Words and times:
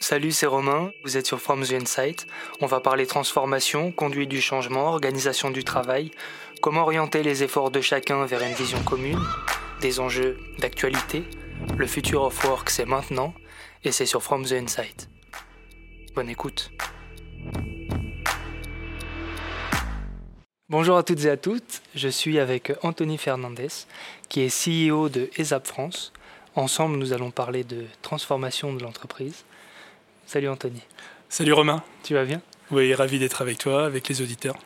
Salut, 0.00 0.30
c'est 0.30 0.46
Romain, 0.46 0.92
vous 1.04 1.16
êtes 1.16 1.26
sur 1.26 1.40
From 1.40 1.64
the 1.64 1.72
Insight. 1.72 2.26
On 2.60 2.66
va 2.66 2.80
parler 2.80 3.06
transformation, 3.06 3.90
conduite 3.90 4.28
du 4.28 4.42
changement, 4.42 4.88
organisation 4.88 5.50
du 5.50 5.64
travail, 5.64 6.10
comment 6.60 6.82
orienter 6.82 7.22
les 7.22 7.42
efforts 7.42 7.70
de 7.70 7.80
chacun 7.80 8.24
vers 8.26 8.42
une 8.42 8.52
vision 8.52 8.80
commune, 8.82 9.18
des 9.80 9.98
enjeux 9.98 10.38
d'actualité. 10.58 11.24
Le 11.76 11.86
future 11.86 12.22
of 12.22 12.44
work, 12.44 12.68
c'est 12.68 12.84
maintenant, 12.84 13.32
et 13.84 13.90
c'est 13.90 14.06
sur 14.06 14.22
From 14.22 14.44
the 14.44 14.52
Insight. 14.52 15.08
Bonne 16.14 16.28
écoute. 16.28 16.70
Bonjour 20.68 20.98
à 20.98 21.02
toutes 21.04 21.24
et 21.24 21.30
à 21.30 21.38
toutes, 21.38 21.80
je 21.94 22.08
suis 22.08 22.38
avec 22.38 22.70
Anthony 22.82 23.16
Fernandez, 23.16 23.68
qui 24.28 24.42
est 24.42 24.52
CEO 24.52 25.08
de 25.08 25.30
ESAP 25.38 25.66
France. 25.66 26.12
Ensemble, 26.54 26.96
nous 26.96 27.14
allons 27.14 27.30
parler 27.30 27.64
de 27.64 27.86
transformation 28.02 28.74
de 28.74 28.82
l'entreprise. 28.82 29.44
Salut 30.26 30.48
Anthony. 30.48 30.82
Salut 31.28 31.52
Romain. 31.52 31.84
Tu 32.02 32.14
vas 32.14 32.24
bien? 32.24 32.42
Oui, 32.72 32.92
ravi 32.94 33.20
d'être 33.20 33.42
avec 33.42 33.58
toi, 33.58 33.86
avec 33.86 34.08
les 34.08 34.22
auditeurs. 34.22 34.56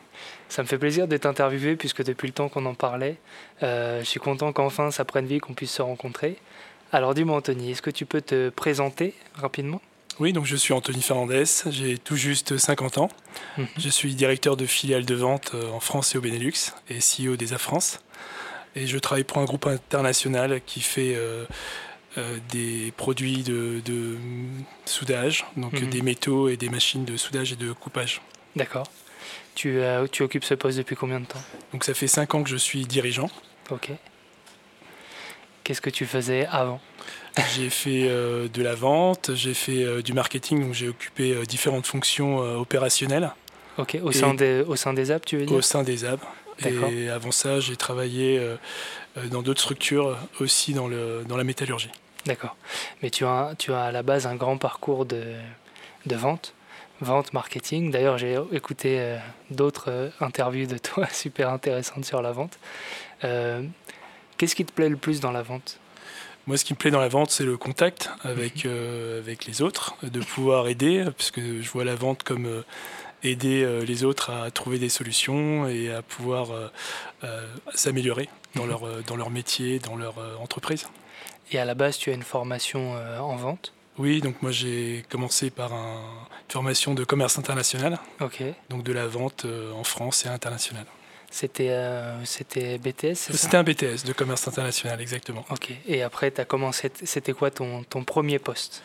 Ça 0.49 0.63
me 0.63 0.67
fait 0.67 0.79
plaisir 0.79 1.07
de 1.07 1.15
t'interviewer 1.17 1.75
puisque 1.75 2.03
depuis 2.03 2.27
le 2.27 2.33
temps 2.33 2.49
qu'on 2.49 2.65
en 2.65 2.73
parlait, 2.73 3.17
euh, 3.61 3.99
je 3.99 4.05
suis 4.05 4.19
content 4.19 4.51
qu'enfin 4.53 4.89
ça 4.89 5.05
prenne 5.05 5.27
vie, 5.27 5.37
qu'on 5.37 5.53
puisse 5.53 5.71
se 5.71 5.83
rencontrer. 5.83 6.37
Alors 6.91 7.13
dis-moi 7.13 7.37
Anthony, 7.37 7.71
est-ce 7.71 7.83
que 7.83 7.91
tu 7.91 8.07
peux 8.07 8.21
te 8.21 8.49
présenter 8.49 9.13
rapidement? 9.35 9.81
Oui, 10.19 10.33
donc 10.33 10.45
je 10.45 10.55
suis 10.55 10.73
Anthony 10.73 11.01
Fernandez, 11.01 11.45
j'ai 11.69 11.97
tout 11.97 12.15
juste 12.15 12.57
50 12.57 12.97
ans. 12.97 13.09
Mhm. 13.57 13.67
Je 13.77 13.89
suis 13.89 14.15
directeur 14.15 14.57
de 14.57 14.65
filiale 14.65 15.05
de 15.05 15.15
vente 15.15 15.51
euh, 15.53 15.69
en 15.69 15.79
France 15.79 16.15
et 16.15 16.17
au 16.17 16.21
Benelux 16.21 16.73
et 16.89 16.97
CEO 16.99 17.35
des 17.35 17.47
France. 17.57 17.99
Et 18.75 18.87
je 18.87 18.97
travaille 18.97 19.23
pour 19.23 19.37
un 19.37 19.45
groupe 19.45 19.67
international 19.67 20.61
qui 20.65 20.81
fait 20.81 21.13
euh, 21.15 21.45
euh, 21.45 21.45
des 22.49 22.93
produits 22.97 23.43
de, 23.43 23.81
soudage, 24.85 25.45
donc 25.55 25.73
mhm. 25.73 25.89
des 25.89 26.01
métaux 26.01 26.49
et 26.49 26.57
des 26.57 26.69
machines 26.69 27.05
de 27.05 27.17
soudage 27.17 27.53
et 27.53 27.55
de 27.55 27.71
coupage. 27.71 28.21
D'accord. 28.55 28.87
Tu, 29.55 29.79
euh, 29.79 30.07
tu 30.11 30.23
occupes 30.23 30.43
ce 30.43 30.53
poste 30.53 30.77
depuis 30.77 30.95
combien 30.95 31.19
de 31.19 31.25
temps? 31.25 31.41
Donc 31.73 31.83
ça 31.83 31.93
fait 31.93 32.07
5 32.07 32.35
ans 32.35 32.43
que 32.43 32.49
je 32.49 32.57
suis 32.57 32.85
dirigeant. 32.85 33.29
Ok. 33.69 33.91
Qu'est-ce 35.63 35.81
que 35.81 35.89
tu 35.89 36.05
faisais 36.05 36.47
avant? 36.47 36.81
J'ai 37.55 37.69
fait 37.69 38.07
euh, 38.09 38.49
de 38.49 38.61
la 38.61 38.75
vente, 38.75 39.31
j'ai 39.35 39.53
fait 39.53 40.01
du 40.01 40.13
marketing, 40.13 40.61
donc 40.63 40.73
j'ai 40.73 40.89
occupé 40.89 41.35
différentes 41.47 41.85
fonctions 41.85 42.37
opérationnelles. 42.37 43.31
Ok, 43.77 43.97
au 44.03 44.11
sein, 44.11 44.33
des, 44.33 44.63
au 44.67 44.75
sein 44.75 44.93
des 44.93 45.11
apps, 45.11 45.25
tu 45.25 45.37
veux 45.37 45.45
dire? 45.45 45.55
Au 45.55 45.61
sein 45.61 45.83
des 45.83 46.03
apps. 46.03 46.25
Et 46.65 47.09
avant 47.09 47.31
ça, 47.31 47.59
j'ai 47.59 47.75
travaillé 47.75 48.41
dans 49.29 49.41
d'autres 49.41 49.61
structures 49.61 50.17
aussi 50.39 50.73
dans, 50.73 50.87
le, 50.87 51.23
dans 51.27 51.37
la 51.37 51.43
métallurgie. 51.43 51.91
D'accord. 52.25 52.55
Mais 53.01 53.09
tu 53.09 53.25
as, 53.25 53.53
tu 53.57 53.73
as 53.73 53.83
à 53.83 53.91
la 53.91 54.03
base 54.03 54.27
un 54.27 54.35
grand 54.35 54.57
parcours 54.57 55.05
de, 55.05 55.23
de 56.05 56.15
vente, 56.15 56.53
vente, 57.01 57.33
marketing. 57.33 57.91
D'ailleurs, 57.91 58.17
j'ai 58.17 58.37
écouté 58.51 58.99
euh, 58.99 59.17
d'autres 59.49 59.89
euh, 59.89 60.09
interviews 60.19 60.67
de 60.67 60.77
toi 60.77 61.07
super 61.11 61.49
intéressantes 61.49 62.05
sur 62.05 62.21
la 62.21 62.31
vente. 62.31 62.59
Euh, 63.23 63.63
qu'est-ce 64.37 64.55
qui 64.55 64.65
te 64.65 64.71
plaît 64.71 64.89
le 64.89 64.97
plus 64.97 65.19
dans 65.19 65.31
la 65.31 65.41
vente? 65.41 65.79
Moi, 66.47 66.57
ce 66.57 66.65
qui 66.65 66.73
me 66.73 66.77
plaît 66.77 66.91
dans 66.91 66.99
la 66.99 67.07
vente, 67.07 67.29
c'est 67.29 67.43
le 67.43 67.57
contact 67.57 68.09
avec, 68.23 68.65
mhm. 68.65 69.19
avec 69.19 69.45
les 69.45 69.61
autres, 69.61 69.95
de 70.01 70.19
pouvoir 70.19 70.67
aider, 70.67 71.05
puisque 71.15 71.39
je 71.39 71.69
vois 71.69 71.85
la 71.85 71.95
vente 71.95 72.23
comme 72.23 72.63
aider 73.23 73.83
les 73.85 74.03
autres 74.03 74.31
à 74.31 74.51
trouver 74.51 74.79
des 74.79 74.89
solutions 74.89 75.67
et 75.67 75.91
à 75.91 76.01
pouvoir 76.01 76.47
s'améliorer 77.73 78.29
dans, 78.55 78.63
mhm. 78.63 78.69
leur, 78.69 79.03
dans 79.03 79.15
leur 79.15 79.29
métier, 79.29 79.79
dans 79.79 79.95
leur 79.95 80.15
entreprise. 80.41 80.87
Et 81.51 81.59
à 81.59 81.65
la 81.65 81.75
base, 81.75 81.97
tu 81.97 82.09
as 82.09 82.13
une 82.13 82.23
formation 82.23 82.95
euh, 82.95 83.19
en 83.19 83.35
vente? 83.35 83.73
Oui, 83.97 84.21
donc 84.21 84.41
moi 84.41 84.51
j'ai 84.51 85.03
commencé 85.09 85.49
par 85.49 85.73
une 85.73 86.51
formation 86.51 86.93
de 86.93 87.03
commerce 87.03 87.37
international. 87.37 87.99
Ok. 88.21 88.41
Donc 88.69 88.83
de 88.83 88.93
la 88.93 89.05
vente 89.05 89.43
euh, 89.45 89.73
en 89.73 89.83
France 89.83 90.25
et 90.25 90.29
international. 90.29 90.85
C'était 91.29 91.69
euh, 91.69 92.23
c'était 92.25 92.77
BTS 92.77 93.15
C'était 93.15 93.57
un 93.57 93.63
BTS 93.63 94.05
de 94.05 94.13
commerce 94.13 94.47
international, 94.47 95.01
exactement. 95.01 95.45
Ok. 95.49 95.71
Et 95.87 96.03
après, 96.03 96.31
tu 96.31 96.41
as 96.41 96.45
commencé. 96.45 96.91
C'était 97.03 97.33
quoi 97.33 97.51
ton, 97.51 97.83
ton 97.83 98.03
premier 98.03 98.39
poste? 98.39 98.81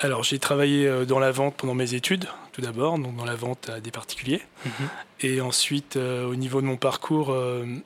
Alors 0.00 0.22
j'ai 0.22 0.38
travaillé 0.38 1.06
dans 1.06 1.18
la 1.18 1.30
vente 1.30 1.56
pendant 1.56 1.74
mes 1.74 1.94
études, 1.94 2.26
tout 2.52 2.60
d'abord, 2.60 2.98
donc 2.98 3.16
dans 3.16 3.24
la 3.24 3.34
vente 3.34 3.68
à 3.68 3.80
des 3.80 3.90
particuliers. 3.90 4.42
Mhm. 4.64 4.88
Et 5.20 5.40
ensuite, 5.40 5.96
au 5.96 6.34
niveau 6.36 6.60
de 6.60 6.66
mon 6.66 6.76
parcours, 6.76 7.36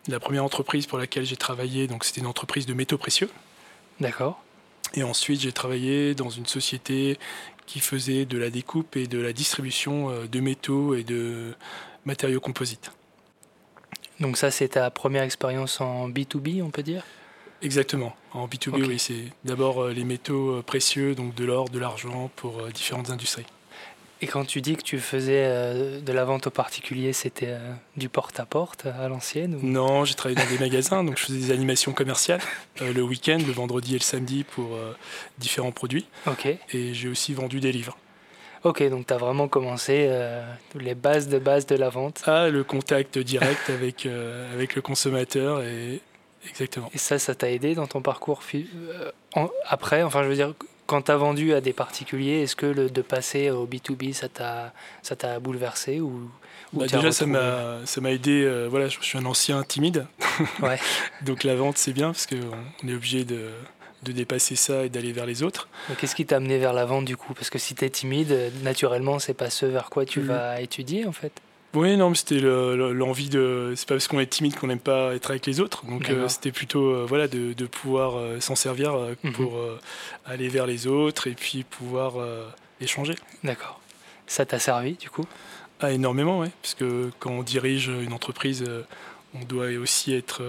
la 0.08 0.20
première 0.20 0.44
entreprise 0.44 0.86
pour 0.86 0.98
laquelle 0.98 1.24
j'ai 1.24 1.36
travaillé, 1.36 1.86
donc 1.86 2.04
c'était 2.04 2.20
une 2.20 2.26
entreprise 2.26 2.66
de 2.66 2.74
métaux 2.74 2.98
précieux. 2.98 3.30
D'accord. 4.00 4.42
Et 4.94 5.02
ensuite, 5.02 5.40
j'ai 5.40 5.52
travaillé 5.52 6.14
dans 6.14 6.28
une 6.28 6.46
société 6.46 7.18
qui 7.66 7.80
faisait 7.80 8.24
de 8.24 8.38
la 8.38 8.50
découpe 8.50 8.96
et 8.96 9.06
de 9.06 9.18
la 9.18 9.32
distribution 9.32 10.10
euh, 10.10 10.26
de 10.26 10.40
métaux 10.40 10.94
et 10.94 11.04
de 11.04 11.54
matériaux 12.04 12.40
composites. 12.40 12.92
Donc 14.20 14.36
ça, 14.36 14.50
c'est 14.50 14.68
ta 14.68 14.90
première 14.90 15.22
expérience 15.22 15.80
en 15.80 16.08
B2B, 16.08 16.62
on 16.62 16.70
peut 16.70 16.82
dire? 16.82 17.04
Exactement. 17.62 18.14
En 18.32 18.46
B2B, 18.46 18.84
oui, 18.86 18.98
c'est 18.98 19.24
d'abord 19.44 19.82
euh, 19.82 19.92
les 19.92 20.04
métaux 20.04 20.56
euh, 20.56 20.62
précieux, 20.62 21.14
donc 21.14 21.34
de 21.34 21.44
l'or, 21.44 21.68
de 21.68 21.78
l'argent 21.78 22.30
pour 22.36 22.62
différentes 22.68 23.10
industries. 23.10 23.46
Et 24.22 24.28
quand 24.28 24.44
tu 24.44 24.60
dis 24.60 24.76
que 24.76 24.82
tu 24.82 25.00
faisais 25.00 25.42
euh, 25.44 26.00
de 26.00 26.12
la 26.12 26.24
vente 26.24 26.46
aux 26.46 26.50
particuliers, 26.50 27.12
c'était 27.12 27.48
euh, 27.48 27.72
du 27.96 28.08
porte-à-porte 28.08 28.86
à, 28.86 29.08
l'ancienne 29.08 29.58
Non, 29.64 30.04
j'ai 30.04 30.14
travaillé 30.14 30.40
dans 30.40 30.48
des 30.48 30.60
magasins, 30.60 31.02
donc 31.02 31.18
je 31.18 31.24
faisais 31.24 31.38
des 31.40 31.50
animations 31.50 31.92
commerciales 31.92 32.40
euh, 32.82 32.92
le 32.92 33.02
week-end, 33.02 33.38
le 33.44 33.52
vendredi 33.52 33.96
et 33.96 33.98
le 33.98 34.04
samedi 34.04 34.44
pour 34.44 34.78
différents 35.38 35.72
produits. 35.72 36.06
Ok. 36.28 36.46
Et 36.46 36.94
j'ai 36.94 37.08
aussi 37.08 37.34
vendu 37.34 37.58
des 37.58 37.72
livres. 37.72 37.98
Ok, 38.62 38.88
donc 38.88 39.08
tu 39.08 39.12
as 39.12 39.16
vraiment 39.16 39.48
commencé 39.48 40.08
les 40.78 40.94
bases 40.94 41.26
de 41.26 41.40
base 41.40 41.66
de 41.66 41.74
la 41.74 41.88
vente. 41.88 42.22
Ah, 42.26 42.48
le 42.48 42.62
contact 42.62 43.18
direct 43.18 43.70
avec, 43.70 44.06
avec 44.54 44.76
le 44.76 44.82
consommateur 44.82 45.62
et 45.62 46.00
exactement. 46.48 46.90
Et 46.94 46.98
ça, 46.98 47.18
ça 47.18 47.34
t'a 47.34 47.50
aidé 47.50 47.74
dans 47.74 47.86
ton 47.86 48.02
parcours 48.02 48.42
après 49.66 50.02
Enfin, 50.02 50.22
je 50.22 50.28
veux 50.28 50.34
dire, 50.34 50.54
quand 50.86 51.02
tu 51.02 51.10
as 51.10 51.16
vendu 51.16 51.54
à 51.54 51.60
des 51.60 51.72
particuliers, 51.72 52.42
est-ce 52.42 52.56
que 52.56 52.66
le, 52.66 52.90
de 52.90 53.02
passer 53.02 53.50
au 53.50 53.66
B2B, 53.66 54.12
ça 54.12 54.28
t'a, 54.28 55.40
bouleversé 55.40 56.00
ou, 56.00 56.30
bah, 56.72 56.86
Déjà, 56.86 57.12
ça 57.12 57.26
m'a, 57.26 57.78
ça 57.84 58.00
m'a 58.00 58.10
aidé. 58.10 58.42
Euh, 58.44 58.68
voilà, 58.68 58.88
je, 58.88 58.98
suis 59.00 59.18
un 59.18 59.24
ancien 59.24 59.62
timide. 59.62 60.06
Ouais. 60.62 60.78
Donc 61.22 61.44
la 61.44 61.54
vente, 61.54 61.76
c'est 61.76 61.92
bien 61.92 62.12
parce 62.12 62.26
qu'on 62.26 62.88
est 62.88 62.94
obligé 62.94 63.24
de, 63.24 63.50
de 64.02 64.12
dépasser 64.12 64.56
ça 64.56 64.84
et 64.84 64.88
d'aller 64.88 65.12
vers 65.12 65.26
les 65.26 65.42
autres. 65.42 65.68
qu'est-ce 65.98 66.14
qui 66.14 66.26
t'a 66.26 66.36
amené 66.36 66.58
vers 66.58 66.72
la 66.72 66.84
vente 66.84 67.04
du 67.04 67.16
coup? 67.16 67.34
Parce 67.34 67.50
que 67.50 67.58
si 67.58 67.74
tu 67.74 67.84
es 67.84 67.90
timide, 67.90 68.50
naturellement, 68.62 69.18
c'est 69.18 69.34
pas 69.34 69.50
ce 69.50 69.66
vers 69.66 69.90
quoi 69.90 70.04
tu 70.04 70.20
mm. 70.20 70.26
vas 70.26 70.60
étudier 70.60 71.06
en 71.06 71.12
fait. 71.12 71.32
Oui, 71.74 71.96
non, 71.96 72.10
mais 72.10 72.16
c'était 72.16 72.40
l'envie 72.40 73.30
de. 73.30 73.72
C'est 73.76 73.88
pas 73.88 73.94
parce 73.94 74.06
qu'on 74.06 74.20
est 74.20 74.26
timide 74.26 74.56
qu'on 74.56 74.66
n'aime 74.66 74.78
pas 74.78 75.14
être 75.14 75.30
avec 75.30 75.46
les 75.46 75.60
autres. 75.60 75.86
Donc 75.86 76.10
euh, 76.10 76.28
c'était 76.28 76.52
plutôt 76.52 76.90
euh, 76.90 77.06
voilà 77.08 77.28
de, 77.28 77.54
de 77.54 77.66
pouvoir 77.66 78.16
euh, 78.16 78.40
s'en 78.40 78.54
servir 78.54 78.94
mhm. 79.22 79.32
pour 79.32 79.58
aller 80.26 80.48
vers 80.48 80.66
les 80.66 80.86
autres 80.86 81.28
et 81.28 81.34
puis 81.34 81.64
pouvoir 81.64 82.14
échanger. 82.80 83.14
D'accord. 83.42 83.80
Ça 84.26 84.44
t'a 84.44 84.58
servi 84.58 84.94
du 84.94 85.08
coup? 85.08 85.24
Ah, 85.80 85.92
Énormément, 85.92 86.40
oui. 86.40 86.48
Parce 86.60 86.74
que 86.74 87.10
quand 87.18 87.30
on 87.30 87.42
dirige 87.42 87.88
une 87.88 88.12
entreprise, 88.12 88.64
on 89.34 89.44
doit 89.44 89.68
aussi 89.80 90.14
être 90.14 90.42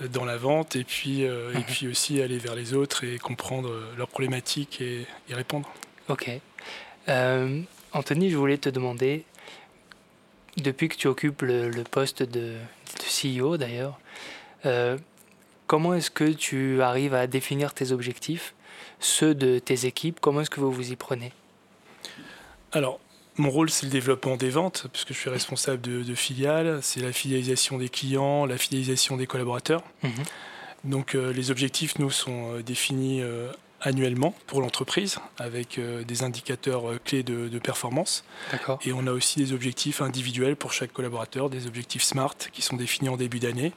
dans 0.00 0.24
la 0.24 0.36
vente 0.36 0.76
et 0.76 0.84
puis, 0.84 1.22
et 1.22 1.28
mhm. 1.28 1.62
puis 1.66 1.88
aussi 1.88 2.22
aller 2.22 2.38
vers 2.38 2.54
les 2.54 2.72
autres 2.72 3.04
et 3.04 3.18
comprendre 3.18 3.70
leurs 3.98 4.08
problématiques 4.08 4.80
et 4.80 5.06
y 5.28 5.34
répondre. 5.34 5.70
Ok. 6.08 6.30
Anthony, 7.94 8.30
je 8.30 8.36
voulais 8.36 8.56
te 8.56 8.70
demander 8.70 9.24
depuis 10.56 10.88
que 10.88 10.96
tu 10.96 11.08
occupes 11.08 11.42
le, 11.42 11.70
poste 11.90 12.22
de, 12.22 12.56
CEO 12.98 13.56
d'ailleurs, 13.56 13.98
euh, 14.66 14.98
comment 15.66 15.94
est-ce 15.94 16.10
que 16.10 16.30
tu 16.30 16.82
arrives 16.82 17.14
à 17.14 17.26
définir 17.26 17.74
tes 17.74 17.92
objectifs, 17.92 18.54
ceux 19.00 19.34
de 19.34 19.58
tes 19.58 19.86
équipes? 19.86 20.18
Comment 20.20 20.42
est-ce 20.42 20.50
que 20.50 20.60
vous 20.60 20.72
vous 20.72 20.92
y 20.92 20.96
prenez? 20.96 21.32
Alors, 22.72 23.00
mon 23.36 23.50
rôle, 23.50 23.70
c'est 23.70 23.86
le 23.86 23.92
développement 23.92 24.36
des 24.36 24.50
ventes, 24.50 24.86
puisque 24.92 25.14
je 25.14 25.18
suis 25.18 25.30
responsable 25.30 25.80
de, 25.80 26.14
filiales. 26.14 26.80
C'est 26.82 27.00
la 27.00 27.12
fidélisation 27.12 27.78
des 27.78 27.88
clients, 27.88 28.44
la 28.44 28.58
fidélisation 28.58 29.16
des 29.16 29.26
collaborateurs. 29.26 29.82
Mhm. 30.02 30.12
Donc, 30.84 31.14
euh, 31.14 31.32
les 31.32 31.50
objectifs, 31.50 31.98
nous, 31.98 32.10
sont 32.10 32.56
euh, 32.56 32.62
définis 32.62 33.22
annuellement 33.82 34.34
pour 34.46 34.60
l'entreprise 34.60 35.18
avec 35.38 35.78
euh, 35.78 36.04
des 36.04 36.22
indicateurs 36.22 36.88
euh, 36.88 37.00
clés 37.04 37.22
de, 37.22 37.58
performance. 37.58 38.24
Et 38.84 38.92
on 38.92 39.06
a 39.06 39.12
aussi 39.12 39.38
des 39.38 39.52
objectifs 39.52 40.00
individuels 40.00 40.56
pour 40.56 40.72
chaque 40.72 40.92
collaborateur, 40.92 41.50
des 41.50 41.66
objectifs 41.66 42.02
SMART 42.02 42.34
qui 42.52 42.62
sont 42.62 42.76
définis 42.76 43.08
en 43.08 43.16
début 43.16 43.38
d'année 43.38 43.72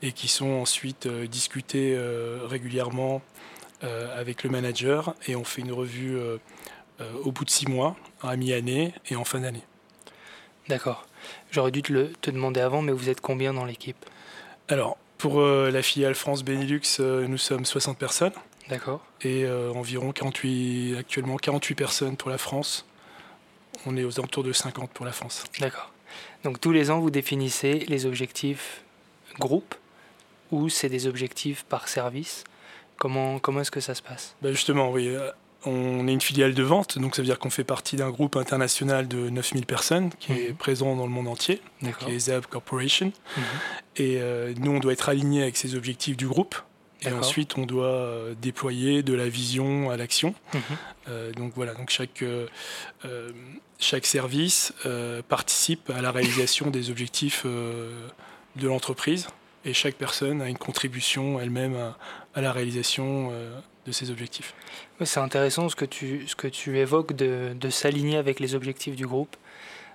et 0.00 0.12
qui 0.12 0.28
sont 0.28 0.50
ensuite 0.50 1.06
euh, 1.06 1.26
discutés 1.26 1.98
régulièrement 2.46 3.22
avec 4.16 4.42
le 4.42 4.50
manager 4.50 5.14
et 5.28 5.36
on 5.36 5.44
fait 5.44 5.62
une 5.62 5.70
revue 5.70 6.18
au 7.22 7.30
bout 7.30 7.44
de 7.44 7.50
six 7.50 7.68
mois, 7.68 7.94
à 8.22 8.34
mi-année 8.34 8.92
et 9.08 9.14
en 9.14 9.24
fin 9.24 9.38
d'année. 9.38 9.62
D'accord. 10.68 11.06
J'aurais 11.52 11.70
dû 11.70 11.82
te, 11.82 11.92
le, 11.92 12.08
te 12.20 12.32
demander 12.32 12.60
avant, 12.60 12.82
mais 12.82 12.90
vous 12.90 13.08
êtes 13.08 13.20
combien 13.20 13.54
dans 13.54 13.64
l'équipe? 13.64 14.04
Alors, 14.66 14.96
pour 15.16 15.40
la 15.40 15.80
filiale 15.82 16.16
France 16.16 16.42
Benelux, 16.42 16.98
nous 16.98 17.38
sommes 17.38 17.64
60 17.64 17.96
personnes. 17.98 18.32
D'accord. 18.68 19.00
Et 19.22 19.48
environ 19.74 20.12
48, 20.12 20.96
actuellement 20.98 21.36
48 21.36 21.74
personnes 21.74 22.16
pour 22.16 22.30
la 22.30 22.38
France. 22.38 22.86
On 23.86 23.96
est 23.96 24.04
aux 24.04 24.18
alentours 24.18 24.44
de 24.44 24.52
50 24.52 24.90
pour 24.90 25.06
la 25.06 25.12
France. 25.12 25.44
D'accord. 25.58 25.92
Donc 26.44 26.60
tous 26.60 26.72
les 26.72 26.90
ans, 26.90 27.00
vous 27.00 27.10
définissez 27.10 27.86
les 27.88 28.06
objectifs 28.06 28.82
groupe 29.38 29.74
ou 30.50 30.68
c'est 30.68 30.88
des 30.88 31.06
objectifs 31.06 31.64
par 31.64 31.88
service 31.88 32.44
Comment, 32.98 33.38
comment 33.38 33.60
est-ce 33.60 33.70
que 33.70 33.80
ça 33.80 33.94
se 33.94 34.02
passe? 34.02 34.34
Ben 34.42 34.50
Justement, 34.50 34.90
oui. 34.90 35.08
Euh, 35.08 35.30
on 35.64 36.06
est 36.08 36.12
une 36.12 36.20
filiale 36.20 36.54
de 36.54 36.62
vente, 36.62 36.98
donc 36.98 37.14
ça 37.14 37.22
veut 37.22 37.26
dire 37.26 37.38
qu'on 37.38 37.50
fait 37.50 37.64
partie 37.64 37.96
d'un 37.96 38.10
groupe 38.10 38.36
international 38.36 39.08
de 39.08 39.28
9000 39.30 39.66
personnes 39.66 40.10
qui 40.18 40.32
est 40.32 40.48
mhm. 40.50 40.56
présent 40.56 40.96
dans 40.96 41.04
le 41.04 41.12
monde 41.12 41.28
entier, 41.28 41.60
qui 41.80 42.10
est 42.10 42.18
ZAB 42.18 42.46
Corporation. 42.46 43.12
Mhm. 43.36 43.42
Et 43.96 44.16
euh, 44.18 44.52
nous, 44.58 44.72
on 44.72 44.78
doit 44.80 44.92
être 44.92 45.08
aligné 45.08 45.42
avec 45.42 45.56
ces 45.56 45.74
objectifs 45.74 46.16
du 46.16 46.26
groupe. 46.26 46.56
Et 47.02 47.12
ensuite, 47.12 47.56
on 47.56 47.64
doit 47.64 47.86
euh, 47.86 48.34
déployer 48.34 49.02
de 49.02 49.14
la 49.14 49.28
vision 49.28 49.90
à 49.90 49.96
l'action. 49.96 50.34
Mhm. 50.54 51.32
donc 51.36 51.52
voilà, 51.54 51.74
donc 51.74 51.90
chaque, 51.90 52.24
chaque 53.78 54.06
service 54.06 54.72
participe 55.28 55.90
à 55.90 56.02
la 56.02 56.10
réalisation 56.10 56.70
des 56.70 56.90
objectifs 56.90 57.46
de 57.46 58.68
l'entreprise 58.68 59.28
et 59.64 59.74
chaque 59.74 59.94
personne 59.94 60.40
a 60.42 60.48
une 60.48 60.58
contribution 60.58 61.40
elle-même 61.40 61.76
à, 62.34 62.40
la 62.40 62.52
réalisation 62.52 63.30
euh, 63.32 63.58
de 63.86 63.92
ses 63.92 64.10
objectifs. 64.10 64.54
c'est 65.04 65.20
intéressant 65.20 65.68
ce 65.68 65.76
que 65.76 65.84
tu, 65.84 66.26
ce 66.28 66.36
que 66.36 66.46
tu 66.46 66.78
évoques 66.78 67.14
de, 67.14 67.54
de 67.58 67.70
s'aligner 67.70 68.16
avec 68.16 68.38
les 68.40 68.54
objectifs 68.54 68.94
du 68.94 69.06
groupe. 69.06 69.36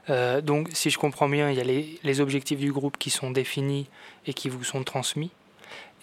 Euh, 0.09 0.41
donc, 0.41 0.69
si 0.73 0.89
je 0.89 0.97
comprends 0.97 1.29
bien, 1.29 1.49
il 1.49 1.57
y 1.57 1.61
a 1.61 1.63
les, 1.63 1.99
les, 2.03 2.19
objectifs 2.19 2.59
du 2.59 2.73
groupe 2.73 2.97
qui 2.97 3.09
sont 3.09 3.31
définis 3.31 3.87
et 4.27 4.33
qui 4.33 4.49
vous 4.49 4.63
sont 4.63 4.83
transmis. 4.83 5.31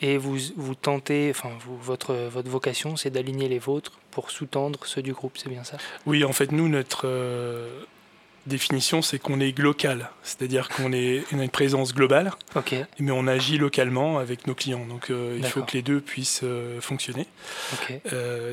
Et 0.03 0.17
vous, 0.17 0.39
vous 0.57 0.75
tentez, 0.75 1.31
enfin, 1.31 1.51
vous, 1.65 1.77
votre, 1.77 2.15
votre 2.15 2.49
vocation, 2.49 2.97
c'est 2.97 3.11
d'aligner 3.11 3.49
les 3.49 3.59
vôtres 3.59 3.99
pour 4.11 4.31
sous-tendre 4.31 4.87
ceux 4.87 5.03
du 5.03 5.13
groupe, 5.13 5.37
c'est 5.37 5.51
bien 5.51 5.65
ça? 5.65 5.77
Oui, 6.07 6.25
en 6.25 6.33
fait, 6.33 6.53
nous, 6.53 6.69
notre, 6.69 7.03
euh, 7.05 7.69
définition, 8.47 9.03
c'est 9.03 9.19
qu'on 9.19 9.41
est 9.41 9.57
local, 9.59 10.11
c'est-à-dire 10.23 10.69
qu'on 10.69 10.93
est, 10.93 11.23
a 11.33 11.37
une 11.37 11.49
présence 11.49 11.95
globale, 11.95 12.33
mais 12.99 13.11
on 13.11 13.27
agit 13.27 13.59
localement 13.59 14.19
avec 14.19 14.47
nos 14.47 14.55
clients. 14.55 14.87
Donc 14.87 15.11
euh, 15.11 15.37
il 15.39 15.45
faut 15.45 15.63
que 15.63 15.73
les 15.73 15.83
deux 15.83 16.01
puissent 16.01 16.41
euh, 16.43 16.81
fonctionner. 16.81 17.27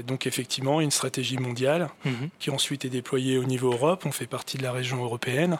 Donc 0.05 0.27
effectivement, 0.27 0.81
une 0.81 0.91
stratégie 0.91 1.37
mondiale 1.37 1.89
mhm. 2.05 2.29
qui 2.39 2.49
ensuite 2.49 2.85
est 2.85 2.89
déployée 2.89 3.37
au 3.37 3.43
niveau 3.43 3.71
Europe. 3.71 4.05
On 4.05 4.11
fait 4.11 4.27
partie 4.27 4.57
de 4.57 4.63
la 4.63 4.71
région 4.71 5.03
européenne. 5.03 5.57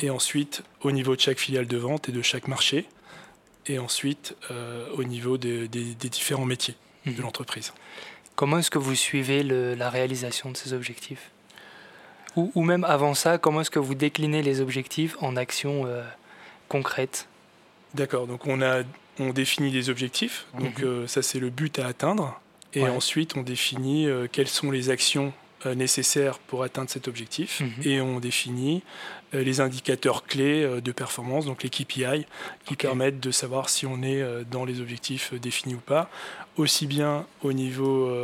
Et 0.00 0.10
ensuite 0.10 0.62
au 0.82 0.92
niveau 0.92 1.16
de 1.16 1.20
chaque 1.20 1.38
filiale 1.38 1.66
de 1.66 1.76
vente 1.76 2.08
et 2.08 2.12
de 2.12 2.22
chaque 2.22 2.48
marché. 2.48 2.86
Et 3.66 3.78
ensuite 3.78 4.34
au 4.96 5.04
niveau 5.04 5.38
des 5.38 5.68
différents 5.68 6.44
métiers 6.44 6.74
de 7.06 7.12
mhm. 7.12 7.22
l'entreprise. 7.22 7.72
Comment 8.34 8.58
est-ce 8.58 8.70
que 8.70 8.78
vous 8.78 8.94
suivez 8.94 9.42
la 9.42 9.90
réalisation 9.90 10.50
de 10.50 10.56
ces 10.56 10.72
objectifs? 10.72 11.30
Ou, 12.34 12.62
même 12.62 12.84
avant 12.84 13.14
ça, 13.14 13.36
comment 13.36 13.60
est-ce 13.60 13.70
que 13.70 13.78
vous 13.78 13.94
déclinez 13.94 14.42
les 14.42 14.62
objectifs 14.62 15.16
en 15.20 15.36
actions 15.36 15.84
euh, 15.86 16.02
concrètes? 16.68 17.28
D'accord, 17.92 18.26
donc 18.26 18.46
on, 18.46 18.62
a, 18.62 18.84
on 19.18 19.30
définit 19.30 19.70
des 19.70 19.90
objectifs, 19.90 20.46
donc 20.58 20.78
mhm. 20.78 20.86
euh, 20.86 21.06
ça 21.06 21.20
c'est 21.20 21.38
le 21.38 21.50
but 21.50 21.78
à 21.78 21.86
atteindre, 21.86 22.40
et 22.72 22.88
ensuite 22.88 23.36
on 23.36 23.42
définit 23.42 24.06
euh, 24.06 24.28
quelles 24.32 24.48
sont 24.48 24.70
les 24.70 24.88
actions 24.88 25.34
nécessaires 25.66 26.38
pour 26.38 26.62
atteindre 26.62 26.90
cet 26.90 27.08
objectif, 27.08 27.60
mhm. 27.60 27.72
et 27.84 28.00
on 28.00 28.20
définit 28.20 28.82
les 29.32 29.60
indicateurs 29.60 30.24
clés 30.24 30.80
de 30.82 30.92
performance, 30.92 31.46
donc 31.46 31.62
les 31.62 31.70
KPI, 31.70 32.26
qui 32.66 32.76
permettent 32.76 33.20
de 33.20 33.30
savoir 33.30 33.70
si 33.70 33.86
on 33.86 34.02
est 34.02 34.22
dans 34.50 34.66
les 34.66 34.80
objectifs 34.80 35.32
définis 35.34 35.74
ou 35.74 35.80
pas, 35.80 36.10
aussi 36.58 36.86
bien 36.86 37.24
au 37.42 37.54
niveau 37.54 38.14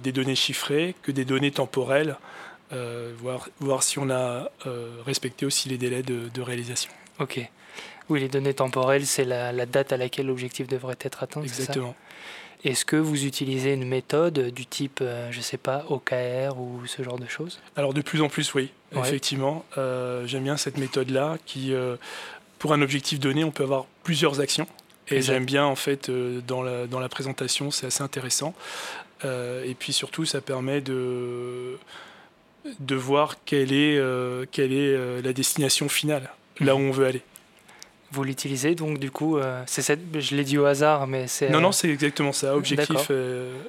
des 0.00 0.12
données 0.12 0.36
chiffrées 0.36 0.94
que 1.02 1.10
des 1.10 1.24
données 1.24 1.50
temporelles. 1.50 2.16
Euh, 2.72 3.12
voir, 3.18 3.48
voir 3.60 3.82
si 3.82 3.98
on 3.98 4.08
a 4.08 4.50
euh, 4.66 4.88
respecté 5.04 5.44
aussi 5.44 5.68
les 5.68 5.76
délais 5.76 6.02
de, 6.02 6.40
réalisation. 6.40 6.90
Ok. 7.18 7.40
Oui, 8.08 8.20
les 8.20 8.28
données 8.28 8.54
temporelles, 8.54 9.06
c'est 9.06 9.24
la, 9.24 9.66
date 9.66 9.92
à 9.92 9.96
laquelle 9.98 10.26
l'objectif 10.26 10.66
devrait 10.66 10.96
être 11.00 11.22
atteint. 11.22 11.42
Exactement. 11.42 11.94
Est-ce 12.64 12.84
que 12.84 12.96
vous 12.96 13.24
utilisez 13.24 13.72
une 13.72 13.86
méthode 13.86 14.50
du 14.50 14.66
type, 14.66 15.00
euh, 15.02 15.30
je 15.32 15.38
ne 15.38 15.42
sais 15.42 15.56
pas, 15.56 15.84
OKR 15.88 16.58
ou 16.58 16.86
ce 16.86 17.02
genre 17.02 17.18
de 17.18 17.26
choses? 17.26 17.60
Alors 17.76 17.92
de 17.94 18.02
plus 18.02 18.22
en 18.22 18.28
plus, 18.28 18.54
oui, 18.54 18.70
effectivement. 18.96 19.64
j'aime 19.76 20.44
bien 20.44 20.56
cette 20.56 20.78
méthode-là 20.78 21.38
qui, 21.46 21.72
pour 22.58 22.72
un 22.72 22.82
objectif 22.82 23.18
donné, 23.18 23.44
on 23.44 23.50
peut 23.50 23.64
avoir 23.64 23.86
plusieurs 24.04 24.40
actions. 24.40 24.66
Et 25.08 25.20
j'aime 25.20 25.44
bien, 25.44 25.64
en 25.64 25.76
fait, 25.76 26.10
dans, 26.46 26.62
la, 26.62 26.86
dans 26.86 27.00
la 27.00 27.08
présentation, 27.08 27.70
c'est 27.70 27.86
assez 27.86 28.02
intéressant. 28.02 28.54
et 29.24 29.74
puis 29.78 29.92
surtout, 29.92 30.24
ça 30.24 30.40
permet 30.40 30.80
de 30.80 31.78
de 32.80 32.94
voir 32.94 33.36
quelle 33.44 33.72
est, 33.72 33.98
euh, 33.98 34.44
quelle 34.50 34.72
est 34.72 34.94
euh, 34.94 35.20
la 35.22 35.32
destination 35.32 35.88
finale, 35.88 36.30
là 36.60 36.74
où 36.74 36.78
on 36.78 36.90
veut 36.90 37.06
aller. 37.06 37.22
Vous 38.12 38.24
l'utilisez 38.24 38.74
donc 38.74 38.98
du 38.98 39.10
coup, 39.10 39.38
euh, 39.38 39.62
c'est 39.66 39.82
cette, 39.82 40.00
je 40.18 40.36
l'ai 40.36 40.44
dit 40.44 40.58
au 40.58 40.66
hasard, 40.66 41.06
mais 41.06 41.26
c'est... 41.26 41.48
Non, 41.48 41.60
non, 41.60 41.72
c'est 41.72 41.88
exactement 41.88 42.32
ça, 42.32 42.54
objectif... 42.54 43.10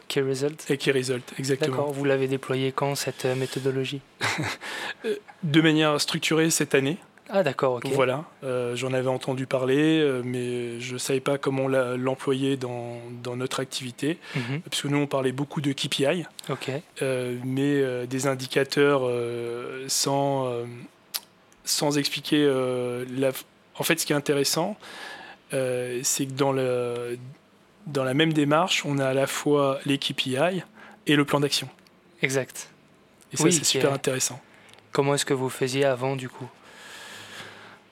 key 0.07 0.21
result. 0.21 0.69
Et 0.69 0.77
key 0.77 0.91
result, 0.91 1.23
exactement. 1.39 1.77
D'accord, 1.77 1.93
vous 1.93 2.05
l'avez 2.05 2.27
déployé 2.27 2.71
quand 2.71 2.95
cette 2.95 3.25
méthodologie? 3.25 4.01
De 5.43 5.61
manière 5.61 5.99
structurée 5.99 6.49
cette 6.49 6.75
année. 6.75 6.97
Ah 7.29 7.41
d'accord, 7.41 7.75
ok. 7.75 7.87
Voilà, 7.93 8.25
euh, 8.43 8.75
j'en 8.75 8.93
avais 8.93 9.07
entendu 9.07 9.47
parler, 9.47 9.99
euh, 10.01 10.21
mais 10.23 10.79
je 10.79 10.93
ne 10.93 10.97
savais 10.97 11.19
pas 11.19 11.37
comment 11.37 11.67
l'employer 11.67 12.57
dans, 12.57 13.01
dans, 13.23 13.35
notre 13.35 13.59
activité, 13.59 14.19
mhm. 14.35 14.61
parce 14.61 14.81
que 14.81 14.87
nous 14.87 14.97
on 14.97 15.07
parlait 15.07 15.31
beaucoup 15.31 15.61
de 15.61 15.71
KPI, 15.71 16.25
euh, 17.01 17.37
mais 17.45 18.07
des 18.07 18.27
indicateurs 18.27 19.09
sans, 19.87 20.47
sans 21.63 21.97
expliquer... 21.97 22.45
La... 23.17 23.31
En 23.77 23.83
fait, 23.83 23.99
ce 23.99 24.05
qui 24.05 24.13
est 24.13 24.15
intéressant, 24.15 24.77
c'est 25.51 26.25
que 26.25 26.33
dans, 26.33 26.51
le, 26.51 27.17
dans 27.87 28.03
la 28.03 28.13
même 28.13 28.33
démarche, 28.33 28.83
on 28.85 28.97
a 28.99 29.07
à 29.07 29.13
la 29.13 29.27
fois 29.27 29.79
les 29.85 29.97
KPI 29.97 30.63
et 31.07 31.15
le 31.15 31.25
plan 31.25 31.39
d'action. 31.39 31.69
Exact. 32.21 32.69
Et 33.31 33.37
ça, 33.37 33.51
c'est 33.51 33.63
super 33.63 33.93
intéressant. 33.93 34.39
Comment 34.91 35.15
est-ce 35.15 35.25
que 35.25 35.33
vous 35.33 35.49
faisiez 35.49 35.85
avant, 35.85 36.15
du 36.15 36.29
coup? 36.29 36.49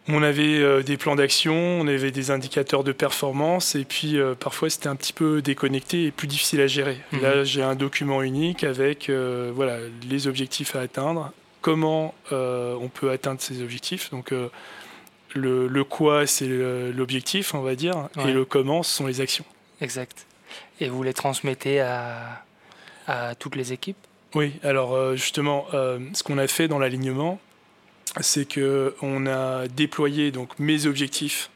On 0.07 0.23
avait 0.23 0.59
euh, 0.59 0.81
des 0.81 0.97
plans 0.97 1.15
d'action, 1.15 1.53
on 1.53 1.87
avait 1.87 2.11
des 2.11 2.31
indicateurs 2.31 2.83
de 2.83 2.91
performance, 2.91 3.75
et 3.75 3.85
puis 3.85 4.17
euh, 4.17 4.33
parfois 4.33 4.69
c'était 4.69 4.87
un 4.87 4.95
petit 4.95 5.13
peu 5.13 5.41
déconnecté 5.43 6.05
et 6.05 6.11
plus 6.11 6.27
difficile 6.27 6.59
à 6.61 6.67
gérer. 6.67 6.97
Mhm. 7.11 7.21
Là, 7.21 7.43
j'ai 7.43 7.61
un 7.61 7.75
document 7.75 8.23
unique 8.23 8.63
avec 8.63 9.09
euh, 9.09 9.51
voilà, 9.53 9.77
les 10.09 10.27
objectifs 10.27 10.75
à 10.75 10.81
atteindre, 10.81 11.31
comment 11.61 12.15
on 12.31 12.89
peut 12.91 13.11
atteindre 13.11 13.41
ces 13.41 13.61
objectifs. 13.61 14.09
Donc, 14.09 14.33
le, 15.35 15.83
quoi, 15.83 16.27
c'est 16.27 16.47
l'objectif, 16.47 17.53
on 17.53 17.61
va 17.61 17.75
dire, 17.75 18.09
et 18.25 18.31
le 18.31 18.45
comment, 18.45 18.83
ce 18.83 18.95
sont 18.95 19.07
les 19.07 19.21
actions. 19.21 19.45
Exact. 19.79 20.25
Et 20.79 20.89
vous 20.89 21.03
les 21.03 21.13
transmettez 21.13 21.79
à, 21.79 22.43
à 23.07 23.35
toutes 23.35 23.55
les 23.55 23.73
équipes? 23.73 23.97
Oui, 24.35 24.53
alors 24.63 25.15
justement, 25.15 25.67
ce 25.71 26.23
qu'on 26.23 26.37
a 26.37 26.47
fait 26.47 26.67
dans 26.67 26.79
l'alignement, 26.79 27.39
c'est 28.19 28.45
que 28.45 28.95
on 29.01 29.25
a 29.25 29.67
déployé 29.67 30.31
donc 30.31 30.59
mes 30.59 30.85
objectifs 30.85 31.49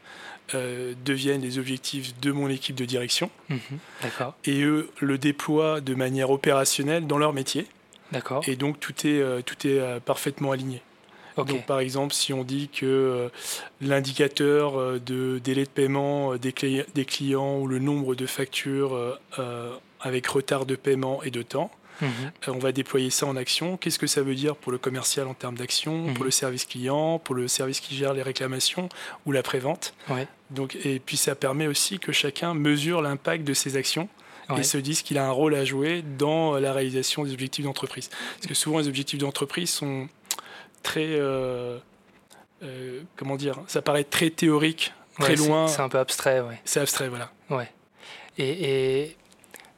euh, 0.54 0.94
deviennent 1.04 1.42
les 1.42 1.58
objectifs 1.58 2.18
de 2.20 2.30
mon 2.30 2.48
équipe 2.48 2.76
de 2.76 2.84
direction. 2.84 3.30
Mhm, 3.48 3.58
et 4.44 4.62
eux 4.62 4.90
le 5.00 5.18
déploient 5.18 5.80
de 5.80 5.94
manière 5.94 6.30
opérationnelle 6.30 7.06
dans 7.06 7.18
leur 7.18 7.32
métier. 7.32 7.66
D'accord. 8.12 8.42
Et 8.46 8.54
donc 8.54 8.78
tout 8.78 8.94
est, 9.06 9.20
euh, 9.20 9.42
tout 9.42 9.66
est 9.66 9.80
euh, 9.80 9.98
parfaitement 9.98 10.52
aligné. 10.52 10.82
Donc 11.36 11.66
par 11.66 11.80
exemple, 11.80 12.14
si 12.14 12.32
on 12.32 12.44
dit 12.44 12.68
que 12.68 13.30
l'indicateur 13.80 15.00
de 15.00 15.38
délai 15.38 15.64
de 15.64 15.68
paiement 15.68 16.36
des, 16.36 16.54
des, 16.94 17.04
clients 17.04 17.58
ou 17.58 17.66
le 17.66 17.78
nombre 17.78 18.14
de 18.14 18.26
factures 18.26 19.18
avec 20.00 20.26
retard 20.26 20.64
de 20.66 20.76
paiement 20.76 21.22
et 21.22 21.30
de 21.30 21.42
temps, 21.42 21.70
Mhm. 22.00 22.08
Euh, 22.48 22.52
on 22.52 22.58
va 22.58 22.72
déployer 22.72 23.10
ça 23.10 23.26
en 23.26 23.36
action. 23.36 23.76
Qu'est-ce 23.76 23.98
que 23.98 24.06
ça 24.06 24.22
veut 24.22 24.34
dire 24.34 24.56
pour 24.56 24.72
le 24.72 24.78
commercial 24.78 25.26
en 25.26 25.34
termes 25.34 25.56
d'action, 25.56 26.06
pour 26.06 26.20
mhm. 26.20 26.24
le 26.24 26.30
service 26.30 26.64
client, 26.64 27.18
pour 27.18 27.34
le 27.34 27.48
service 27.48 27.80
qui 27.80 27.96
gère 27.96 28.12
les 28.12 28.22
réclamations 28.22 28.88
ou 29.24 29.32
la 29.32 29.42
prévente. 29.42 29.94
Donc, 30.50 30.76
et 30.84 31.00
puis 31.00 31.16
ça 31.16 31.34
permet 31.34 31.66
aussi 31.66 31.98
que 31.98 32.12
chacun 32.12 32.54
mesure 32.54 33.02
l'impact 33.02 33.44
de 33.44 33.54
ses 33.54 33.76
actions 33.76 34.08
et 34.56 34.62
se 34.62 34.78
dise 34.78 35.02
qu'il 35.02 35.18
a 35.18 35.26
un 35.26 35.30
rôle 35.32 35.56
à 35.56 35.64
jouer 35.64 36.04
dans 36.18 36.56
la 36.56 36.72
réalisation 36.72 37.24
des 37.24 37.32
objectifs 37.32 37.64
d'entreprise. 37.64 38.10
Parce 38.36 38.46
que 38.46 38.54
souvent 38.54 38.78
les 38.78 38.86
objectifs 38.86 39.18
d'entreprise 39.18 39.70
sont 39.70 40.08
très... 40.86 41.06
Euh, 41.08 41.78
euh, 42.62 43.00
comment 43.16 43.36
dire 43.36 43.60
Ça 43.66 43.82
paraît 43.82 44.04
très 44.04 44.30
théorique, 44.30 44.94
très 45.18 45.34
loin. 45.34 45.66
C'est 45.66 45.82
un 45.82 45.88
peu 45.88 45.98
abstrait, 45.98 46.40
oui. 46.40 46.54
C'est 46.64 46.80
abstrait, 46.80 47.08
voilà. 47.08 47.30
Ouais. 47.50 47.68
Et, 48.38 49.02
et 49.02 49.16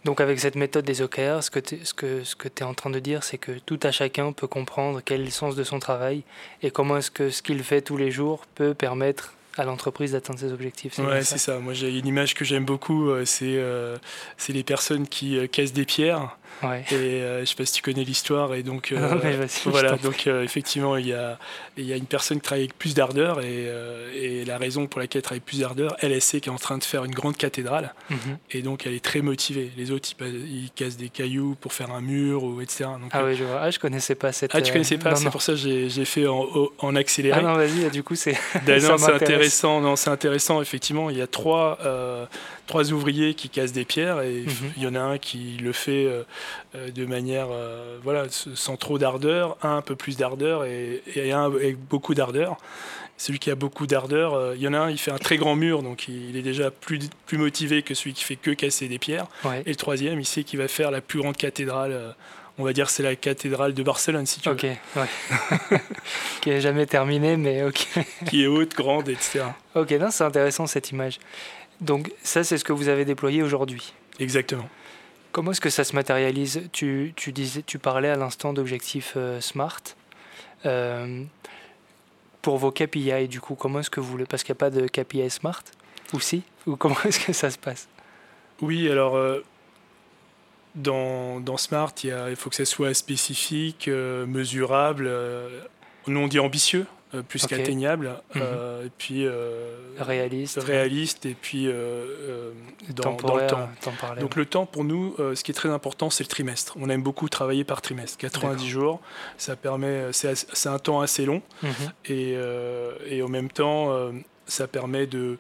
donc 0.05 0.21
avec 0.21 0.39
cette 0.39 0.55
méthode 0.55 0.85
des 0.85 1.01
OKR, 1.01 1.43
ce 1.43 1.51
que 1.51 1.61
tu 1.61 1.85
ce 1.85 1.95
que, 1.95 2.25
ce 2.25 2.37
que 2.37 2.49
es 2.49 2.63
en 2.63 2.75
train 2.75 2.91
de 2.91 2.99
dire, 2.99 3.25
c'est 3.25 3.39
que 3.39 3.53
tout 3.53 3.81
à 3.83 3.91
chacun 3.91 4.33
peut 4.33 4.47
comprendre 4.47 5.01
quel 5.05 5.23
est 5.23 5.25
le 5.25 5.31
sens 5.31 5.57
de 5.57 5.65
son 5.65 5.79
travail 5.79 6.23
et 6.63 6.71
comment 6.71 6.99
est-ce 6.99 7.11
que 7.11 7.31
ce 7.31 7.43
qu'il 7.43 7.63
fait 7.65 7.81
tous 7.81 7.97
les 7.97 8.11
jours 8.11 8.45
peut 8.55 8.75
permettre 8.75 9.33
à 9.57 9.65
l'entreprise 9.65 10.13
d'atteindre 10.13 10.39
ses 10.39 10.53
objectifs. 10.53 10.99
Ouais, 10.99 11.23
c'est 11.25 11.39
ça. 11.39 11.59
Moi, 11.59 11.73
j'ai 11.73 11.99
une 11.99 12.07
image 12.07 12.35
que 12.35 12.45
j'aime 12.45 12.65
beaucoup, 12.65 13.11
c'est 13.25 13.61
c'est 14.37 14.53
les 14.53 14.63
personnes 14.63 15.09
qui 15.09 15.49
cassent 15.49 15.73
des 15.73 15.85
pierres 15.85 16.38
Ouais. 16.63 16.85
Et 16.91 16.95
euh, 16.95 17.41
je 17.41 17.45
sais 17.47 17.55
pas 17.55 17.65
si 17.65 17.73
tu 17.73 17.83
connais 17.83 18.05
l'histoire. 18.05 18.55
Et 18.55 18.63
donc, 18.63 18.93
euh, 18.93 19.47
voilà, 19.67 19.97
donc 19.97 20.27
euh, 20.27 20.43
effectivement, 20.43 20.97
il 20.97 21.09
y, 21.09 21.13
a, 21.13 21.39
il 21.77 21.85
y 21.85 21.93
a 21.93 21.97
une 21.97 22.07
personne 22.07 22.39
qui 22.39 22.45
travaille 22.45 22.65
avec 22.65 22.79
plus 22.79 22.95
d'ardeur. 22.95 23.41
Et, 23.41 23.69
et, 24.15 24.45
la 24.45 24.59
raison 24.59 24.87
pour 24.87 25.01
laquelle 25.01 25.21
elle 25.21 25.23
travaille 25.23 25.39
avec 25.39 25.47
plus 25.47 25.61
d'ardeur, 25.61 25.97
elle, 26.01 26.21
sait 26.21 26.41
qu'elle 26.41 26.53
est 26.53 26.57
en 26.57 26.59
train 26.59 26.79
de 26.79 26.85
faire 26.85 27.05
une 27.05 27.15
grande 27.15 27.37
cathédrale. 27.37 27.95
Mhm. 28.11 28.19
Et 28.51 28.63
donc, 28.63 28.87
elle 28.87 28.95
est 28.95 29.05
très 29.05 29.21
motivée. 29.21 29.71
Les 29.77 29.91
autres, 29.91 30.09
ils, 30.21 30.71
cassent 30.75 30.97
des 30.97 31.09
cailloux 31.09 31.57
pour 31.61 31.73
faire 31.73 31.91
un 31.93 32.01
mur, 32.01 32.45
ou, 32.45 32.61
etc. 32.61 32.85
Donc, 33.01 33.11
ah 33.13 33.25
oui, 33.25 33.37
je 33.37 33.45
vois. 33.45 33.61
Ah, 33.61 33.71
je 33.71 33.79
connaissais 33.79 34.15
pas 34.15 34.33
cette. 34.33 34.55
Ah, 34.55 34.61
tu 34.61 34.73
connaissais 34.73 34.99
pas 34.99 35.15
C'est 35.17 35.31
pour 35.31 35.43
ça 35.43 35.53
que 35.53 35.59
j'ai 35.59 36.05
fait 36.05 36.27
en, 36.27 36.47
en, 36.79 36.97
accéléré. 36.97 37.39
Ah 37.39 37.43
non, 37.43 37.55
vas-y, 37.55 37.91
du 37.91 38.03
coup, 38.03 38.15
c'est. 38.15 38.37
c'est 38.67 39.11
intéressant. 39.11 39.81
Non, 39.81 39.97
c'est 39.97 40.11
intéressant, 40.11 40.61
effectivement. 40.61 41.11
Il 41.11 41.19
y 41.19 41.23
a 41.23 41.27
trois 41.27 41.79
trois 42.69 42.93
ouvriers 42.93 43.35
qui 43.35 43.49
cassent 43.49 43.73
des 43.73 43.85
pierres 43.85 44.21
et 44.21 44.43
mhm. 44.43 44.73
il 44.77 44.83
y 44.85 44.87
en 44.87 44.95
a 44.95 45.01
un 45.01 45.19
qui 45.19 45.57
le 45.61 45.73
fait 45.73 46.05
euh, 46.05 46.23
euh, 46.77 46.91
de 46.93 47.05
manière 47.05 47.49
euh, 47.51 47.99
voilà 48.05 48.27
sans 48.31 48.77
trop 48.77 48.99
d'ardeur, 48.99 49.57
un 49.63 49.79
un 49.79 49.83
peu 49.83 49.97
plus 49.97 50.17
d'ardeur 50.17 50.65
et, 50.65 51.03
un 51.33 51.45
avec 51.45 51.79
beaucoup 51.79 52.15
d'ardeur. 52.15 52.57
Celui 53.17 53.41
qui 53.41 53.51
a 53.51 53.57
beaucoup 53.57 53.89
d'ardeur, 53.89 54.55
il 54.55 54.61
y 54.61 54.69
en 54.69 54.75
a 54.75 54.79
un, 54.79 54.91
il 54.91 54.99
fait 54.99 55.11
un 55.11 55.19
très 55.19 55.39
grand 55.39 55.57
mur, 55.57 55.83
donc 55.83 56.07
il, 56.07 56.37
est 56.37 56.43
déjà 56.43 56.71
plus, 56.71 57.01
plus 57.27 57.37
motivé 57.37 57.83
que 57.83 57.93
celui 57.93 58.13
qui 58.13 58.23
fait 58.23 58.37
que 58.37 58.53
casser 58.53 58.87
des 58.87 59.01
pierres. 59.01 59.27
Et 59.67 59.71
le 59.71 59.75
troisième, 59.75 60.21
il 60.21 60.25
sait 60.25 60.45
qu'il 60.45 60.61
va 60.61 60.69
faire 60.69 60.93
la 60.93 61.01
plus 61.01 61.19
grande 61.19 61.37
cathédrale 61.37 62.15
on 62.59 62.65
va 62.65 62.73
dire 62.73 62.91
c'est 62.91 63.03
la 63.03 63.17
cathédrale 63.17 63.73
de 63.73 63.83
Barcelone 63.83 64.27
si 64.27 64.41
tu 64.41 64.49
veux. 64.49 64.55
Ok, 64.55 64.65
ouais. 64.65 65.79
qui 66.41 66.51
n'est 66.51 66.61
jamais 66.61 66.87
terminée, 66.87 67.37
mais 67.37 67.63
ok. 67.63 67.87
qui 68.27 68.43
est 68.43 68.47
haute, 68.47 68.75
grande, 68.75 69.09
etc. 69.09 69.45
Ok, 69.75 69.95
c'est 70.11 70.25
intéressant 70.25 70.67
cette 70.67 70.91
image. 70.91 71.19
Donc 71.81 72.13
ça, 72.23 72.45
c'est 72.45 72.59
ce 72.59 72.65
que 72.65 72.73
vous 72.73 72.89
avez 72.89 73.05
déployé 73.05 73.43
aujourd'hui. 73.43 73.93
Exactement. 74.19 74.69
Comment 75.33 75.53
est-ce 75.53 75.61
que 75.61 75.71
ça 75.71 75.85
se 75.85 75.95
matérialise? 75.95 76.69
Tu, 76.73 77.15
disais, 77.29 77.63
tu 77.63 77.79
parlais 77.79 78.09
à 78.09 78.17
l'instant 78.17 78.53
d'objectifs 78.53 79.15
euh, 79.17 79.41
SMART. 79.41 79.83
Euh, 80.67 81.23
pour 82.43 82.57
vos 82.59 82.73
KPI, 82.73 83.29
du 83.29 83.41
coup, 83.41 83.55
comment 83.55 83.81
est-ce 83.81 83.91
que 83.91 84.01
vous 84.01 84.11
voulez 84.11 84.27
Parce 84.27 84.43
qu'il 84.43 84.53
n'y 84.53 84.59
a 84.59 84.61
pas 84.61 84.71
de 84.71 84.89
KPI 84.89 85.31
SMART 85.31 85.63
Ou 86.13 86.21
si 86.21 86.43
Ou 86.67 86.77
comment 86.77 86.97
est-ce 87.05 87.21
que 87.21 87.33
ça 87.33 87.51
se 87.51 87.59
passe? 87.59 87.89
Oui, 88.61 88.91
alors 88.91 89.17
euh, 89.17 89.45
dans, 90.75 91.41
dans, 91.41 91.57
Smart, 91.57 91.93
il, 92.03 92.17
il, 92.31 92.37
faut 92.37 92.51
que 92.51 92.57
ça 92.57 92.65
soit 92.65 92.95
spécifique, 92.95 93.89
mesurable. 93.89 95.11
nous, 96.07 96.21
on 96.21 96.27
dit 96.27 96.41
ambitieux. 96.41 96.87
Euh, 97.15 97.23
plus 97.23 97.47
qu'atteignable, 97.47 98.21
mhm. 98.35 98.43
euh, 98.43 98.85
et 98.85 98.91
puis 98.91 99.25
euh, 99.25 99.75
réaliste, 99.99 100.61
réaliste, 100.61 101.25
et 101.25 101.35
puis 101.35 101.65
dans, 102.91 103.13
le 103.13 103.47
temps. 103.47 103.69
Donc 104.21 104.37
le 104.37 104.45
temps 104.45 104.67
pour 104.67 104.85
nous, 104.85 105.17
ce 105.17 105.43
qui 105.43 105.51
est 105.51 105.55
très 105.55 105.71
important, 105.71 106.11
c'est 106.11 106.23
le 106.25 106.29
trimestre. 106.29 106.77
On 106.79 106.91
aime 106.91 107.03
beaucoup 107.03 107.31
travailler 107.31 107.65
par 107.65 107.81
trimestre, 107.81 108.19
90 108.19 108.69
jours. 108.69 109.01
Ça 109.39 109.57
permet, 109.57 110.11
c'est 110.13 110.69
un 110.69 110.79
temps 110.79 111.01
assez 111.01 111.25
long, 111.25 111.41
mhm. 111.63 111.71
et, 112.07 112.37
et, 113.07 113.23
en 113.23 113.29
même 113.29 113.51
temps, 113.51 114.13
ça 114.47 114.69
permet 114.69 115.07
de 115.07 115.39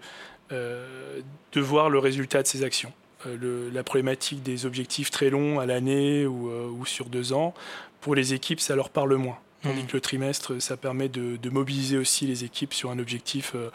de 0.50 1.60
voir 1.60 1.90
le 1.90 1.98
résultat 1.98 2.42
de 2.42 2.46
ses 2.46 2.64
actions. 2.64 2.92
Le, 3.26 3.68
la 3.68 3.82
problématique 3.82 4.42
des 4.42 4.64
objectifs 4.64 5.10
très 5.10 5.28
longs 5.28 5.58
à 5.58 5.66
l'année 5.66 6.24
ou, 6.24 6.50
ou, 6.50 6.86
sur 6.86 7.06
deux 7.06 7.34
ans, 7.34 7.52
pour 8.00 8.14
les 8.14 8.32
équipes, 8.32 8.60
ça 8.60 8.74
leur 8.74 8.88
parle 8.88 9.16
moins. 9.16 9.38
Tandis 9.62 9.84
que 9.86 9.94
le 9.94 10.00
trimestre, 10.00 10.60
ça 10.62 10.76
permet 10.76 11.08
de, 11.08 11.50
mobiliser 11.50 11.98
aussi 11.98 12.26
les 12.26 12.44
équipes 12.44 12.74
sur 12.74 12.90
un 12.90 12.98
objectif. 12.98 13.52
Euh, 13.54 13.70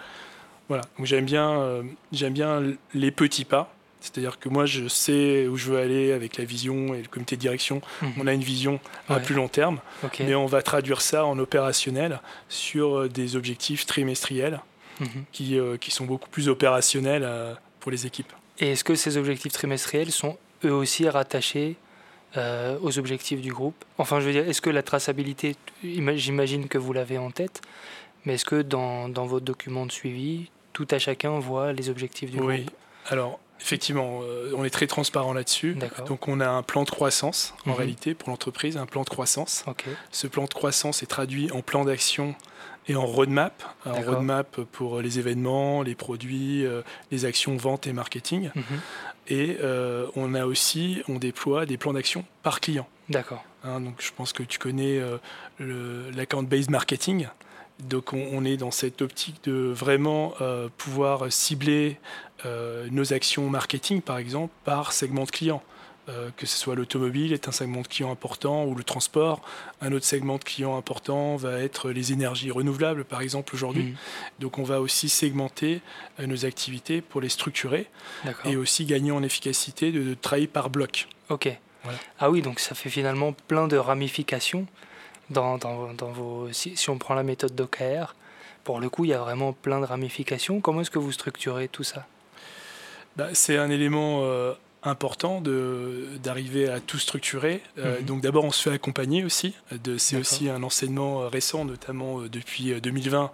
voilà. 0.70 0.84
Donc 0.98 1.06
j'aime 1.06 1.26
bien, 1.26 1.60
euh, 1.60 1.84
j'aime 2.12 2.34
bien 2.34 2.62
les 2.94 3.12
petits 3.12 3.46
pas. 3.46 3.74
C'est-à-dire 4.00 4.38
que 4.38 4.50
moi, 4.50 4.66
je 4.66 4.88
sais 4.90 5.48
où 5.48 5.56
je 5.56 5.72
veux 5.72 5.80
aller 5.80 6.12
avec 6.12 6.38
la 6.38 6.44
vision 6.44 6.94
et 6.94 7.02
le 7.02 7.08
comité 7.08 7.38
de 7.38 7.42
direction. 7.42 7.82
Mhm. 8.02 8.14
On 8.20 8.28
a 8.28 8.34
une 8.34 8.44
vision 8.44 8.80
à 9.08 9.20
plus 9.20 9.34
long 9.34 9.48
terme, 9.48 9.80
mais 10.20 10.36
on 10.36 10.46
va 10.46 10.62
traduire 10.62 11.00
ça 11.00 11.26
en 11.26 11.40
opérationnel 11.40 12.20
sur 12.50 13.00
euh, 13.00 13.10
des 13.10 13.38
objectifs 13.38 13.86
trimestriels 13.86 14.60
mhm. 15.00 15.08
qui, 15.32 15.58
qui 15.80 15.92
sont 15.92 16.06
beaucoup 16.06 16.30
plus 16.30 16.50
opérationnels 16.50 17.28
pour 17.80 17.92
les 17.92 18.06
équipes. 18.06 18.32
Et 18.60 18.72
est-ce 18.74 18.84
que 18.84 18.96
ces 18.96 19.18
objectifs 19.18 19.54
trimestriels 19.54 20.12
sont 20.12 20.38
eux 20.66 20.74
aussi 20.74 21.08
rattachés 21.08 21.78
euh, 22.38 22.78
aux 22.82 22.98
objectifs 22.98 23.42
du 23.42 23.54
groupe 23.54 23.76
Enfin, 23.98 24.20
je 24.20 24.26
veux 24.26 24.32
dire, 24.32 24.48
est-ce 24.48 24.62
que 24.62 24.70
la 24.70 24.84
traçabilité, 24.84 25.56
j'imagine 25.84 26.68
que 26.68 26.78
vous 26.78 26.94
l'avez 26.94 27.18
en 27.18 27.32
tête, 27.32 27.62
mais 28.26 28.36
est-ce 28.36 28.46
que 28.46 28.62
dans, 28.62 29.10
dans, 29.10 29.26
votre 29.26 29.46
document 29.46 29.86
de 29.86 29.92
suivi, 29.92 30.50
tout 30.72 30.88
à 30.92 31.00
chacun 31.00 31.40
voit 31.40 31.74
les 31.74 31.90
objectifs 31.90 32.32
du 32.32 32.38
groupe? 32.38 32.50
Oui, 32.50 32.66
alors 33.08 33.40
effectivement, 33.64 34.22
euh, 34.24 34.52
on 34.56 34.64
est 34.64 34.70
très 34.70 34.88
transparent 34.88 35.34
là-dessus. 35.34 35.78
Donc 36.08 36.28
on 36.28 36.40
a 36.40 36.48
un 36.48 36.64
plan 36.64 36.84
de 36.84 36.90
croissance, 36.90 37.54
en 37.66 37.72
mhm. 37.72 37.76
réalité, 37.78 38.14
pour 38.14 38.30
l'entreprise, 38.30 38.78
un 38.78 38.86
plan 38.86 39.04
de 39.04 39.10
croissance. 39.10 39.66
Ce 40.12 40.28
plan 40.28 40.44
de 40.44 40.54
croissance 40.54 41.02
est 41.02 41.08
traduit 41.08 41.52
en 41.52 41.62
plan 41.62 41.86
d'action 41.86 42.36
et 42.88 42.96
en 42.96 43.06
roadmap. 43.06 43.64
Un 43.86 44.02
roadmap 44.02 44.60
pour 44.72 45.02
les 45.02 45.20
événements, 45.20 45.82
les 45.82 45.96
produits, 45.96 46.66
euh, 46.66 46.82
les 47.12 47.26
actions 47.26 47.56
vente 47.56 47.88
et 47.88 47.94
marketing. 47.94 48.50
Mhm. 48.54 48.64
Et 49.28 49.58
euh, 49.62 50.08
on 50.16 50.34
a 50.34 50.46
aussi, 50.46 51.02
on 51.08 51.18
déploie 51.18 51.66
des 51.66 51.78
plans 51.78 51.94
d'action 51.94 52.26
par 52.42 52.60
client. 52.60 52.88
D'accord. 53.10 53.44
Hein, 53.64 53.80
donc 53.80 53.96
je 54.00 54.12
pense 54.16 54.34
que 54.34 54.44
tu 54.44 54.60
connais 54.60 55.00
euh, 55.00 56.12
l'account-based 56.12 56.70
marketing. 56.70 57.28
Donc 57.80 58.14
on, 58.14 58.46
est 58.46 58.58
dans 58.58 58.72
cette 58.72 59.02
optique 59.02 59.44
de 59.46 59.54
vraiment 59.54 60.36
pouvoir 60.78 61.34
cibler 61.34 61.98
nos 62.46 63.14
actions 63.14 63.50
marketing, 63.50 64.02
par 64.02 64.20
exemple, 64.20 64.54
par 64.64 64.94
segment 64.94 65.24
de 65.24 65.32
client. 65.32 65.64
Euh, 66.10 66.32
que 66.36 66.46
ce 66.46 66.58
soit 66.58 66.76
l'automobile 66.76 67.32
est 67.32 67.48
un 67.48 67.54
segment 67.54 67.82
de 67.82 67.88
clients 67.88 68.12
important 68.12 68.66
ou 68.66 68.76
le 68.76 68.84
transport. 68.84 69.42
Un 69.80 69.94
autre 69.94 70.06
segment 70.06 70.38
de 70.38 70.44
clients 70.44 70.76
important 70.76 71.38
va 71.38 71.60
être 71.60 71.92
les 71.92 72.12
énergies 72.12 72.52
renouvelables, 72.52 73.06
par 73.06 73.22
exemple, 73.22 73.56
aujourd'hui. 73.56 73.84
Mmh. 73.84 73.96
Donc 74.40 74.58
on 74.58 74.64
va 74.64 74.82
aussi 74.82 75.08
segmenter 75.08 75.80
euh, 76.20 76.28
nos 76.28 76.46
activités 76.46 77.00
pour 77.00 77.22
les 77.22 77.30
structurer 77.30 77.88
et 78.44 78.58
aussi 78.58 78.84
gagner 78.84 79.12
en 79.12 79.24
efficacité 79.24 79.94
de, 79.94 80.14
travailler 80.14 80.48
par 80.48 80.70
bloc. 80.70 81.08
Ok. 81.30 81.50
Ah 82.20 82.30
oui, 82.30 82.42
donc 82.42 82.60
ça 82.60 82.76
fait 82.76 82.90
finalement 82.90 83.34
plein 83.48 83.68
de 83.68 83.78
ramifications 83.78 84.68
dans, 85.30 85.58
dans, 85.58 85.94
dans 85.94 86.12
vos... 86.12 86.52
Si, 86.52 86.76
si, 86.76 86.90
on 86.90 86.98
prend 86.98 87.14
la 87.14 87.24
méthode 87.24 87.56
d'OKR, 87.56 88.16
pour 88.64 88.80
le 88.80 88.90
coup, 88.90 89.06
il 89.06 89.10
y 89.10 89.14
a 89.14 89.20
vraiment 89.20 89.54
plein 89.54 89.80
de 89.80 89.86
ramifications. 89.86 90.60
Comment 90.62 90.82
est-ce 90.82 90.92
que 90.92 91.00
vous 91.00 91.12
structurez 91.12 91.68
tout 91.68 91.84
ça? 91.84 92.06
Bah, 93.16 93.30
C'est 93.34 93.58
un 93.58 93.70
élément... 93.70 94.22
Euh, 94.24 94.54
important 94.84 95.42
d'arriver 95.42 96.70
à 96.70 96.80
tout 96.80 97.00
structurer. 97.00 97.62
Euh, 97.78 98.00
mhm. 98.00 98.06
Donc 98.06 98.22
d'abord, 98.22 98.44
on 98.44 98.52
se 98.52 98.62
fait 98.62 98.76
accompagner 98.76 99.24
aussi. 99.24 99.54
C'est 99.98 100.18
aussi 100.18 100.50
un 100.50 100.64
enseignement 100.64 101.28
récent, 101.30 101.66
notamment 101.66 102.22
euh, 102.22 102.30
depuis 102.30 102.74
2020. 102.82 103.32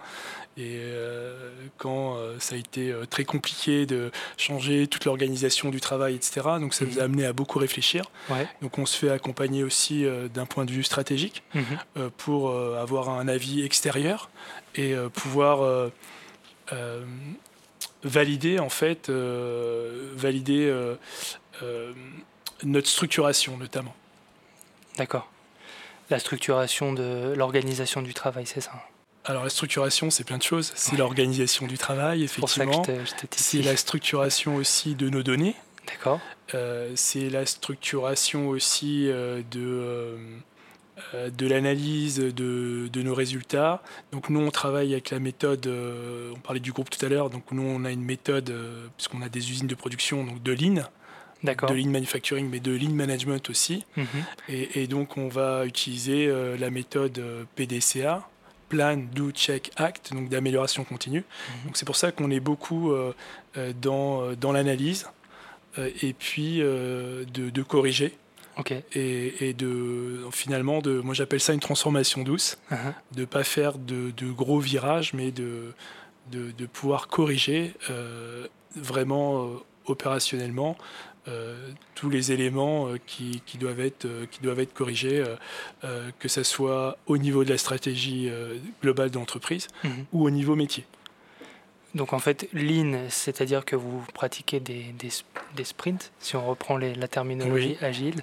Euh, 0.57 1.51
et 1.61 1.69
quand 1.77 2.17
ça 2.39 2.55
a 2.55 2.57
été 2.57 2.93
très 3.09 3.23
compliqué 3.23 3.85
de 3.85 4.11
changer 4.35 4.87
toute 4.87 5.05
l'organisation 5.05 5.69
du 5.69 5.79
travail, 5.79 6.15
etc. 6.15 6.41
Donc 6.59 6.73
ça 6.73 6.83
nous 6.83 6.99
a 6.99 7.03
mhm. 7.03 7.05
amené 7.05 7.25
à 7.25 7.31
beaucoup 7.31 7.59
réfléchir. 7.59 8.03
Donc 8.61 8.77
on 8.77 8.85
se 8.85 8.97
fait 8.97 9.09
accompagner 9.09 9.63
aussi 9.63 10.05
d'un 10.33 10.45
point 10.45 10.65
de 10.65 10.71
vue 10.71 10.83
stratégique 10.83 11.43
mhm. 11.53 12.09
pour 12.17 12.53
avoir 12.53 13.09
un 13.09 13.29
avis 13.29 13.63
extérieur 13.63 14.29
et 14.75 14.95
pouvoir 15.13 15.89
valider 18.03 18.59
en 18.59 18.69
fait 18.69 19.09
euh, 19.09 20.11
valider 20.15 20.67
euh, 20.67 20.95
euh, 20.95 20.95
notre 22.63 22.87
structuration 22.87 23.57
notamment. 23.57 23.95
D'accord. 24.97 25.29
La 26.09 26.19
structuration 26.19 26.93
de 26.93 27.33
l'organisation 27.35 28.01
du 28.01 28.13
travail, 28.13 28.45
c'est 28.45 28.61
ça 28.61 28.73
alors 29.25 29.43
la 29.43 29.49
structuration, 29.49 30.09
c'est 30.09 30.23
plein 30.23 30.37
de 30.37 30.43
choses. 30.43 30.71
C'est 30.75 30.95
l'organisation 30.95 31.67
du 31.67 31.77
travail, 31.77 32.23
effectivement. 32.23 32.81
C'est 33.31 33.61
la 33.61 33.75
structuration 33.75 34.55
aussi 34.55 34.95
de 34.95 35.09
nos 35.09 35.21
données. 35.21 35.55
D'accord. 35.85 36.19
c'est 36.95 37.29
la 37.29 37.45
structuration 37.45 38.47
aussi 38.47 39.07
de 39.07 40.17
euh, 41.13 41.29
de 41.29 41.47
l'analyse 41.47 42.17
de, 42.19 43.01
nos 43.01 43.13
résultats. 43.13 43.81
Donc 44.11 44.29
nous, 44.29 44.39
on 44.39 44.51
travaille 44.51 44.91
avec 44.91 45.11
la 45.11 45.19
méthode, 45.19 45.65
euh, 45.67 46.33
on 46.35 46.39
parlait 46.39 46.59
du 46.59 46.71
groupe 46.71 46.89
tout 46.89 47.03
à 47.05 47.09
l'heure, 47.09 47.29
donc 47.29 47.43
nous, 47.51 47.63
on 47.63 47.85
a 47.85 47.91
une 47.91 48.03
méthode, 48.03 48.49
euh, 48.49 48.87
puisqu'on 48.97 49.21
a 49.21 49.29
des 49.29 49.49
usines 49.49 49.67
de 49.67 49.75
production, 49.75 50.23
donc 50.23 50.43
de 50.43 50.51
lean, 50.51 50.83
de 51.43 51.73
lean 51.73 51.89
manufacturing, 51.89 52.49
mais 52.49 52.59
de 52.59 52.71
lean 52.71 52.91
management 52.91 53.49
aussi. 53.49 53.85
Mhm. 53.95 54.05
et, 54.49 54.87
donc 54.87 55.17
on 55.17 55.27
va 55.27 55.65
utiliser 55.65 56.31
la 56.57 56.69
méthode 56.69 57.21
PDCA, 57.55 58.27
Plan, 58.67 58.97
Do, 58.97 59.31
Check, 59.31 59.71
Act, 59.77 60.13
donc 60.13 60.29
d'amélioration 60.29 60.83
continue. 60.83 61.23
Mhm. 61.23 61.65
Donc 61.65 61.77
c'est 61.77 61.85
pour 61.85 61.95
ça 61.95 62.11
qu'on 62.11 62.31
est 62.31 62.39
beaucoup 62.39 62.91
dans, 63.81 64.33
dans 64.33 64.51
l'analyse 64.51 65.07
et 65.77 66.13
puis 66.13 66.59
de, 66.59 67.25
de 67.33 67.63
corriger. 67.63 68.13
Et, 68.93 69.53
de 69.53 70.25
finalement, 70.31 70.81
de, 70.81 70.99
moi 70.99 71.13
j'appelle 71.13 71.39
ça 71.39 71.53
une 71.53 71.59
transformation 71.59 72.23
douce, 72.23 72.57
uh-huh. 72.71 72.93
de 73.13 73.21
ne 73.21 73.25
pas 73.25 73.43
faire 73.43 73.77
de, 73.77 74.11
gros 74.31 74.59
virages, 74.59 75.13
mais 75.13 75.31
de, 75.31 75.73
de, 76.31 76.65
pouvoir 76.65 77.07
corriger 77.07 77.73
vraiment 78.75 79.49
opérationnellement 79.85 80.77
tous 81.95 82.09
les 82.09 82.31
éléments 82.31 82.89
qui, 83.05 83.41
doivent 83.59 83.79
être, 83.79 84.07
qui 84.31 84.41
doivent 84.41 84.59
être 84.59 84.73
corrigés, 84.73 85.23
que 86.19 86.27
ce 86.27 86.43
soit 86.43 86.97
au 87.07 87.17
niveau 87.17 87.43
de 87.43 87.49
la 87.49 87.57
stratégie 87.57 88.29
globale 88.81 89.09
d'entreprise 89.09 89.67
mhm. 89.83 90.05
ou 90.13 90.25
au 90.25 90.29
niveau 90.29 90.55
métier. 90.55 90.85
Donc 91.95 92.13
en 92.13 92.19
fait, 92.19 92.47
lean, 92.53 93.07
c'est-à-dire 93.09 93.65
que 93.65 93.75
vous 93.75 94.03
pratiquez 94.13 94.59
des, 94.59 94.93
des, 95.55 95.63
sprints, 95.63 96.11
si 96.19 96.35
on 96.35 96.47
reprend 96.47 96.77
la 96.77 97.07
terminologie 97.07 97.77
agile. 97.81 98.21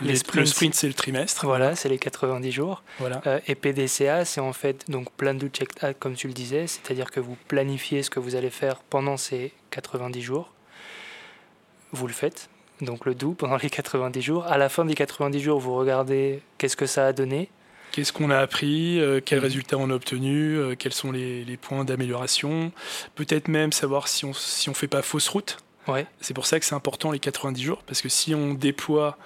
Les 0.00 0.14
le 0.34 0.46
sprint, 0.46 0.74
c'est 0.74 0.86
le 0.86 0.94
trimestre. 0.94 1.44
Voilà, 1.44 1.76
c'est 1.76 1.90
les 1.90 1.98
90 1.98 2.50
jours. 2.50 2.82
Voilà. 2.98 3.20
Euh, 3.26 3.40
et 3.46 3.54
PDCA, 3.54 4.24
c'est 4.24 4.40
en 4.40 4.54
fait 4.54 4.90
donc 4.90 5.10
plan 5.12 5.34
do 5.34 5.48
check 5.48 5.70
act, 5.82 5.98
comme 5.98 6.14
tu 6.14 6.26
le 6.26 6.32
disais, 6.32 6.66
c'est-à-dire 6.66 7.10
que 7.10 7.20
vous 7.20 7.36
planifiez 7.48 8.02
ce 8.02 8.08
que 8.08 8.18
vous 8.18 8.34
allez 8.34 8.50
faire 8.50 8.78
pendant 8.88 9.18
ces 9.18 9.52
90 9.70 10.22
jours. 10.22 10.50
Vous 11.92 12.06
le 12.06 12.12
faites, 12.12 12.48
donc 12.80 13.04
le 13.06 13.14
do 13.14 13.32
pendant 13.32 13.56
les 13.56 13.70
90 13.70 14.20
jours. 14.22 14.46
À 14.46 14.58
la 14.58 14.68
fin 14.68 14.84
des 14.84 14.94
90 14.94 15.40
jours, 15.40 15.60
vous 15.60 15.74
regardez 15.74 16.40
qu'est-ce 16.58 16.76
que 16.76 16.86
ça 16.86 17.06
a 17.06 17.12
donné 17.12 17.48
Qu'est-ce 17.92 18.12
qu'on 18.12 18.30
a 18.30 18.38
appris 18.38 18.98
euh, 18.98 19.20
Quels 19.24 19.38
résultats 19.38 19.76
on 19.76 19.90
a 19.90 19.94
obtenus 19.94 20.58
euh, 20.58 20.74
Quels 20.74 20.94
sont 20.94 21.12
les, 21.12 21.58
points 21.60 21.84
d'amélioration 21.84 22.72
Peut-être 23.14 23.48
même 23.48 23.72
savoir 23.72 24.08
si 24.08 24.24
on 24.24 24.30
ne 24.30 24.34
si 24.34 24.70
on 24.70 24.74
fait 24.74 24.88
pas 24.88 25.02
fausse 25.02 25.28
route. 25.28 25.58
Ouais. 25.88 26.06
C'est 26.20 26.34
pour 26.34 26.46
ça 26.46 26.58
que 26.60 26.64
c'est 26.64 26.74
important 26.74 27.10
les 27.10 27.18
90 27.18 27.62
jours, 27.62 27.82
parce 27.86 28.00
que 28.00 28.08
si 28.08 28.34
on 28.34 28.54
déploie 28.54 29.18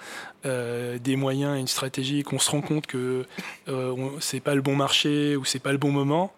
euh, 0.46 0.98
des 0.98 1.16
moyens 1.16 1.56
et 1.56 1.60
une 1.60 1.66
stratégie 1.66 2.20
et 2.20 2.22
qu'on 2.22 2.38
se 2.38 2.50
rend 2.50 2.60
compte 2.60 2.86
que 2.86 3.26
euh, 3.68 3.94
c'est 4.20 4.40
pas 4.40 4.54
le 4.54 4.62
bon 4.62 4.76
marché 4.76 5.36
ou 5.36 5.44
c'est 5.44 5.58
pas 5.58 5.72
le 5.72 5.78
bon 5.78 5.90
moment, 5.90 6.32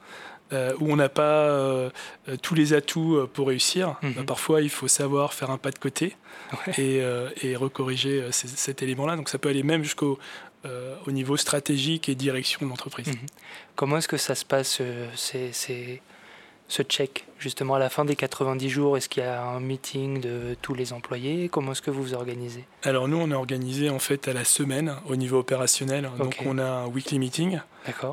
où 0.53 0.93
on 0.93 0.97
n'a 0.97 1.09
pas 1.09 1.91
tous 2.43 2.55
les 2.55 2.73
atouts 2.73 3.27
pour 3.33 3.49
réussir, 3.49 3.97
bah, 4.03 4.23
parfois 4.27 4.63
il 4.63 4.71
faut 4.71 4.89
savoir 4.89 5.35
faire 5.35 5.51
un 5.51 5.59
pas 5.59 5.71
de 5.71 5.79
côté 5.79 6.17
et, 6.79 7.03
et, 7.43 7.57
recorriger 7.57 8.25
cet 8.33 8.83
élément-là. 8.83 9.17
Donc 9.17 9.29
ça 9.29 9.39
peut 9.39 9.49
aller 9.49 9.63
même 9.63 9.83
jusqu'au 9.83 10.19
euh, 10.67 10.97
au 11.07 11.13
niveau 11.13 11.37
stratégique 11.37 12.09
et 12.09 12.17
direction 12.17 12.59
de 12.65 12.69
l'entreprise. 12.69 13.07
Mhm. 13.07 13.17
Comment 13.77 13.99
est-ce 13.99 14.09
que 14.09 14.17
ça 14.17 14.35
se 14.35 14.45
passe, 14.45 14.79
euh, 14.81 15.09
ce 16.69 16.83
check 16.83 17.25
Justement, 17.39 17.75
à 17.75 17.79
la 17.79 17.89
fin 17.89 18.05
des 18.05 18.17
90 18.17 18.69
jours, 18.69 18.97
est-ce 18.97 19.09
qu'il 19.09 19.23
y 19.23 19.27
a 19.27 19.45
un 19.45 19.61
meeting 19.61 20.21
de 20.21 20.57
tous 20.61 20.75
les 20.75 20.93
employés? 20.93 21.49
Comment 21.49 21.71
est-ce 21.71 21.83
que 21.83 21.91
vous 21.91 22.03
vous 22.03 22.15
organisez? 22.15 22.65
Alors 22.83 23.07
nous, 23.07 23.17
on 23.17 23.31
est 23.31 23.35
organisé 23.35 23.91
en 23.91 24.01
fait 24.01 24.27
à 24.27 24.33
la 24.33 24.45
semaine 24.45 24.97
au 25.09 25.15
niveau 25.15 25.39
opérationnel. 25.39 26.11
Donc 26.19 26.39
on 26.45 26.59
a 26.59 26.65
un 26.65 26.87
weekly 26.87 27.21
meeting. 27.21 27.61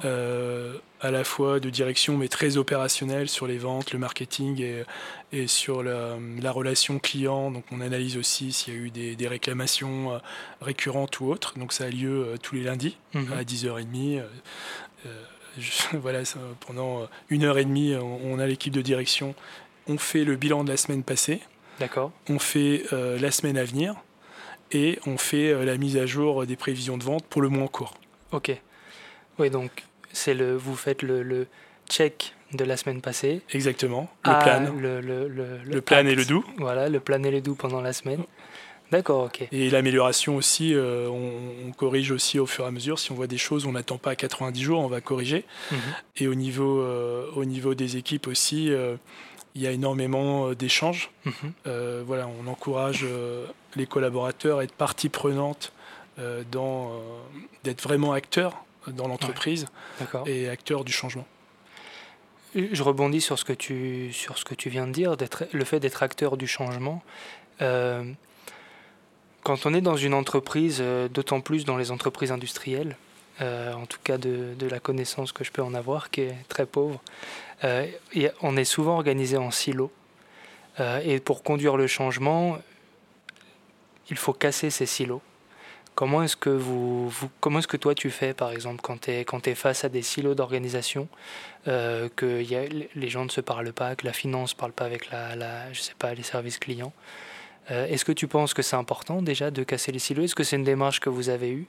Euh, 0.06 0.78
à 1.02 1.12
la 1.12 1.26
fois 1.26 1.60
de 1.60 1.70
direction 1.70 2.16
mais 2.18 2.30
très 2.30 2.56
opérationnel 2.56 3.28
sur 3.28 3.46
les 3.46 3.58
ventes, 3.58 3.92
le 3.92 4.00
marketing 4.00 4.62
et, 4.62 4.84
et 5.34 5.48
sur 5.48 5.84
la, 5.84 6.18
relation 6.52 7.00
client. 7.00 7.50
Donc 7.50 7.64
on 7.72 7.82
analyse 7.82 8.18
aussi 8.18 8.54
s'il 8.54 8.74
y 8.74 8.78
a 8.78 8.80
eu 8.80 8.90
des, 8.92 9.28
réclamations 9.28 10.14
euh, 10.14 10.18
récurrentes 10.62 11.20
ou 11.20 11.32
autres. 11.32 11.58
Donc 11.58 11.74
ça 11.74 11.86
a 11.86 11.90
lieu 11.90 12.28
euh, 12.28 12.38
tous 12.38 12.54
les 12.56 12.64
lundis 12.64 12.98
mhm. 13.16 13.34
à 13.34 13.42
10h30. 13.44 14.22
voilà, 15.94 16.22
pendant 16.66 17.08
une 17.30 17.44
heure 17.44 17.58
et 17.58 17.66
demie, 17.66 17.96
on 17.96 18.40
a 18.40 18.48
l'équipe 18.48 18.74
de 18.74 18.82
direction. 18.82 19.36
On 19.88 19.98
fait 19.98 20.24
le 20.24 20.36
bilan 20.36 20.64
de 20.64 20.70
la 20.70 20.78
semaine 20.78 21.04
passée. 21.04 21.42
D'accord. 21.80 22.12
On 22.30 22.40
fait 22.40 22.84
euh, 22.94 23.20
la 23.20 23.32
semaine 23.32 23.58
à 23.58 23.64
venir 23.64 23.96
et 24.72 25.00
on 25.06 25.18
fait 25.18 25.50
euh, 25.50 25.66
la 25.66 25.78
mise 25.78 25.98
à 25.98 26.06
jour 26.06 26.46
des 26.46 26.56
prévisions 26.56 26.98
de 26.98 27.04
vente 27.04 27.26
pour 27.26 27.42
le 27.42 27.50
mois 27.50 27.64
en 27.64 27.68
cours. 27.68 27.94
Ok. 28.32 28.52
Oui, 29.38 29.50
donc 29.50 29.84
c'est 30.12 30.34
le, 30.34 30.56
vous 30.56 30.76
faites 30.76 31.02
le, 31.02 31.48
check 31.90 32.34
de 32.54 32.64
la 32.64 32.78
semaine 32.78 33.02
passée. 33.02 33.42
Exactement. 33.52 34.10
Le 34.26 34.32
plan. 34.42 34.74
Le, 34.80 35.02
le, 35.02 35.28
le 35.64 35.82
plan 35.82 36.06
et 36.08 36.16
le 36.16 36.26
doux. 36.26 36.44
Voilà, 36.58 36.90
le 36.90 37.00
plan 37.00 37.22
et 37.22 37.32
le 37.32 37.42
doux 37.42 37.56
pendant 37.56 37.82
la 37.82 37.94
semaine. 37.94 38.24
D'accord, 38.96 39.26
ok. 39.26 39.46
Et 39.52 39.70
l'amélioration 39.70 40.38
aussi, 40.38 40.74
euh, 40.74 41.10
on, 41.10 41.74
corrige 41.74 42.12
aussi 42.12 42.40
au 42.40 42.46
fur 42.46 42.64
et 42.64 42.68
à 42.68 42.72
mesure. 42.72 42.98
Si 42.98 43.12
on 43.12 43.16
voit 43.16 43.28
des 43.28 43.38
choses, 43.38 43.66
on 43.66 43.74
n'attend 43.74 43.98
pas 43.98 44.12
à 44.12 44.16
90 44.16 44.62
jours, 44.64 44.80
on 44.80 44.88
va 44.88 45.02
corriger. 45.02 45.44
Mhm. 45.72 45.80
Et 46.16 46.28
au 46.30 46.36
niveau, 46.36 46.80
euh, 46.80 47.30
au 47.36 47.44
niveau 47.44 47.76
des 47.76 47.98
équipes 47.98 48.26
aussi, 48.26 48.72
euh, 48.72 48.96
il 49.54 49.62
y 49.62 49.68
a 49.68 49.72
énormément 49.72 50.54
d'échanges. 50.54 51.12
Mhm. 51.26 52.04
voilà, 52.06 52.30
on 52.42 52.48
encourage 52.48 53.06
les 53.76 53.86
collaborateurs 53.86 54.60
à 54.60 54.64
être 54.64 54.74
partie 54.74 55.10
prenante, 55.10 55.72
dans, 56.52 56.92
d'être 57.64 57.82
vraiment 57.82 58.12
acteurs 58.14 58.64
dans 58.88 59.08
l'entreprise 59.08 59.66
et 60.26 60.50
acteurs 60.50 60.84
du 60.84 60.92
changement. 60.92 61.26
Je 62.54 62.84
rebondis 62.84 63.22
sur 63.22 63.40
ce 63.40 63.46
que 63.46 63.54
tu, 63.54 64.12
sur 64.12 64.38
ce 64.38 64.44
que 64.44 64.56
tu 64.56 64.70
viens 64.70 64.88
de 64.88 64.92
dire, 64.92 65.16
le 65.52 65.66
fait 65.66 65.80
d'être 65.80 66.04
acteur 66.04 66.36
du 66.36 66.48
changement. 66.48 67.02
Quand 69.46 69.68
on 69.68 69.76
est 69.76 69.82
dans 69.82 69.96
une 69.96 70.16
entreprise, 70.16 70.80
euh, 70.82 71.08
d'autant 71.08 71.40
plus 71.40 71.66
dans 71.66 71.78
les 71.78 71.92
entreprises 71.92 72.32
industrielles, 72.32 72.98
euh, 73.42 73.74
en 73.74 73.86
tout 73.86 74.00
cas 74.04 74.18
de, 74.18 74.56
la 74.68 74.80
connaissance 74.80 75.32
que 75.32 75.44
je 75.44 75.52
peux 75.52 75.62
en 75.62 75.76
avoir, 75.76 76.10
qui 76.10 76.22
est 76.22 76.36
très 76.50 76.66
pauvre, 76.66 77.00
euh, 77.64 77.86
on 78.42 78.58
est 78.58 78.66
souvent 78.66 78.96
organisé 78.96 79.38
en 79.38 79.52
silos. 79.52 79.92
et 80.80 81.20
pour 81.20 81.44
conduire 81.44 81.78
le 81.78 81.86
changement, 81.86 82.58
il 84.10 84.18
faut 84.18 84.34
casser 84.34 84.72
ces 84.72 84.88
silos. 84.88 85.22
Comment 85.94 86.24
est-ce 86.24 86.36
que, 86.36 86.50
vous, 86.50 87.14
comment 87.40 87.60
est-ce 87.60 87.68
que 87.68 87.78
toi 87.78 87.94
tu 87.94 88.10
fais, 88.10 88.34
par 88.34 88.50
exemple, 88.50 88.82
quand 88.82 89.02
tu 89.02 89.12
es, 89.12 89.56
face 89.56 89.84
à 89.84 89.90
des 89.90 90.02
silos 90.02 90.34
d'organisation, 90.34 91.08
que 91.66 92.90
les 92.96 93.10
gens 93.10 93.26
ne 93.26 93.30
se 93.30 93.42
parlent 93.42 93.74
pas, 93.74 93.96
que 93.96 94.08
la 94.08 94.14
finance 94.14 94.56
ne 94.56 94.60
parle 94.60 94.74
pas 94.74 94.86
avec 94.86 95.12
la, 95.12 95.36
la, 95.36 95.72
je 95.72 95.82
sais 95.82 95.94
pas, 96.00 96.16
les 96.16 96.24
services 96.24 96.58
clients 96.58 96.94
euh, 97.72 97.88
est-ce 97.88 98.06
que 98.06 98.12
tu 98.12 98.28
penses 98.28 98.54
que 98.54 98.62
c'est 98.62 98.76
important 98.76 99.22
déjà 99.22 99.52
de 99.52 99.64
casser 99.64 99.92
les 99.92 100.00
silos? 100.00 100.24
Est-ce 100.24 100.36
que 100.36 100.44
c'est 100.44 100.56
une 100.56 100.64
démarche 100.64 101.00
que 101.00 101.10
vous 101.10 101.30
avez 101.30 101.50
eue? 101.50 101.68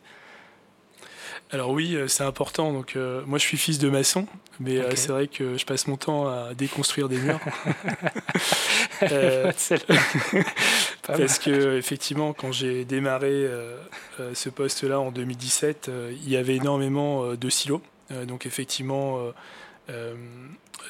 Alors 1.52 1.70
oui, 1.70 1.94
euh, 1.94 2.08
c'est 2.08 2.24
important. 2.24 2.72
Donc 2.72 2.96
euh, 2.96 3.22
moi, 3.26 3.38
je 3.38 3.44
suis 3.44 3.56
fils 3.56 3.78
de 3.78 3.88
maçon, 3.88 4.26
mais 4.60 4.78
c'est 4.96 5.08
vrai 5.08 5.28
que 5.28 5.56
je 5.56 5.64
passe 5.64 5.86
mon 5.86 5.96
temps 5.96 6.28
à 6.28 6.54
déconstruire 6.54 7.08
des 7.08 7.18
murs. 7.18 7.40
parce 11.06 11.38
que 11.38 11.78
effectivement, 11.78 12.32
quand 12.32 12.52
j'ai 12.52 12.84
démarré 12.84 13.48
ce 14.34 14.48
poste-là 14.48 15.00
en 15.00 15.10
2017, 15.10 15.90
il 16.22 16.28
y 16.28 16.36
avait 16.36 16.56
énormément 16.56 17.34
de 17.34 17.50
silos. 17.50 17.82
donc 18.26 18.46
effectivement, 18.46 19.32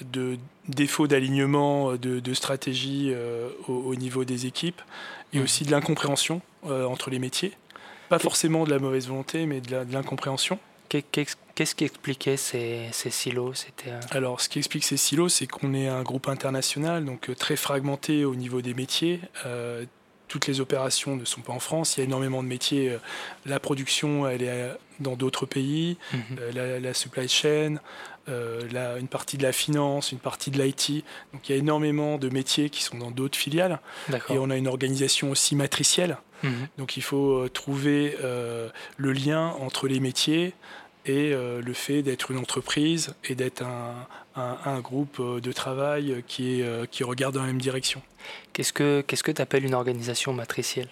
de 0.00 0.38
défaut 0.68 1.06
d'alignement, 1.06 1.92
euh, 1.92 1.98
de, 1.98 2.34
stratégie 2.34 3.12
euh, 3.12 3.50
au, 3.68 3.94
niveau 3.94 4.24
des 4.24 4.46
équipes, 4.46 4.80
et 5.32 5.38
mmh. 5.38 5.42
aussi 5.42 5.64
de 5.64 5.70
l'incompréhension 5.70 6.42
euh, 6.66 6.84
entre 6.86 7.10
les 7.10 7.18
métiers. 7.18 7.52
Pas 8.08 8.18
forcément 8.18 8.64
de 8.64 8.70
la 8.70 8.78
mauvaise 8.78 9.08
volonté, 9.08 9.46
mais 9.46 9.60
de 9.60 9.92
l'incompréhension. 9.92 10.58
Qu'est-ce 10.88 11.74
qui 11.74 11.84
expliquait 11.84 12.36
ces, 12.36 12.90
silos? 12.92 13.66
Alors, 14.10 14.40
ce 14.40 14.48
qui 14.48 14.58
explique 14.58 14.84
ces 14.84 14.96
silos, 14.96 15.30
c'est 15.30 15.48
qu'on 15.48 15.74
est 15.74 15.88
un 15.88 16.02
groupe 16.02 16.28
international, 16.28 17.04
donc 17.04 17.34
très 17.36 17.56
fragmenté 17.56 18.24
au 18.24 18.36
niveau 18.36 18.62
des 18.62 18.74
métiers. 18.74 19.20
toutes 20.28 20.46
les 20.46 20.60
opérations 20.60 21.16
ne 21.16 21.24
sont 21.24 21.40
pas 21.40 21.52
en 21.52 21.58
France. 21.58 21.96
Il 21.96 22.00
y 22.00 22.02
a 22.02 22.04
énormément 22.04 22.42
de 22.44 22.48
métiers. 22.48 22.96
La 23.46 23.58
production, 23.58 24.28
elle 24.28 24.42
est 24.44 24.70
dans 25.00 25.16
d'autres 25.16 25.46
pays. 25.46 25.96
Mmh. 26.12 26.18
La, 26.54 26.78
la, 26.78 26.94
supply 26.94 27.28
chain, 27.28 27.76
euh, 28.28 28.98
une 28.98 29.06
partie 29.06 29.36
de 29.36 29.44
la 29.44 29.52
finance, 29.52 30.10
une 30.10 30.18
partie 30.18 30.50
de 30.50 30.60
l'IT. 30.60 31.04
Donc 31.32 31.48
il 31.48 31.52
y 31.52 31.54
a 31.54 31.58
énormément 31.58 32.18
de 32.18 32.28
métiers 32.28 32.70
qui 32.70 32.82
sont 32.82 32.98
dans 32.98 33.12
d'autres 33.12 33.38
filiales. 33.38 33.78
Et 34.30 34.38
on 34.38 34.50
a 34.50 34.56
une 34.56 34.66
organisation 34.66 35.30
aussi 35.30 35.54
matricielle. 35.54 36.18
Mhm. 36.42 36.68
Donc 36.78 36.96
il 36.96 37.02
faut 37.02 37.34
euh, 37.34 37.48
trouver 37.48 38.16
euh, 38.22 38.68
le 38.96 39.12
lien 39.12 39.54
entre 39.60 39.86
les 39.86 40.00
métiers 40.00 40.54
et 41.04 41.30
le 41.30 41.72
fait 41.72 42.02
d'être 42.02 42.32
une 42.32 42.38
entreprise 42.38 43.14
et 43.22 43.36
d'être 43.36 43.62
un, 44.34 44.80
groupe 44.80 45.22
de 45.40 45.52
travail 45.52 46.24
qui, 46.26 46.60
est, 46.60 46.90
qui 46.90 47.04
regarde 47.04 47.36
dans 47.36 47.42
la 47.42 47.46
même 47.46 47.60
direction. 47.60 48.02
Qu'est-ce 48.52 48.72
que 48.72 49.04
tu 49.06 49.16
que 49.16 49.40
appelles 49.40 49.64
une 49.64 49.74
organisation 49.74 50.32
matricielle? 50.32 50.88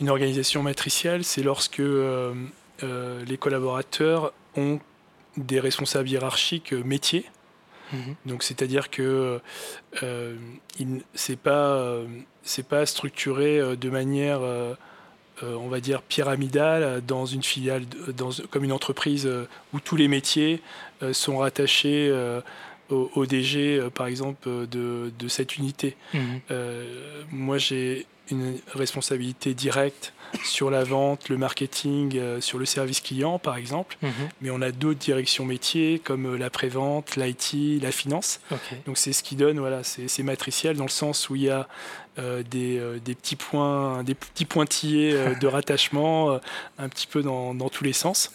Une 0.00 0.10
organisation 0.10 0.62
matricielle, 0.62 1.24
c'est 1.24 1.42
lorsque 1.42 1.82
les 1.82 3.36
collaborateurs 3.36 4.32
ont 4.56 4.78
des 5.44 5.60
responsables 5.60 6.08
hiérarchiques 6.08 6.72
euh, 6.72 6.82
métiers. 6.82 7.24
Mhm. 7.92 8.14
Donc 8.26 8.42
c'est-à-dire 8.42 8.90
que 8.90 9.40
euh, 10.02 10.36
c'est 11.14 11.38
pas 11.38 11.76
euh, 11.76 12.06
c'est 12.42 12.66
pas 12.66 12.84
structuré 12.84 13.76
de 13.76 13.90
manière 13.90 14.40
on 15.42 15.68
va 15.68 15.80
dire 15.80 16.02
pyramidale 16.02 17.02
dans 17.06 17.24
une 17.24 17.42
filiale 17.42 17.84
dans, 18.14 18.30
comme 18.50 18.64
une 18.64 18.72
entreprise 18.72 19.26
où 19.72 19.80
tous 19.80 19.96
les 19.96 20.08
métiers 20.08 20.60
sont 21.12 21.38
rattachés 21.38 22.12
au, 22.90 23.26
DG 23.26 23.80
par 23.94 24.06
exemple 24.06 24.46
de, 24.46 25.10
de 25.18 25.28
cette 25.28 25.56
unité. 25.56 25.96
Mhm. 26.12 26.40
moi 27.30 27.56
j'ai 27.56 28.06
une 28.30 28.58
responsabilité 28.74 29.54
directe 29.54 30.12
sur 30.44 30.70
la 30.70 30.84
vente, 30.84 31.28
le 31.28 31.36
marketing, 31.36 32.16
euh, 32.16 32.40
sur 32.40 32.58
le 32.58 32.64
service 32.64 33.00
client 33.00 33.38
par 33.38 33.56
exemple, 33.56 33.96
mhm. 34.02 34.12
mais 34.40 34.50
on 34.50 34.62
a 34.62 34.70
d'autres 34.70 34.98
directions 34.98 35.44
métiers 35.44 36.00
comme 36.02 36.26
euh, 36.26 36.38
la 36.38 36.50
prévente, 36.50 37.16
l'IT, 37.16 37.82
la 37.82 37.92
finance. 37.92 38.40
Donc 38.86 38.98
c'est 38.98 39.12
ce 39.12 39.22
qui 39.22 39.36
donne, 39.36 39.58
voilà, 39.58 39.82
c'est 39.84 40.22
matriciel 40.22 40.76
dans 40.76 40.84
le 40.84 40.90
sens 40.90 41.28
où 41.30 41.36
il 41.36 41.42
y 41.42 41.50
a 41.50 41.68
euh, 42.18 42.42
des, 42.42 42.80
des, 43.04 43.14
petits 43.14 43.36
points, 43.36 44.02
des 44.02 44.14
petits 44.14 44.44
pointillés 44.44 45.14
de 45.40 45.46
rattachement 45.46 46.38
un 46.78 46.88
petit 46.88 47.06
peu 47.06 47.22
dans, 47.22 47.54
dans 47.54 47.68
tous 47.68 47.84
les 47.84 47.92
sens. 47.92 48.32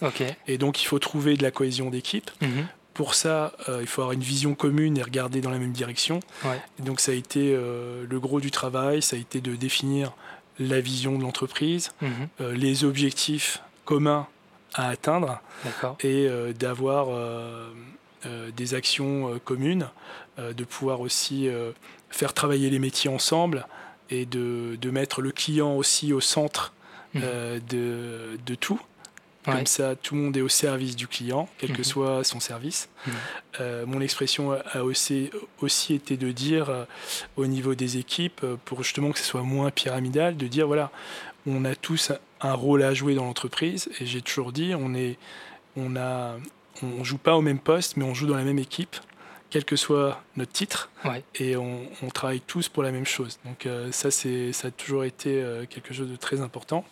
Et 0.48 0.58
donc 0.58 0.82
il 0.82 0.86
faut 0.86 1.00
trouver 1.00 1.36
de 1.36 1.44
la 1.44 1.52
cohésion 1.52 1.90
d'équipe. 1.90 2.32
Mhm. 2.42 2.68
Pour 2.94 3.16
ça, 3.16 3.54
il 3.82 3.88
faut 3.88 4.02
avoir 4.02 4.14
une 4.14 4.22
vision 4.22 4.54
commune 4.54 5.00
et 5.00 5.02
regarder 5.02 5.42
dans 5.42 5.50
la 5.50 5.58
même 5.58 5.72
direction. 5.72 6.20
donc 6.78 7.00
ça 7.00 7.12
a 7.12 7.16
été 7.16 7.54
le 7.54 8.20
gros 8.20 8.40
du 8.40 8.52
travail, 8.52 9.02
ça 9.02 9.16
a 9.16 9.20
été 9.20 9.42
de 9.42 9.56
définir 9.56 10.14
la 10.60 10.80
vision 10.80 11.18
de 11.18 11.24
l'entreprise, 11.24 11.92
mhm. 12.02 12.12
euh, 12.42 12.54
les 12.54 12.84
objectifs 12.84 13.62
communs 13.86 14.28
à 14.74 14.90
atteindre 14.90 15.40
et 16.02 16.28
euh, 16.28 16.54
d'avoir 16.54 17.08
euh, 17.10 17.70
des 18.56 18.74
actions 18.74 19.40
communes, 19.44 19.90
de 20.38 20.64
pouvoir 20.64 21.02
aussi 21.02 21.50
faire 22.10 22.34
travailler 22.34 22.70
les 22.70 22.80
métiers 22.80 23.10
ensemble 23.10 23.68
et 24.10 24.26
de, 24.26 24.90
mettre 24.90 25.22
le 25.22 25.32
client 25.32 25.76
aussi 25.76 26.14
au 26.14 26.22
centre 26.22 26.74
mhm. 27.14 27.22
de, 27.70 28.40
de, 28.46 28.56
tout. 28.56 28.80
Comme 29.46 29.66
ça, 29.68 29.96
tout 29.96 30.16
le 30.16 30.22
monde 30.22 30.38
est 30.38 30.42
au 30.42 30.50
service 30.50 30.96
du 30.96 31.08
client, 31.08 31.50
quel 31.58 31.72
que 31.74 31.80
mhm. 31.80 31.84
soit 31.84 32.24
son 32.24 32.40
service. 32.40 32.90
Mhm. 33.06 33.14
Euh, 33.60 33.86
mon 33.86 34.00
expression 34.00 34.54
a 34.54 34.84
aussi, 34.84 35.32
aussi 35.60 35.94
été 35.94 36.16
de 36.18 36.32
dire 36.32 36.70
euh, 36.70 36.86
au 37.36 37.46
niveau 37.46 37.76
des 37.76 37.98
équipes, 37.98 38.42
euh, 38.44 38.56
pour 38.64 38.84
justement 38.84 39.12
que 39.12 39.20
ce 39.20 39.26
soit 39.26 39.44
moins 39.44 39.70
pyramidal, 39.70 40.38
de 40.38 40.48
dire 40.48 40.68
voilà, 40.68 40.92
on 41.46 41.66
a 41.66 41.76
tous 41.76 42.12
un 42.42 42.54
rôle 42.54 42.84
à 42.84 42.94
jouer 42.94 43.16
dans 43.16 43.26
l'entreprise. 43.26 43.90
Et 44.00 44.06
j'ai 44.06 44.22
toujours 44.22 44.54
dit, 44.54 44.74
on 44.76 44.94
est, 44.94 45.18
on 45.76 45.96
a, 45.98 46.38
on 46.82 47.04
joue 47.04 47.18
pas 47.18 47.36
au 47.36 47.42
même 47.42 47.60
poste, 47.60 47.98
mais 47.98 48.06
on 48.06 48.14
joue 48.14 48.28
dans 48.28 48.38
la 48.38 48.44
même 48.44 48.60
équipe 48.60 48.96
quel 49.54 49.66
que 49.66 49.76
soit 49.76 50.20
notre 50.36 50.52
titre, 50.52 50.90
et 51.36 51.56
on, 51.56 51.86
travaille 52.12 52.42
tous 52.42 52.70
pour 52.70 52.82
la 52.82 52.92
même 52.92 53.06
chose. 53.06 53.38
Donc 53.46 53.68
euh, 53.68 53.92
ça, 53.92 54.10
c'est, 54.10 54.52
ça 54.52 54.70
a 54.70 54.72
toujours 54.72 55.04
été 55.04 55.44
euh, 55.44 55.68
quelque 55.70 55.94
chose 55.94 56.10
de 56.10 56.16
très 56.16 56.42
important. 56.42 56.84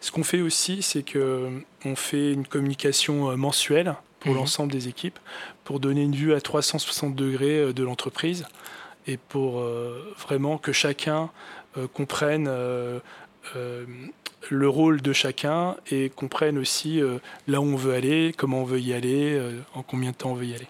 Ce 0.00 0.12
qu'on 0.12 0.22
fait 0.22 0.40
aussi, 0.40 0.80
c'est 0.80 1.02
que 1.02 1.50
on 1.84 1.96
fait 1.96 2.32
une 2.32 2.46
communication 2.46 3.32
euh, 3.32 3.36
mensuelle 3.36 3.96
pour 4.20 4.30
mhm. 4.30 4.36
l'ensemble 4.36 4.70
des 4.70 4.86
équipes, 4.86 5.18
pour 5.64 5.80
donner 5.80 6.02
une 6.02 6.14
vue 6.14 6.34
à 6.34 6.40
360 6.40 7.16
degrés 7.16 7.72
de 7.72 7.82
l'entreprise, 7.82 8.46
et 9.08 9.16
pour 9.16 9.62
vraiment 10.16 10.56
que 10.56 10.72
chacun 10.72 11.30
comprenne 11.92 12.48
le 13.54 14.68
rôle 14.68 15.02
de 15.02 15.12
chacun 15.12 15.76
et 15.90 16.10
comprenne 16.10 16.58
aussi 16.58 17.02
là 17.46 17.60
où 17.60 17.64
on 17.64 17.76
veut 17.76 17.92
aller, 17.92 18.32
comment 18.34 18.62
on 18.62 18.64
veut 18.64 18.80
y 18.80 18.94
aller, 18.94 19.38
en 19.74 19.82
combien 19.82 20.12
de 20.12 20.16
temps 20.16 20.30
on 20.30 20.34
veut 20.34 20.46
y 20.46 20.54
aller. 20.54 20.68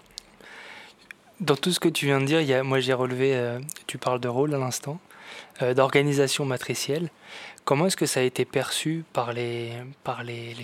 Dans 1.41 1.57
tout 1.57 1.73
ce 1.73 1.81
que 1.81 1.89
tu 1.89 2.05
viens 2.05 2.21
de 2.21 2.25
dire, 2.25 2.63
moi 2.63 2.79
j'ai 2.79 2.93
relevé, 2.93 3.35
euh, 3.35 3.59
tu 3.87 3.97
parles 3.97 4.21
de 4.21 4.29
rôle 4.29 4.53
à 4.53 4.57
l'instant, 4.57 4.99
euh, 5.61 5.73
d'organisation 5.73 6.45
matricielle. 6.45 7.09
Comment 7.65 7.87
est-ce 7.87 7.97
que 7.97 8.05
ça 8.05 8.21
a 8.21 8.23
été 8.23 8.45
perçu 8.45 9.03
par 9.11 9.33
les, 9.33 9.73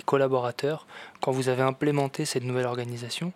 collaborateurs 0.05 0.87
quand 1.21 1.31
vous 1.31 1.49
avez 1.49 1.61
implémenté 1.61 2.25
cette 2.25 2.43
nouvelle 2.43 2.65
organisation 2.65 3.31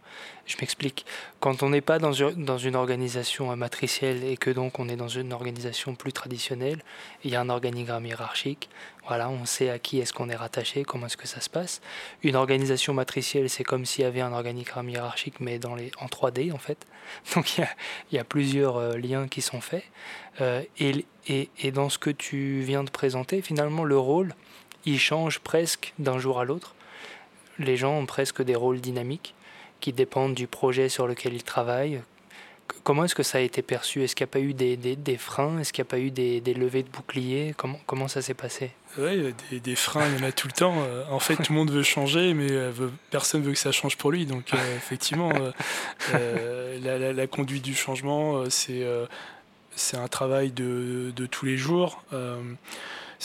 Je 0.46 0.58
m'explique. 0.60 1.06
Quand 1.40 1.64
on 1.64 1.70
n'est 1.70 1.82
pas 1.82 2.00
dans 2.00 2.12
une, 2.12 2.76
organisation 2.76 3.56
matricielle 3.56 4.24
et 4.24 4.38
que 4.38 4.50
donc 4.50 4.80
on 4.80 4.90
est 4.90 4.96
dans 4.96 5.08
une 5.08 5.32
organisation 5.32 5.96
plus 5.96 6.12
traditionnelle, 6.12 6.82
il 7.24 7.32
y 7.32 7.36
a 7.36 7.42
un 7.42 7.50
organigramme 7.50 8.06
hiérarchique, 8.06 8.70
voilà, 9.08 9.30
on 9.30 9.46
sait 9.46 9.70
à 9.70 9.78
qui 9.78 10.00
est-ce 10.00 10.14
qu'on 10.14 10.30
est 10.30 10.36
rattaché, 10.36 10.84
comment 10.84 11.06
est-ce 11.06 11.18
que 11.18 11.28
ça 11.28 11.40
se 11.40 11.50
passe. 11.50 11.80
Une 12.24 12.36
organisation 12.36 12.94
matricielle, 12.94 13.50
c'est 13.50 13.64
comme 13.64 13.86
s'il 13.86 14.04
y 14.04 14.08
avait 14.08 14.22
un 14.22 14.34
organigramme 14.34 14.90
hiérarchique, 14.90 15.40
mais 15.40 15.60
dans 15.60 15.76
les, 15.76 15.92
en 16.00 16.08
3D 16.08 16.52
en 16.52 16.58
fait. 16.58 16.86
Donc 17.36 17.58
il 17.58 17.68
y 18.12 18.18
a, 18.18 18.24
plusieurs 18.24 18.78
euh, 18.78 18.98
liens 18.98 19.28
qui 19.28 19.42
sont 19.42 19.62
faits. 19.62 19.84
Euh, 20.42 20.64
et, 20.80 21.72
dans 21.72 21.90
ce 21.90 21.98
que 21.98 22.10
tu 22.10 22.62
viens 22.62 22.84
de 22.84 22.90
présenter, 22.90 23.42
finalement, 23.42 23.84
le 23.84 23.98
rôle, 23.98 24.34
il 24.86 25.00
change 25.00 25.40
presque 25.40 25.94
d'un 25.98 26.20
jour 26.20 26.40
à 26.40 26.46
l'autre. 26.46 26.75
Les 27.60 27.78
gens 27.78 27.98
ont 27.98 28.06
presque 28.06 28.42
des 28.42 28.56
rôles 28.56 28.82
dynamiques 28.82 29.34
qui 29.80 29.94
dépendent 29.94 30.34
du 30.34 30.48
projet 30.48 30.90
sur 30.90 31.08
lequel 31.08 31.34
ils 31.34 31.44
travaillent, 31.44 32.02
Comment 32.84 33.06
est-ce 33.06 33.16
que 33.16 33.24
ça 33.24 33.40
a 33.40 33.42
été 33.42 33.62
perçu? 33.62 34.04
Est-ce 34.04 34.16
qu'il 34.16 34.26
n'y 34.26 34.30
a 34.30 34.34
pas 34.34 34.40
eu 34.40 34.54
des, 34.54 34.76
des, 34.78 35.18
freins? 35.18 35.60
Est-ce 35.60 35.74
qu'il 35.74 35.84
n'y 35.84 35.88
a 35.88 35.90
pas 35.90 36.00
eu 36.00 36.12
des, 36.12 36.40
des, 36.40 36.54
levées 36.54 36.84
de 36.84 36.90
boucliers? 36.90 37.54
Comment, 37.58 37.80
comment 37.86 38.08
ça 38.08 38.22
s'est 38.22 38.36
passé? 38.36 38.72
Oui, 38.98 39.34
des, 39.52 39.76
freins, 39.76 40.08
il 40.08 40.20
y 40.20 40.24
en 40.24 40.28
a 40.28 40.32
tout 40.32 40.48
le 40.48 40.54
temps. 40.54 40.76
Euh, 40.78 41.04
en 41.10 41.20
fait, 41.20 41.36
tout 41.36 41.52
le 41.52 41.58
monde 41.58 41.72
veut 41.72 41.84
changer, 41.84 42.34
mais 42.34 42.52
euh, 42.52 42.72
personne 43.10 43.42
ne 43.42 43.48
veut 43.48 43.54
que 43.54 43.60
ça 43.60 43.72
change 43.72 43.98
pour 43.98 44.12
lui. 44.12 44.26
Donc, 44.26 44.54
euh, 44.54 44.78
effectivement, 44.78 45.32
la, 46.12 47.28
conduite 47.28 47.64
du 47.64 47.76
changement, 47.76 48.50
c'est 48.50 48.86
c'est 49.78 49.98
un 49.98 50.08
travail 50.08 50.52
de, 50.52 51.12
de, 51.16 51.26
tous 51.26 51.46
les 51.46 51.58
jours. 51.58 52.04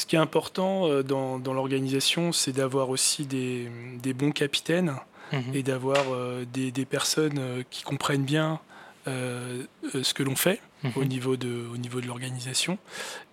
Ce 0.00 0.06
qui 0.06 0.16
est 0.16 0.20
important 0.20 1.02
dans, 1.02 1.38
dans 1.38 1.52
l'organisation, 1.52 2.32
c'est 2.32 2.52
d'avoir 2.52 2.90
aussi 2.90 3.26
des, 3.26 3.70
des, 4.02 4.12
bons 4.12 4.32
capitaines 4.32 4.96
mhm. 5.32 5.54
et 5.54 5.62
d'avoir 5.62 6.04
des, 6.52 6.70
des, 6.70 6.84
personnes 6.84 7.64
qui 7.70 7.82
comprennent 7.82 8.24
bien 8.24 8.60
euh, 9.06 9.62
euh, 9.94 10.02
ce 10.02 10.12
que 10.12 10.22
l'on 10.22 10.36
fait 10.36 10.60
mhm. 10.82 10.92
au 10.96 11.04
niveau 11.06 11.36
de, 11.38 11.66
au 11.72 11.78
niveau 11.78 12.02
de 12.02 12.06
l'organisation 12.06 12.76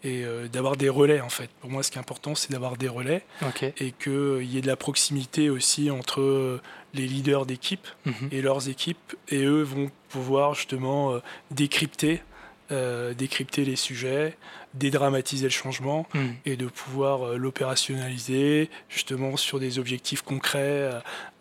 et 0.02 0.24
euh, 0.24 0.48
d'avoir 0.48 0.78
des 0.78 0.88
relais 0.88 1.20
en 1.20 1.28
fait. 1.28 1.50
Pour 1.60 1.70
moi, 1.70 1.84
ce 1.84 1.92
qui 1.92 1.98
est 1.98 2.00
important, 2.00 2.36
c'est 2.36 2.54
d'avoir 2.54 2.78
des 2.78 2.88
relais 2.88 3.26
et 3.62 3.92
qu'il 3.92 4.44
y 4.44 4.58
ait 4.58 4.62
de 4.62 4.68
la 4.68 4.78
proximité 4.78 5.50
aussi 5.50 5.92
entre 5.92 6.62
les 6.94 7.06
leaders 7.06 7.46
d'équipe 7.46 7.86
mhm. 8.06 8.30
et 8.32 8.42
leurs 8.42 8.70
équipes 8.70 9.14
et 9.28 9.44
eux 9.44 9.62
vont 9.62 9.92
pouvoir 10.08 10.56
justement 10.56 11.20
décrypter 11.52 12.22
euh, 12.70 13.14
décrypter 13.14 13.64
les 13.64 13.78
sujets, 13.78 14.36
dédramatiser 14.74 15.46
le 15.46 15.52
changement 15.52 16.06
hmm. 16.14 16.32
et 16.46 16.58
de 16.58 16.68
pouvoir 16.68 17.26
euh, 17.26 17.38
l'opérationnaliser 17.38 18.70
justement 18.90 19.38
sur 19.38 19.62
des 19.62 19.80
objectifs 19.80 20.22
concrets, 20.22 20.92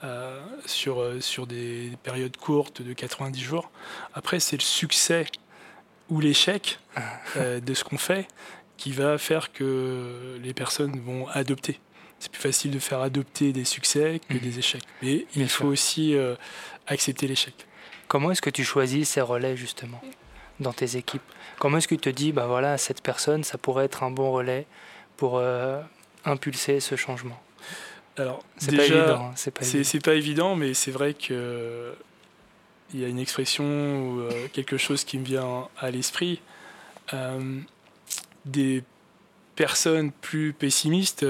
euh, 0.04 0.40
sur, 0.66 1.04
sur 1.20 1.48
des 1.48 1.90
périodes 2.04 2.36
courtes 2.36 2.80
de 2.80 2.92
90 2.92 3.40
jours. 3.40 3.72
Après, 4.14 4.38
c'est 4.38 4.56
le 4.56 4.62
succès 4.62 5.26
ou 6.10 6.20
l'échec 6.20 6.78
de 7.36 7.74
ce 7.74 7.82
qu'on 7.82 7.98
fait 7.98 8.28
qui 8.76 8.92
va 8.92 9.18
faire 9.18 9.52
que 9.52 10.38
les 10.40 10.54
personnes 10.54 11.00
vont 11.00 11.26
adopter. 11.26 11.80
C'est 12.20 12.30
plus 12.30 12.40
facile 12.40 12.70
de 12.70 12.78
faire 12.78 13.00
adopter 13.00 13.52
des 13.52 13.64
succès 13.64 14.20
que 14.28 14.34
hmm. 14.34 14.38
des 14.38 14.58
échecs. 14.60 14.84
Mais 15.02 15.26
il 15.34 15.48
faut 15.48 15.66
aussi 15.66 16.14
accepter 16.86 17.26
l'échec. 17.26 17.66
Comment 18.06 18.30
est-ce 18.30 18.42
que 18.42 18.50
tu 18.50 18.62
choisis 18.62 19.08
ces 19.08 19.20
relais 19.20 19.56
justement? 19.56 20.00
Dans 20.60 20.72
tes 20.72 20.96
équipes 20.96 21.22
Comment 21.58 21.78
est-ce 21.78 21.88
que 21.88 21.94
tu 21.94 22.00
te 22.02 22.08
dis, 22.10 22.32
bah 22.32 22.46
voilà, 22.46 22.76
cette 22.76 23.02
personne, 23.02 23.42
ça 23.42 23.56
pourrait 23.56 23.86
être 23.86 24.02
un 24.02 24.10
bon 24.10 24.30
relais 24.30 24.66
pour 25.16 25.38
euh, 25.38 25.80
impulser 26.24 26.80
ce 26.80 26.96
changement? 26.96 27.40
Alors, 28.18 28.42
c'est 28.58 28.76
pas 28.76 28.84
évident. 28.84 29.26
Hein, 29.26 29.32
c'est 29.36 29.50
pas, 29.50 29.64
évident. 29.64 30.00
pas 30.04 30.14
évident, 30.14 30.56
mais 30.56 30.74
c'est 30.74 30.90
vrai 30.90 31.14
que 31.14 31.94
il 32.94 33.00
y 33.00 33.04
a 33.04 33.08
une 33.08 33.18
expression 33.18 33.64
ou 33.64 34.20
euh, 34.20 34.30
quelque 34.52 34.76
chose 34.76 35.04
qui 35.04 35.18
me 35.18 35.24
vient 35.24 35.68
à 35.78 35.90
l'esprit. 35.90 36.40
Euh, 37.14 37.60
des 38.44 38.84
personnes 39.56 40.12
plus 40.12 40.52
pessimistes, 40.52 41.24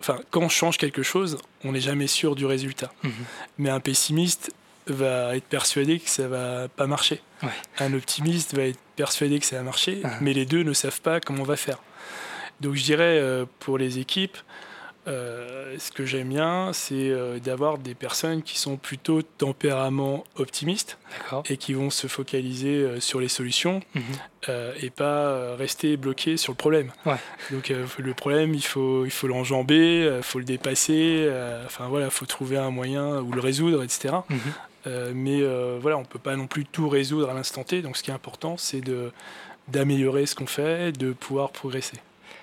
enfin, 0.00 0.18
quand 0.30 0.42
on 0.42 0.48
change 0.48 0.76
quelque 0.76 1.02
chose, 1.02 1.38
on 1.64 1.72
n'est 1.72 1.80
jamais 1.80 2.08
sûr 2.08 2.34
du 2.34 2.44
résultat. 2.44 2.92
Mhm. 3.04 3.12
Mais 3.58 3.70
un 3.70 3.80
pessimiste, 3.80 4.52
va 4.90 5.36
être 5.36 5.44
persuadé 5.44 5.98
que 5.98 6.08
ça 6.08 6.28
va 6.28 6.68
pas 6.68 6.86
marcher. 6.86 7.20
Un 7.78 7.94
optimiste 7.94 8.54
va 8.54 8.64
être 8.64 8.78
persuadé 8.96 9.38
que 9.38 9.46
ça 9.46 9.56
va 9.56 9.62
marcher, 9.62 10.00
ah. 10.04 10.10
mais 10.20 10.32
les 10.32 10.44
deux 10.44 10.62
ne 10.62 10.72
savent 10.72 11.00
pas 11.00 11.20
comment 11.20 11.42
on 11.42 11.46
va 11.46 11.56
faire. 11.56 11.78
Donc 12.60 12.74
je 12.74 12.84
dirais 12.84 13.18
euh, 13.18 13.46
pour 13.58 13.78
les 13.78 13.98
équipes, 13.98 14.36
euh, 15.08 15.76
ce 15.78 15.90
que 15.90 16.04
j'aime 16.04 16.28
bien, 16.28 16.72
c'est 16.74 17.08
euh, 17.08 17.38
d'avoir 17.38 17.78
des 17.78 17.94
personnes 17.94 18.42
qui 18.42 18.58
sont 18.58 18.76
plutôt 18.76 19.22
tempérament 19.22 20.24
optimistes 20.36 20.98
et 21.48 21.56
qui 21.56 21.72
vont 21.72 21.88
se 21.88 22.06
focaliser 22.06 23.00
sur 23.00 23.18
les 23.18 23.28
solutions 23.28 23.80
mhm. 23.94 24.52
et 24.80 24.90
pas 24.90 25.56
rester 25.56 25.96
bloqués 25.96 26.36
sur 26.36 26.52
le 26.52 26.56
problème. 26.56 26.92
Donc 27.50 27.72
le 27.98 28.14
problème, 28.14 28.54
il 28.54 28.64
faut 28.64 29.06
il 29.06 29.10
faut 29.10 29.26
l'enjamber, 29.26 30.18
il 30.18 30.22
faut 30.22 30.38
le 30.38 30.44
dépasser. 30.44 31.28
enfin 31.64 31.88
voilà, 31.88 32.06
il 32.06 32.12
faut 32.12 32.26
trouver 32.26 32.58
un 32.58 32.70
moyen 32.70 33.20
ou 33.20 33.32
le 33.32 33.40
résoudre, 33.40 33.82
etc. 33.82 34.16
Euh, 34.86 35.12
mais 35.14 35.40
euh, 35.42 35.78
voilà, 35.80 35.96
on 35.98 36.02
ne 36.02 36.06
peut 36.06 36.18
pas 36.18 36.36
non 36.36 36.46
plus 36.46 36.64
tout 36.64 36.88
résoudre 36.88 37.30
à 37.30 37.34
l'instant 37.34 37.64
T. 37.64 37.82
Donc 37.82 37.96
ce 37.96 38.02
qui 38.02 38.10
est 38.10 38.14
important, 38.14 38.56
c'est 38.56 38.82
d'améliorer 39.68 40.26
ce 40.26 40.34
qu'on 40.34 40.46
fait, 40.46 40.92
de 40.92 41.12
pouvoir 41.12 41.50
progresser. 41.50 41.98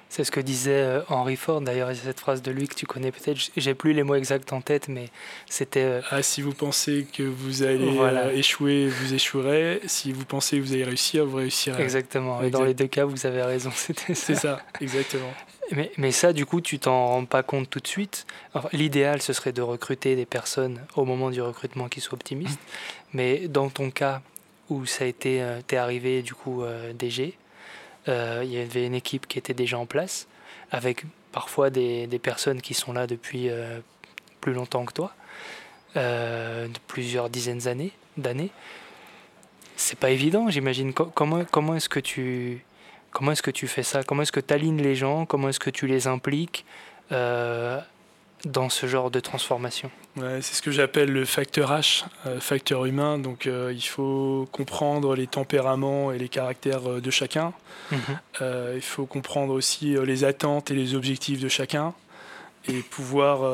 C'est 0.10 0.24
ce 0.24 0.32
que 0.32 0.40
disait 0.40 0.72
euh, 0.72 1.02
Henry 1.10 1.36
Ford, 1.36 1.60
d'ailleurs, 1.60 1.94
cette 1.94 2.22
phrase 2.22 2.42
de 2.42 2.50
lui 2.50 2.70
que 2.70 2.76
tu 2.76 2.86
connais 2.86 3.12
peut-être. 3.12 3.38
J'ai 3.58 3.74
plus 3.74 3.92
les 3.92 4.04
mots 4.04 4.16
exacts 4.16 4.54
en 4.54 4.62
tête, 4.62 4.88
mais 4.88 5.10
c'était. 5.50 6.00
Ah, 6.12 6.24
si 6.24 6.42
vous 6.42 6.54
pensez 6.54 7.06
que 7.12 7.24
vous 7.24 7.64
allez 7.64 8.00
échouer, 8.34 8.88
vous 8.88 9.14
échouerez. 9.14 9.82
Si 9.86 10.14
vous 10.14 10.24
pensez 10.24 10.58
que 10.58 10.62
vous 10.62 10.74
allez 10.74 10.86
réussir, 10.86 11.26
vous 11.26 11.38
réussirez. 11.38 11.84
Exactement. 11.84 12.42
Et 12.42 12.50
dans 12.50 12.64
les 12.64 12.74
deux 12.74 12.88
cas, 12.88 13.04
vous 13.04 13.26
avez 13.26 13.42
raison. 13.42 13.72
C'était 13.76 14.16
C'est 14.16 14.36
ça, 14.36 14.62
exactement. 14.80 15.34
Mais, 15.72 15.92
mais, 15.98 16.12
ça, 16.12 16.34
du 16.34 16.46
coup, 16.46 16.62
tu 16.62 16.80
t'en 16.80 17.08
rends 17.08 17.26
pas 17.26 17.44
compte 17.44 17.70
tout 17.70 17.80
de 17.80 17.88
suite. 17.88 18.26
L'idéal, 18.72 19.22
ce 19.22 19.34
serait 19.34 19.52
de 19.52 19.62
recruter 19.62 20.16
des 20.16 20.26
personnes 20.26 20.82
au 20.96 21.04
moment 21.04 21.30
du 21.30 21.42
recrutement 21.42 21.90
qui 21.90 22.00
soient 22.00 22.16
optimistes. 22.16 22.60
Mais 23.14 23.48
dans 23.48 23.70
ton 23.70 23.92
cas, 23.92 24.22
où 24.70 24.86
ça 24.86 25.04
a 25.04 25.08
été, 25.08 25.46
t'es 25.68 25.78
arrivé 25.78 26.22
du 26.22 26.34
coup 26.34 26.64
DG, 26.98 27.38
euh, 28.08 28.42
il 28.44 28.52
y 28.52 28.60
avait 28.60 28.86
une 28.86 28.96
équipe 28.96 29.28
qui 29.28 29.38
était 29.38 29.54
déjà 29.54 29.78
en 29.78 29.86
place, 29.86 30.28
avec 30.72 31.04
parfois 31.32 31.70
des, 31.70 32.08
des 32.08 32.20
personnes 32.20 32.62
qui 32.62 32.74
sont 32.74 32.94
là 32.94 33.08
depuis 33.08 33.50
euh, 33.50 33.80
plus 34.42 34.54
longtemps 34.54 34.86
que 34.86 34.94
toi, 34.94 35.14
euh, 35.96 36.68
de 36.68 36.80
plusieurs 36.88 37.30
dizaines 37.30 37.60
d'années. 37.60 37.92
d'années. 38.18 38.52
C'est 39.76 40.00
pas 40.00 40.10
évident, 40.10 40.50
j'imagine. 40.50 40.94
Comment, 40.94 41.44
comment 41.52 41.76
est-ce 41.76 41.90
que 41.90 42.00
tu 42.00 42.64
comment 43.18 43.32
est-ce 43.32 43.42
que 43.42 43.50
tu 43.50 43.68
fais 43.68 43.82
ça? 43.82 44.04
Comment 44.04 44.22
est-ce 44.22 44.32
que 44.32 44.40
tu 44.40 44.54
alignes 44.54 44.80
les 44.80 44.94
gens? 44.94 45.26
Comment 45.26 45.50
est-ce 45.50 45.60
que 45.60 45.72
tu 45.72 45.88
les 45.88 46.06
impliques 46.06 46.66
dans 47.10 48.70
ce 48.70 48.86
genre 48.86 49.10
de 49.10 49.20
transformation? 49.20 49.90
C'est 50.16 50.54
ce 50.54 50.62
que 50.62 50.70
j'appelle 50.70 51.12
le 51.12 51.26
facteur 51.26 51.72
H, 51.72 52.06
euh, 52.28 52.40
facteur 52.40 52.86
humain. 52.86 53.18
Donc 53.18 53.48
euh, 53.48 53.74
il 53.74 53.82
faut 53.82 54.48
comprendre 54.52 55.16
les 55.16 55.26
tempéraments 55.26 56.12
et 56.12 56.20
les 56.20 56.30
caractères 56.30 56.88
euh, 56.88 57.02
de 57.02 57.10
chacun. 57.10 57.54
Mhm. 57.92 58.00
il 58.76 58.82
faut 58.82 59.08
comprendre 59.08 59.54
aussi 59.54 59.96
les 60.06 60.24
attentes 60.26 60.70
et 60.70 60.76
les 60.76 60.94
objectifs 60.94 61.40
de 61.40 61.48
chacun 61.48 61.94
et 62.68 62.82
pouvoir, 62.82 63.50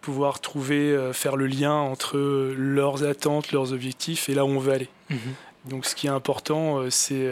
pouvoir 0.00 0.40
trouver, 0.40 1.12
faire 1.12 1.36
le 1.36 1.46
lien 1.46 1.72
entre 1.72 2.18
leurs 2.58 3.04
attentes, 3.04 3.52
leurs 3.52 3.72
objectifs 3.72 4.28
et 4.28 4.34
là 4.34 4.44
où 4.44 4.48
on 4.48 4.58
veut 4.58 4.72
aller. 4.72 4.88
Mhm. 5.08 5.18
Donc 5.66 5.86
ce 5.86 5.94
qui 5.94 6.08
est 6.08 6.10
important, 6.10 6.90
c'est... 6.90 7.30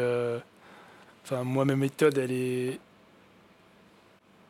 Enfin, 1.24 1.42
moi, 1.42 1.64
ma 1.64 1.76
méthode, 1.76 2.18
elle 2.18 2.32
est... 2.32 2.78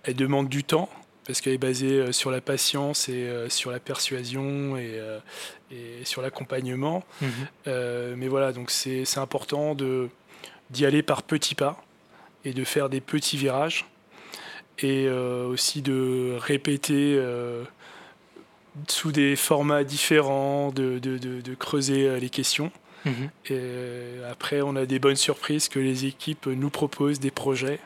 Elle 0.02 0.16
demande 0.16 0.48
du 0.48 0.64
temps 0.64 0.90
parce 1.26 1.40
qu'elle 1.40 1.54
est 1.54 1.58
basée 1.58 2.00
euh, 2.00 2.12
sur 2.12 2.30
la 2.30 2.40
patience 2.40 3.08
et 3.08 3.24
euh, 3.24 3.48
sur 3.48 3.70
la 3.70 3.80
persuasion 3.80 4.76
et, 4.76 4.92
euh, 4.94 5.18
sur 6.04 6.22
l'accompagnement. 6.22 7.02
Mhm. 7.20 8.14
mais 8.16 8.28
voilà, 8.28 8.52
donc 8.52 8.70
c'est 8.70 9.18
important 9.18 9.74
d'y 10.70 10.86
aller 10.86 11.02
par 11.02 11.22
petits 11.22 11.54
pas 11.54 11.82
et 12.44 12.52
de 12.52 12.64
faire 12.64 12.88
des 12.88 13.00
petits 13.00 13.36
virages 13.36 13.86
et 14.78 15.08
aussi 15.08 15.82
de 15.82 16.36
répéter 16.38 17.20
sous 18.86 19.10
des 19.10 19.34
formats 19.34 19.82
différents, 19.82 20.70
de, 20.70 20.98
de, 21.00 21.54
creuser 21.54 22.20
les 22.20 22.30
questions. 22.30 22.70
Mhm. 23.04 23.30
Et 23.50 23.60
après, 24.30 24.62
on 24.62 24.76
a 24.76 24.86
des 24.86 24.98
bonnes 24.98 25.16
surprises 25.16 25.68
que 25.68 25.78
les 25.78 26.06
équipes 26.06 26.46
nous 26.46 26.70
proposent 26.70 27.20
des 27.20 27.30
projets 27.30 27.80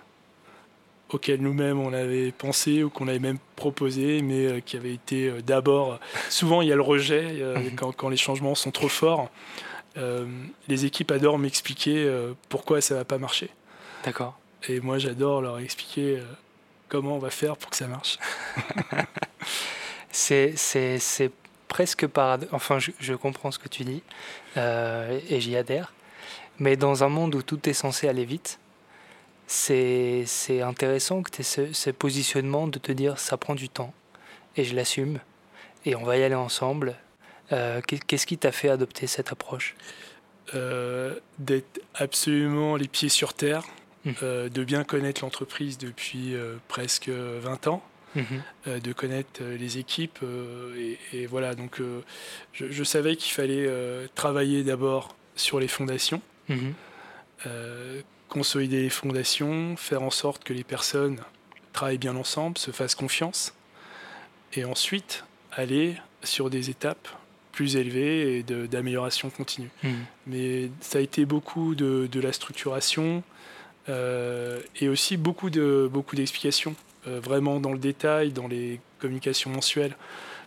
auxquels 1.10 1.40
nous-mêmes 1.40 1.80
on 1.80 1.92
avait 1.92 2.32
pensé 2.32 2.82
ou 2.82 2.90
qu'on 2.90 3.08
avait 3.08 3.18
même 3.18 3.38
proposé, 3.56 4.22
mais 4.22 4.46
euh, 4.46 4.60
qui 4.60 4.76
avait 4.76 4.92
été 4.92 5.28
euh, 5.28 5.40
d'abord. 5.40 5.98
Souvent, 6.28 6.62
il 6.62 6.68
y 6.68 6.72
a 6.72 6.76
le 6.76 6.82
rejet 6.82 7.40
euh, 7.40 7.58
mhm. 7.58 7.92
quand, 7.96 8.08
les 8.08 8.16
changements 8.16 8.54
sont 8.54 8.70
trop 8.70 8.88
forts. 8.88 9.30
les 10.68 10.84
équipes 10.84 11.10
adorent 11.10 11.38
m'expliquer 11.38 12.08
pourquoi 12.48 12.80
ça 12.80 12.94
va 12.94 13.04
pas 13.04 13.18
marcher. 13.18 13.50
D'accord. 14.04 14.38
Et 14.68 14.80
moi, 14.80 14.98
j'adore 14.98 15.42
leur 15.42 15.58
expliquer 15.58 16.22
comment 16.88 17.16
on 17.16 17.18
va 17.18 17.30
faire 17.30 17.56
pour 17.56 17.70
que 17.70 17.76
ça 17.76 17.88
marche. 17.88 18.16
c'est 20.12 20.54
presque 21.68 22.06
par. 22.06 22.38
Enfin, 22.52 22.78
je, 22.78 22.90
je, 22.98 23.14
comprends 23.14 23.50
ce 23.50 23.58
que 23.58 23.68
tu 23.68 23.84
dis 23.84 24.02
et 24.56 25.40
j'y 25.40 25.56
adhère. 25.56 25.92
Mais 26.58 26.76
dans 26.76 27.04
un 27.04 27.08
monde 27.08 27.34
où 27.34 27.42
tout 27.42 27.68
est 27.68 27.72
censé 27.72 28.08
aller 28.08 28.24
vite, 28.24 28.58
c'est 29.48 30.62
intéressant 30.62 31.22
que 31.22 31.30
tu 31.30 31.40
aies 31.40 31.72
ce, 31.72 31.90
positionnement 31.90 32.68
de 32.68 32.78
te 32.78 32.92
dire 32.92 33.18
ça 33.18 33.36
prend 33.36 33.54
du 33.54 33.68
temps 33.68 33.94
et 34.56 34.64
je 34.64 34.76
l'assume 34.76 35.20
et 35.84 35.96
on 35.96 36.04
va 36.04 36.18
y 36.18 36.22
aller 36.22 36.34
ensemble. 36.34 36.96
Euh, 37.52 37.80
qu'est-ce 37.80 38.26
qui 38.26 38.36
t'a 38.36 38.52
fait 38.52 38.68
adopter 38.68 39.06
cette 39.06 39.32
approche? 39.32 39.74
Euh, 40.54 41.18
D'être 41.38 41.80
absolument 41.94 42.76
les 42.76 42.88
pieds 42.88 43.08
sur 43.08 43.32
terre, 43.32 43.64
mmh. 44.04 44.12
euh, 44.22 44.48
de 44.50 44.64
bien 44.64 44.84
connaître 44.84 45.22
l'entreprise 45.22 45.78
depuis 45.78 46.34
presque 46.68 47.08
20 47.08 47.68
ans. 47.68 47.82
Mmh. 48.14 48.78
de 48.80 48.92
connaître 48.94 49.44
les 49.44 49.76
équipes 49.76 50.20
et, 51.12 51.26
voilà 51.26 51.54
donc 51.54 51.82
je, 52.54 52.82
savais 52.82 53.16
qu'il 53.16 53.32
fallait 53.32 53.70
travailler 54.14 54.64
d'abord 54.64 55.14
sur 55.36 55.60
les 55.60 55.68
fondations 55.68 56.22
mmh 56.48 56.70
consolider 58.28 58.82
les 58.82 58.90
fondations, 58.90 59.76
faire 59.76 60.02
en 60.02 60.10
sorte 60.10 60.44
que 60.44 60.52
les 60.52 60.64
personnes 60.64 61.18
travaillent 61.72 61.98
bien 61.98 62.16
ensemble, 62.16 62.58
se 62.58 62.70
fassent 62.70 62.94
confiance, 62.94 63.54
et 64.54 64.64
ensuite 64.64 65.24
aller 65.52 65.96
sur 66.22 66.50
des 66.50 66.70
étapes 66.70 67.08
plus 67.52 67.76
élevées 67.76 68.38
et 68.38 68.42
d'amélioration 68.42 69.30
continue. 69.30 69.70
Hmm. 69.82 69.94
Mais 70.26 70.70
ça 70.80 70.98
a 70.98 71.00
été 71.00 71.24
beaucoup 71.24 71.74
de, 71.74 72.08
la 72.20 72.32
structuration 72.32 73.22
euh, 73.88 74.60
et 74.76 74.88
aussi 74.88 75.16
beaucoup 75.16 75.50
de 75.50 75.88
beaucoup 75.90 76.14
d'explications, 76.14 76.76
euh, 76.76 76.87
vraiment 77.22 77.60
dans 77.60 77.72
le 77.72 77.78
détail, 77.78 78.32
dans 78.32 78.48
les 78.48 78.80
communications 78.98 79.50
mensuelles. 79.50 79.96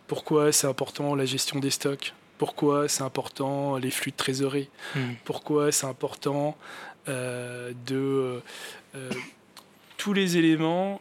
Pourquoi 0.08 0.52
c'est 0.52 0.67
important 0.67 1.15
la 1.15 1.26
gestion 1.26 1.60
des 1.60 1.69
stocks? 1.69 2.13
Pourquoi 2.38 2.88
c'est 2.88 3.04
important 3.04 3.78
les 3.78 3.91
flux 3.91 4.12
de 4.12 4.17
trésorerie, 4.17 4.69
hmm. 4.95 5.13
pourquoi 5.26 5.71
c'est 5.71 5.86
important 5.86 6.58
euh, 7.08 7.71
de 7.88 7.95
euh, 7.95 8.39
euh, 8.95 9.10
tous 9.97 10.13
les 10.13 10.38
éléments 10.38 11.00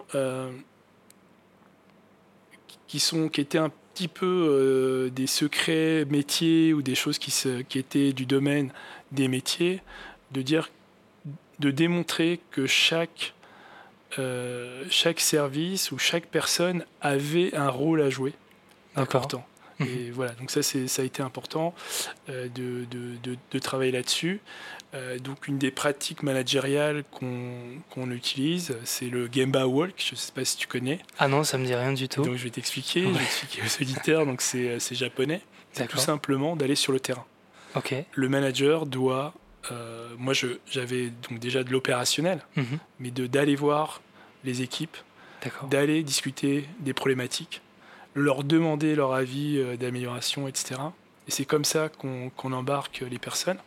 qui, 2.86 3.00
sont, 3.00 3.28
qui 3.28 3.40
étaient 3.40 3.58
un 3.58 3.70
petit 3.94 4.08
peu 4.08 5.10
des 5.14 5.26
secrets 5.26 6.04
métiers 6.10 6.72
ou 6.74 6.82
des 6.82 6.94
choses 6.94 7.18
qui, 7.18 7.30
se, 7.30 7.62
qui 7.62 7.78
étaient 7.78 8.12
du 8.12 8.26
domaine 8.26 8.72
des 9.12 9.28
métiers, 9.28 9.82
de 10.32 10.42
dire, 10.42 10.70
de 11.58 11.70
démontrer 11.70 12.40
que 12.50 12.66
chaque 12.66 13.34
chaque 14.90 15.20
service 15.20 15.92
ou 15.92 15.98
chaque 15.98 16.26
personne 16.26 16.84
avait 17.00 17.54
un 17.54 17.68
rôle 17.68 18.02
à 18.02 18.10
jouer 18.10 18.34
important. 18.96 19.46
Et 19.80 19.84
mhm. 19.84 20.12
voilà, 20.12 20.32
donc 20.32 20.50
ça, 20.50 20.62
ça 20.62 21.02
a 21.02 21.04
été 21.04 21.22
important 21.22 21.74
de, 22.28 22.84
de, 22.90 23.36
de, 23.50 23.58
travailler 23.58 23.92
là-dessus. 23.92 24.40
Euh, 24.92 25.18
donc 25.18 25.46
une 25.46 25.58
des 25.58 25.70
pratiques 25.70 26.22
managériales 26.22 27.04
qu'on 27.10 28.10
utilise, 28.10 28.76
c'est 28.84 29.06
le 29.06 29.28
Gemba 29.32 29.66
Walk. 29.66 29.94
Je 29.96 30.12
ne 30.12 30.16
sais 30.16 30.32
pas 30.32 30.44
si 30.44 30.56
tu 30.56 30.66
connais. 30.66 30.98
Ah 31.18 31.28
non, 31.28 31.44
ça 31.44 31.58
me 31.58 31.64
dit 31.64 31.74
rien 31.74 31.92
du 31.92 32.08
tout. 32.08 32.22
Donc 32.22 32.36
je 32.36 32.44
vais 32.44 32.50
t'expliquer. 32.50 33.02
Je 33.02 33.08
vais 33.08 33.22
expliquer 33.22 33.62
aux 33.62 33.82
auditeurs. 33.82 34.26
Donc 34.26 34.40
c'est 34.40 34.94
japonais. 34.94 35.42
C'est 35.72 35.86
tout 35.86 35.98
simplement 35.98 36.56
d'aller 36.56 36.74
sur 36.74 36.92
le 36.92 36.98
terrain. 36.98 37.24
Ok. 37.76 37.94
Le 38.12 38.28
manager 38.28 38.86
doit. 38.86 39.32
Euh, 39.70 40.08
moi, 40.18 40.32
j'avais 40.66 41.10
donc 41.28 41.38
déjà 41.38 41.62
de 41.64 41.70
l'opérationnel, 41.70 42.40
mhm. 42.56 42.78
mais 42.98 43.10
de 43.10 43.26
d'aller 43.26 43.56
voir 43.56 44.00
les 44.44 44.62
équipes, 44.62 44.96
d'aller 45.68 46.02
discuter 46.02 46.66
des 46.80 46.94
problématiques, 46.94 47.62
leur 48.14 48.44
demander 48.44 48.94
leur 48.94 49.12
avis 49.12 49.58
euh, 49.58 49.76
d'amélioration, 49.76 50.48
etc. 50.48 50.80
Et 51.28 51.30
c'est 51.30 51.44
comme 51.44 51.64
ça 51.64 51.88
qu'on 51.88 52.52
embarque 52.52 53.04
les 53.08 53.18
personnes. 53.18 53.58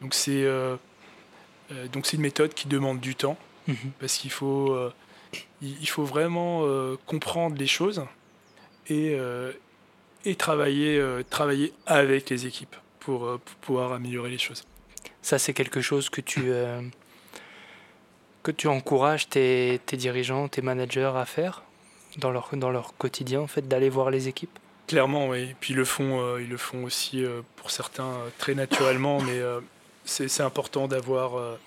Donc 0.00 0.14
c'est 0.14 0.44
euh, 0.44 0.76
donc 1.92 2.06
c'est 2.06 2.16
une 2.16 2.22
méthode 2.22 2.54
qui 2.54 2.68
demande 2.68 3.00
du 3.00 3.14
temps 3.14 3.38
mhm. 3.66 3.76
parce 4.00 4.16
qu'il 4.16 4.30
faut 4.30 4.72
euh, 4.72 4.92
il 5.60 5.88
faut 5.88 6.04
vraiment 6.04 6.64
comprendre 7.04 7.56
les 7.58 7.66
choses 7.66 8.04
et, 8.88 9.18
et 10.24 10.34
travailler 10.36 11.02
travailler 11.28 11.74
avec 11.84 12.30
les 12.30 12.46
équipes 12.46 12.76
pour, 13.00 13.38
pouvoir 13.60 13.92
améliorer 13.92 14.30
les 14.30 14.38
choses. 14.38 14.64
Ça 15.22 15.38
c'est 15.38 15.52
quelque 15.52 15.80
chose 15.80 16.10
que 16.10 16.20
tu 16.20 16.52
que 18.42 18.50
tu 18.50 18.68
encourages 18.68 19.28
tes, 19.28 19.80
tes, 19.84 19.96
dirigeants, 19.96 20.48
tes 20.48 20.62
managers 20.62 21.12
à 21.16 21.24
faire 21.24 21.64
dans 22.16 22.30
leur, 22.30 22.48
dans 22.52 22.70
leur 22.70 22.96
quotidien, 22.96 23.40
en 23.40 23.46
fait, 23.46 23.68
d'aller 23.68 23.90
voir 23.90 24.10
les 24.10 24.28
équipes? 24.28 24.58
Clairement, 24.86 25.28
oui. 25.28 25.54
Puis 25.60 25.74
ils 25.74 25.76
le 25.76 25.84
font, 25.84 26.38
ils 26.38 26.48
le 26.48 26.56
font 26.56 26.84
aussi 26.84 27.24
pour 27.56 27.70
certains 27.70 28.14
très 28.38 28.54
naturellement, 28.54 29.20
mais 29.26 29.42
c'est 30.08 30.42
important 30.42 30.88
d'avoir. 30.88 31.38
Euh, 31.38 31.58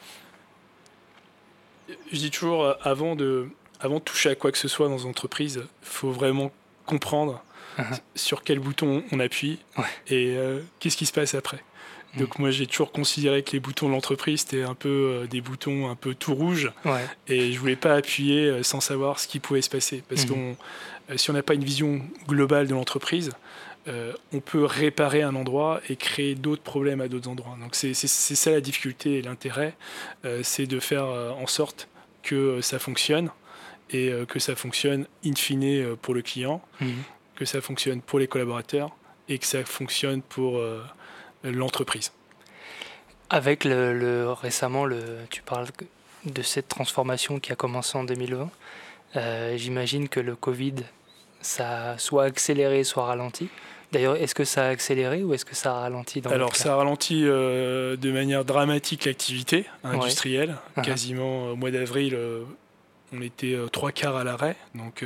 je 2.12 2.18
dis 2.18 2.32
toujours, 2.32 2.64
euh, 2.64 2.74
avant 2.82 3.16
de, 3.16 3.50
avant 3.80 3.96
de 3.96 4.04
toucher 4.04 4.30
à 4.30 4.36
quoi 4.36 4.52
que 4.52 4.58
ce 4.58 4.68
soit 4.68 4.88
dans 4.88 4.98
une 4.98 5.10
entreprise, 5.10 5.64
il 5.82 5.88
faut 5.88 6.12
vraiment 6.12 6.52
comprendre 6.86 7.44
uh-huh. 7.78 8.00
sur 8.16 8.44
quel 8.44 8.60
bouton 8.60 9.04
on 9.12 9.20
appuie 9.20 9.60
et 10.08 10.36
euh, 10.36 10.62
qu'est-ce 10.80 10.98
qui 10.98 11.06
se 11.06 11.14
passe 11.14 11.36
après. 11.36 11.64
Mmh. 12.14 12.20
Donc 12.20 12.40
moi 12.40 12.52
j'ai 12.52 12.68
toujours 12.68 12.92
considéré 12.92 13.42
que 13.44 13.52
les 13.52 13.60
boutons 13.60 13.88
de 13.88 13.94
l'entreprise 13.94 14.42
c'était 14.42 14.64
un 14.64 14.76
peu 14.76 15.28
des 15.30 15.40
boutons 15.40 15.90
un 15.90 15.96
peu 15.96 16.14
tout 16.14 16.36
rouges 16.36 16.72
et 17.28 17.54
je 17.54 17.60
voulais 17.60 17.78
pas 17.78 17.96
appuyer 17.96 18.64
sans 18.64 18.82
savoir 18.82 19.20
ce 19.20 19.28
qui 19.28 19.40
pouvait 19.40 19.62
se 19.62 19.70
passer 19.70 20.04
parce 20.10 20.26
que 20.26 20.34
si 21.16 21.30
on 21.30 21.34
n'a 21.34 21.44
pas 21.44 21.54
une 21.54 21.64
vision 21.64 22.02
globale 22.28 22.68
de 22.68 22.74
l'entreprise, 22.74 23.32
euh, 23.88 24.14
on 24.32 24.42
peut 24.42 24.64
réparer 24.64 25.24
un 25.24 25.36
endroit 25.36 25.82
et 25.90 25.96
créer 25.96 26.36
d'autres 26.36 26.62
problèmes 26.62 27.02
à 27.02 27.08
d'autres 27.08 27.30
endroits. 27.30 27.58
Donc 27.60 27.74
c'est 27.74 27.94
ça 27.96 28.52
la 28.52 28.62
difficulté 28.62 29.18
et 29.18 29.22
l'intérêt, 29.24 29.76
euh, 30.24 30.42
c'est 30.44 30.68
de 30.68 30.80
faire 30.80 31.06
euh, 31.06 31.32
en 31.32 31.48
sorte 31.48 31.88
que 32.22 32.62
ça 32.62 32.78
fonctionne 32.78 33.32
et 33.94 34.14
que 34.30 34.40
ça 34.40 34.56
fonctionne 34.56 35.06
in 35.26 35.36
fine 35.36 35.98
pour 35.98 36.14
le 36.14 36.22
client, 36.22 36.62
mhm. 36.80 36.94
que 37.36 37.44
ça 37.44 37.60
fonctionne 37.60 38.02
pour 38.02 38.20
les 38.20 38.28
collaborateurs 38.28 38.96
et 39.28 39.38
que 39.38 39.46
ça 39.46 39.66
fonctionne 39.66 40.22
pour 40.22 40.62
l'entreprise. 41.44 42.12
Avec 43.30 43.64
le, 43.64 44.32
récemment, 44.32 44.86
le, 44.86 45.02
tu 45.30 45.42
parles 45.42 45.68
de 46.26 46.42
cette 46.42 46.68
transformation 46.68 47.40
qui 47.40 47.52
a 47.52 47.56
commencé 47.56 47.98
en 47.98 48.04
2020. 48.04 48.50
J'imagine 49.56 50.10
que 50.10 50.20
le 50.20 50.36
Covid, 50.36 50.76
ça 51.42 51.92
a 51.92 51.98
soit 51.98 52.26
accéléré, 52.26 52.84
soit 52.84 53.06
ralenti. 53.06 53.50
D'ailleurs, 53.92 54.16
est-ce 54.16 54.34
que 54.34 54.46
ça 54.46 54.66
a 54.66 54.70
accéléré 54.70 55.22
ou 55.24 55.34
est-ce 55.34 55.44
que 55.44 55.56
ça 55.56 55.76
a 55.76 55.80
ralenti 55.82 56.22
dans 56.22 56.30
Alors, 56.30 56.56
ça 56.56 56.74
a 56.74 56.76
ralenti 56.78 57.24
euh, 57.26 57.98
de 57.98 58.12
manière 58.12 58.46
dramatique 58.46 59.06
l'activité 59.06 59.66
industrielle. 59.84 60.56
Uh-huh. 60.78 60.82
Quasiment 60.82 61.50
au 61.50 61.56
mois 61.58 61.72
d'avril, 61.72 62.16
euh, 62.16 62.44
on 63.14 63.22
était 63.22 63.54
euh, 63.54 63.68
trois 63.68 63.92
quarts 63.92 64.16
à 64.16 64.24
l'arrêt. 64.24 64.56
Donc, 64.76 65.04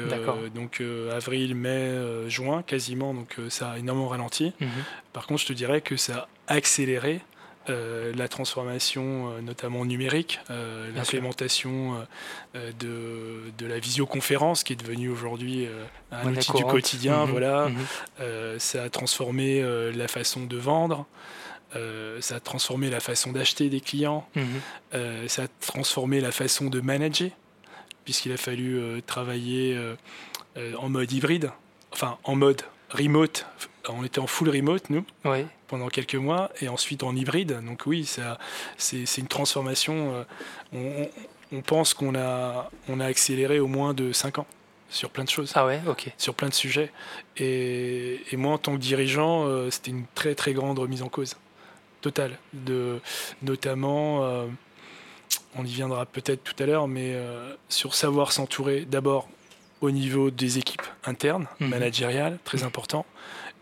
donc 0.53 0.81
avril, 1.11 1.55
mai, 1.55 2.29
juin, 2.29 2.63
quasiment. 2.63 3.13
Donc, 3.13 3.37
ça 3.49 3.71
a 3.71 3.77
énormément 3.77 4.09
ralenti. 4.09 4.53
Mm-hmm. 4.61 4.67
Par 5.13 5.27
contre, 5.27 5.41
je 5.41 5.47
te 5.47 5.53
dirais 5.53 5.81
que 5.81 5.97
ça 5.97 6.27
a 6.47 6.53
accéléré 6.53 7.21
euh, 7.69 8.13
la 8.15 8.27
transformation 8.27 9.31
euh, 9.31 9.41
notamment 9.41 9.85
numérique, 9.85 10.39
euh, 10.51 10.91
l'implémentation 10.93 12.05
de, 12.53 13.51
de, 13.57 13.65
la 13.65 13.79
visioconférence 13.79 14.63
qui 14.63 14.73
est 14.73 14.75
devenue 14.75 15.09
aujourd'hui 15.09 15.67
un 16.11 16.31
outil 16.31 16.51
du 16.53 16.63
quotidien. 16.63 17.25
Mhm. 17.25 17.31
Voilà. 17.31 17.69
Mhm. 17.69 18.59
ça 18.59 18.83
a 18.83 18.89
transformé 18.89 19.63
la 19.93 20.07
façon 20.07 20.45
de 20.45 20.57
vendre. 20.57 21.05
ça 22.21 22.35
a 22.35 22.39
transformé 22.39 22.89
la 22.89 22.99
façon 22.99 23.31
d'acheter 23.31 23.69
des 23.69 23.81
clients, 23.81 24.27
mhm. 24.35 25.27
ça 25.27 25.43
a 25.43 25.47
transformé 25.65 26.21
la 26.21 26.31
façon 26.31 26.69
de 26.69 26.79
manager, 26.81 27.31
puisqu'il 28.05 28.31
a 28.31 28.37
fallu 28.37 29.01
travailler 29.05 29.77
en 30.77 30.89
mode 30.89 31.11
hybride, 31.11 31.51
enfin 31.91 32.17
en 32.23 32.35
mode 32.35 32.61
remote, 32.91 33.45
on 33.89 34.03
était 34.03 34.19
en 34.19 34.27
full 34.27 34.49
remote, 34.49 34.89
nous, 34.89 35.05
pendant 35.67 35.87
quelques 35.87 36.15
mois, 36.15 36.51
et 36.61 36.67
ensuite 36.67 37.03
en 37.03 37.15
hybride. 37.15 37.59
Donc 37.65 37.83
oui, 37.85 38.09
c'est 38.77 39.17
une 39.17 39.27
transformation. 39.27 40.25
Euh, 40.73 41.05
on, 41.51 41.61
pense 41.61 41.93
qu'on 41.93 42.15
a, 42.15 42.69
on 42.89 42.99
a 42.99 43.05
accéléré 43.05 43.59
au 43.59 43.67
moins 43.67 43.93
de 43.93 44.11
5 44.11 44.39
ans 44.39 44.47
sur 44.89 45.09
plein 45.09 45.23
de 45.23 45.29
choses. 45.29 45.51
Ah 45.55 45.65
ouais, 45.65 45.81
ok. 45.87 46.11
Sur 46.17 46.35
plein 46.35 46.49
de 46.49 46.53
sujets. 46.53 46.91
Et, 47.37 48.19
moi, 48.33 48.53
en 48.53 48.57
tant 48.57 48.73
que 48.73 48.81
dirigeant, 48.81 49.45
euh, 49.45 49.69
c'était 49.71 49.91
une 49.91 50.05
très 50.15 50.35
très 50.35 50.53
grande 50.53 50.79
remise 50.79 51.01
en 51.01 51.09
cause, 51.09 51.35
totale. 52.01 52.37
De, 52.53 52.99
notamment, 53.41 54.23
euh, 54.23 54.47
on 55.55 55.65
y 55.65 55.71
viendra 55.71 56.05
peut-être 56.05 56.43
tout 56.43 56.61
à 56.61 56.65
l'heure, 56.65 56.87
mais 56.87 57.15
sur 57.69 57.95
savoir 57.95 58.31
s'entourer 58.31 58.85
d'abord 58.85 59.29
au 59.81 59.91
niveau 59.91 60.31
des 60.31 60.57
équipes 60.57 60.81
internes, 61.05 61.47
mhm. 61.59 61.69
managériales, 61.69 62.39
très 62.43 62.63
important, 62.63 63.05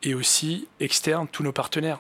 et 0.04 0.14
aussi 0.14 0.68
externes, 0.80 1.28
tous 1.32 1.44
nos 1.44 1.52
partenaires. 1.52 2.00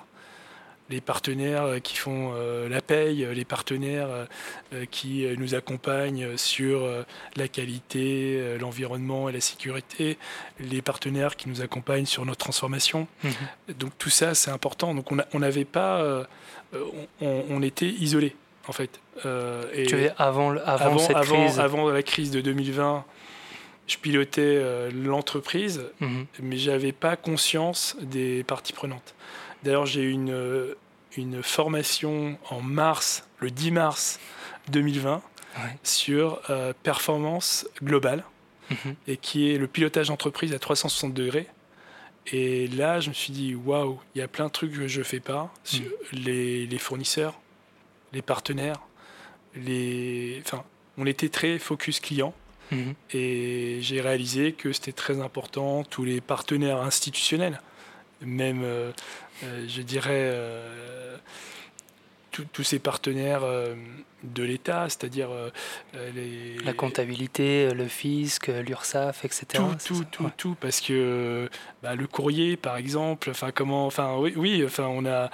Les 0.89 0.99
partenaires 0.99 1.63
euh, 1.63 1.79
qui 1.79 1.95
font 1.95 2.34
euh, 2.36 2.67
la 2.67 2.82
paye, 2.82 3.25
les 3.34 3.45
partenaires 3.45 4.27
euh, 4.73 4.86
qui 4.91 5.25
nous 5.38 5.56
accompagnent 5.56 6.38
sur 6.38 6.88
la 7.36 7.47
qualité, 7.47 8.58
l'environnement 8.60 9.29
et 9.29 9.32
la 9.32 9.41
sécurité, 9.41 10.17
les 10.60 10.82
partenaires 10.82 11.36
qui 11.36 11.47
nous 11.49 11.62
accompagnent 11.62 12.06
sur 12.06 12.25
notre 12.25 12.39
transformation. 12.39 13.08
Mhm. 13.23 13.32
Donc 13.79 13.97
tout 13.97 14.10
ça, 14.10 14.36
c'est 14.36 14.51
important. 14.51 14.93
Donc 14.93 15.12
on 15.12 15.39
n'avait 15.39 15.65
pas, 15.65 16.27
on, 17.21 17.62
était 17.62 17.89
isolés 17.89 18.36
en 18.67 18.71
fait. 18.71 18.99
et 19.73 19.86
tu 19.86 19.95
avant, 20.17 20.56
avant, 20.58 20.97
cette 20.97 21.17
crise. 21.17 21.60
avant 21.60 21.89
la 21.89 22.04
crise 22.04 22.32
de 22.32 22.41
2020 22.41 23.06
je 23.88 23.97
pilotais 23.97 24.41
euh, 24.41 24.91
l'entreprise, 24.91 25.84
mhm. 25.99 26.26
mais 26.41 26.58
je 26.58 26.71
n'avais 26.71 26.91
pas 26.91 27.15
conscience 27.15 27.97
des 28.02 28.43
parties 28.43 28.73
prenantes. 28.73 29.13
D'ailleurs, 29.63 29.86
j'ai 29.86 30.02
eu 30.02 30.12
une, 30.12 30.32
euh, 30.32 30.76
une 31.17 31.43
formation 31.43 32.38
en 32.49 32.62
mars, 32.62 33.28
le 33.39 33.52
10 33.52 33.71
mars 33.71 34.19
2020, 34.69 35.21
sur 35.84 36.41
euh, 36.49 36.73
performance 36.84 37.67
globale, 37.84 38.23
mhm. 38.71 38.95
et 39.08 39.17
qui 39.17 39.52
est 39.52 39.58
le 39.58 39.67
pilotage 39.67 40.08
d'entreprise 40.08 40.54
à 40.54 40.60
360 40.60 41.13
degrés. 41.13 41.47
Et 42.32 42.67
là, 42.69 43.02
je 43.02 43.10
me 43.10 43.13
suis 43.13 43.34
dit, 43.34 43.54
waouh, 43.54 43.99
il 44.15 44.19
y 44.19 44.21
a 44.21 44.30
plein 44.30 44.45
de 44.45 44.52
trucs 44.52 44.71
que 44.71 44.88
je 44.88 44.99
ne 44.99 45.04
fais 45.04 45.19
pas. 45.19 45.54
Les, 46.13 46.65
les, 46.65 46.78
fournisseurs, 46.78 47.38
les 48.13 48.21
partenaires, 48.21 48.80
les... 49.56 50.41
Enfin, 50.45 50.63
on 50.97 51.06
était 51.06 51.30
très 51.30 51.60
focus 51.60 51.99
client. 51.99 52.34
Mhm. 52.71 52.93
Et 53.13 53.80
j'ai 53.82 54.02
réalisé 54.02 54.54
que 54.54 54.71
c'était 54.71 54.93
très 54.93 55.19
important, 55.19 55.84
tous 55.84 56.06
les 56.06 56.21
partenaires 56.21 56.82
institutionnels, 56.82 57.62
même, 58.21 58.62
euh, 58.63 58.91
euh, 59.43 59.65
je 59.67 59.82
dirais, 59.82 60.30
euh, 60.34 61.17
tous 62.52 62.63
ces 62.63 62.80
partenaires 62.80 63.43
de 64.24 64.43
l'État, 64.43 64.88
c'est-à-dire 64.89 65.30
les... 66.15 66.58
La 66.63 66.74
comptabilité, 66.74 67.74
le 67.74 67.88
fisc, 67.88 68.48
l'URSSAF, 68.48 69.26
etc. 69.26 69.46
Tout, 69.54 69.76
tout, 69.86 70.06
tout, 70.12 70.32
tout, 70.38 70.56
parce 70.60 70.82
que 70.82 71.50
bah, 71.82 71.96
le 71.96 72.08
courrier, 72.08 72.58
par 72.58 72.78
exemple, 72.78 73.30
enfin, 73.30 73.52
comment, 73.52 73.86
enfin, 73.86 74.15
oui, 74.17 74.34
oui 74.36 74.63
enfin, 74.65 74.86
on 74.86 75.06
a, 75.06 75.30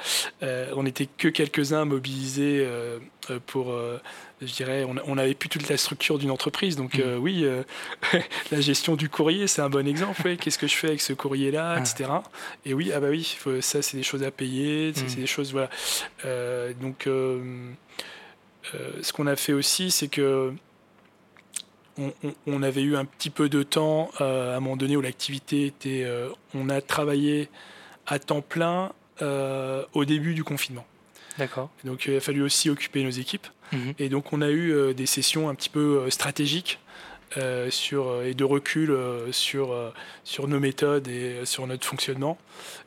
on 0.76 0.84
n'était 0.84 1.06
que 1.06 1.28
quelques-uns 1.28 1.86
mobilisés 1.86 2.68
pour 3.46 3.76
je 4.42 4.54
dirais, 4.54 4.86
on 4.86 5.16
n'avait 5.16 5.34
plus 5.34 5.50
toute 5.50 5.68
la 5.70 5.78
structure 5.78 6.18
d'une 6.18 6.32
entreprise. 6.32 6.76
Donc 6.76 6.96
mm. 6.98 7.02
euh, 7.02 7.18
oui, 7.18 7.44
euh, 7.44 7.64
la 8.52 8.62
gestion 8.62 8.96
du 8.96 9.10
courrier, 9.10 9.48
c'est 9.48 9.62
un 9.62 9.70
bon 9.70 9.88
exemple. 9.88 10.38
Qu'est-ce 10.38 10.58
que 10.58 10.68
je 10.68 10.76
fais 10.76 10.88
avec 10.88 11.02
ce 11.02 11.14
courrier-là, 11.14 11.76
ah. 11.76 11.80
etc. 11.80 12.10
Et 12.66 12.74
oui, 12.74 12.92
ah 12.94 13.00
bah 13.00 13.10
oui, 13.10 13.38
ça 13.62 13.82
c'est 13.82 13.98
des 13.98 14.04
choses 14.04 14.24
à 14.24 14.32
payer, 14.32 14.94
c'est 14.96 15.12
mm. 15.12 15.16
des 15.16 15.28
choses 15.28 15.52
voilà. 15.52 15.70
Euh, 16.26 16.74
donc 16.80 17.08
ce 19.02 19.14
qu'on 19.14 19.28
a 19.28 19.36
fait 19.36 19.54
aussi, 19.54 19.92
c'est 19.92 20.08
que 20.08 20.54
on, 22.48 22.64
avait 22.64 22.82
eu 22.82 22.96
un 22.96 23.04
petit 23.04 23.30
peu 23.30 23.50
de 23.50 23.62
temps 23.62 24.10
à 24.20 24.56
un 24.56 24.60
moment 24.62 24.78
donné 24.78 24.96
où 24.96 25.02
l'activité 25.02 25.66
était, 25.66 26.08
on 26.54 26.70
a 26.70 26.80
travaillé 26.80 27.50
à 28.08 28.20
temps 28.20 28.42
plein 28.42 28.94
au 29.22 30.06
début 30.06 30.34
du 30.34 30.46
confinement. 30.46 30.86
D'accord. 31.38 31.70
Donc 31.84 32.06
il 32.06 32.16
a 32.16 32.20
fallu 32.22 32.42
aussi 32.42 32.70
occuper 32.70 33.04
nos 33.04 33.10
équipes. 33.10 33.48
Mhm. 33.72 33.94
Et 34.00 34.10
donc 34.10 34.34
on 34.34 34.42
a 34.42 34.50
eu 34.50 34.72
euh, 34.72 34.94
des 34.94 35.06
sessions 35.06 35.50
un 35.50 35.56
petit 35.56 35.70
peu 35.70 36.00
euh, 36.00 36.10
stratégiques 36.10 36.80
euh, 37.38 37.70
sur, 37.70 38.24
et 38.24 38.34
de 38.34 38.44
recul 38.44 38.98
sur, 39.32 39.76
sur 40.24 40.48
nos 40.48 40.60
méthodes 40.60 41.08
et 41.08 41.46
sur 41.46 41.68
notre 41.68 41.86
fonctionnement. 41.86 42.38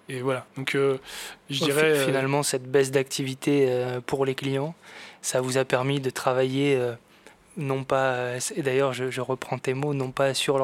Et 0.09 0.21
voilà, 0.21 0.47
donc 0.57 0.77
je 0.77 1.65
dirais... 1.65 2.05
Finalement, 2.05 2.43
cette 2.43 2.69
baisse 2.69 2.91
d'activité 2.91 3.73
pour 4.05 4.27
les 4.27 4.35
clients, 4.35 4.75
ça 5.23 5.41
vous 5.41 5.59
a 5.59 5.65
permis 5.65 6.01
de 6.01 6.11
travailler 6.11 6.77
non 7.57 7.85
pas, 7.85 8.39
et 8.57 8.63
d'ailleurs 8.63 8.93
je, 8.93 9.21
reprends 9.21 9.59
tes 9.59 9.75
mots, 9.75 9.95
non 9.95 10.11
pas, 10.11 10.35
sur 10.35 10.59